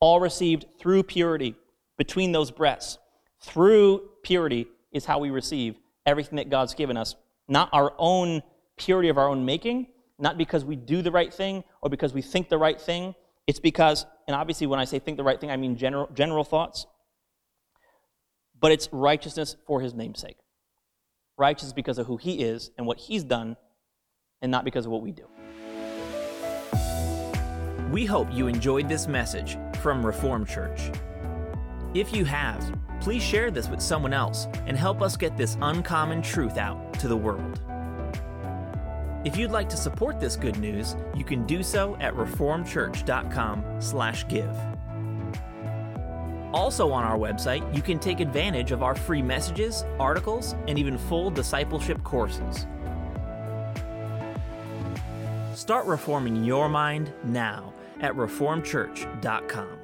All 0.00 0.20
received 0.20 0.66
through 0.78 1.04
purity 1.04 1.54
between 1.96 2.32
those 2.32 2.50
breasts. 2.50 2.98
Through 3.40 4.08
purity 4.22 4.66
is 4.92 5.04
how 5.04 5.18
we 5.18 5.30
receive 5.30 5.76
everything 6.04 6.36
that 6.36 6.50
God's 6.50 6.74
given 6.74 6.96
us. 6.96 7.14
Not 7.48 7.70
our 7.72 7.94
own 7.98 8.42
purity 8.76 9.08
of 9.08 9.18
our 9.18 9.28
own 9.28 9.44
making, 9.44 9.88
not 10.18 10.38
because 10.38 10.64
we 10.64 10.76
do 10.76 11.02
the 11.02 11.10
right 11.10 11.32
thing 11.32 11.64
or 11.82 11.90
because 11.90 12.12
we 12.12 12.22
think 12.22 12.48
the 12.48 12.58
right 12.58 12.80
thing, 12.80 13.14
it's 13.46 13.60
because, 13.60 14.06
and 14.26 14.34
obviously 14.34 14.66
when 14.66 14.80
I 14.80 14.84
say 14.84 14.98
think 14.98 15.16
the 15.16 15.24
right 15.24 15.40
thing, 15.40 15.50
I 15.50 15.56
mean 15.56 15.76
general, 15.76 16.08
general 16.14 16.44
thoughts, 16.44 16.86
but 18.58 18.72
it's 18.72 18.88
righteousness 18.92 19.56
for 19.66 19.80
his 19.80 19.94
namesake. 19.94 20.36
Righteous 21.38 21.72
because 21.72 21.98
of 21.98 22.06
who 22.06 22.16
he 22.16 22.42
is 22.42 22.70
and 22.78 22.86
what 22.86 22.98
he's 22.98 23.22
done, 23.22 23.56
and 24.42 24.50
not 24.50 24.64
because 24.64 24.86
of 24.86 24.92
what 24.92 25.02
we 25.02 25.12
do. 25.12 25.24
We 27.90 28.04
hope 28.04 28.28
you 28.32 28.48
enjoyed 28.48 28.88
this 28.88 29.06
message 29.06 29.56
from 29.80 30.04
Reformed 30.04 30.48
Church. 30.48 30.90
If 31.94 32.12
you 32.12 32.24
have, 32.24 32.76
please 33.00 33.22
share 33.22 33.50
this 33.50 33.68
with 33.68 33.80
someone 33.80 34.12
else 34.12 34.48
and 34.66 34.76
help 34.76 35.00
us 35.00 35.16
get 35.16 35.36
this 35.36 35.56
uncommon 35.62 36.20
truth 36.20 36.58
out 36.58 36.92
to 37.00 37.08
the 37.08 37.16
world. 37.16 37.60
If 39.24 39.36
you'd 39.36 39.50
like 39.50 39.68
to 39.70 39.76
support 39.76 40.20
this 40.20 40.36
good 40.36 40.58
news, 40.58 40.96
you 41.14 41.24
can 41.24 41.46
do 41.46 41.62
so 41.62 41.96
at 42.00 42.14
reformedchurch.com/give. 42.14 44.56
Also 46.52 46.90
on 46.90 47.04
our 47.04 47.18
website, 47.18 47.74
you 47.74 47.82
can 47.82 47.98
take 47.98 48.20
advantage 48.20 48.72
of 48.72 48.82
our 48.82 48.94
free 48.94 49.22
messages, 49.22 49.84
articles, 49.98 50.54
and 50.68 50.78
even 50.78 50.96
full 50.96 51.30
discipleship 51.30 52.02
courses. 52.04 52.66
Start 55.56 55.86
reforming 55.86 56.44
your 56.44 56.68
mind 56.68 57.14
now 57.24 57.72
at 58.02 58.12
reformedchurch.com. 58.12 59.75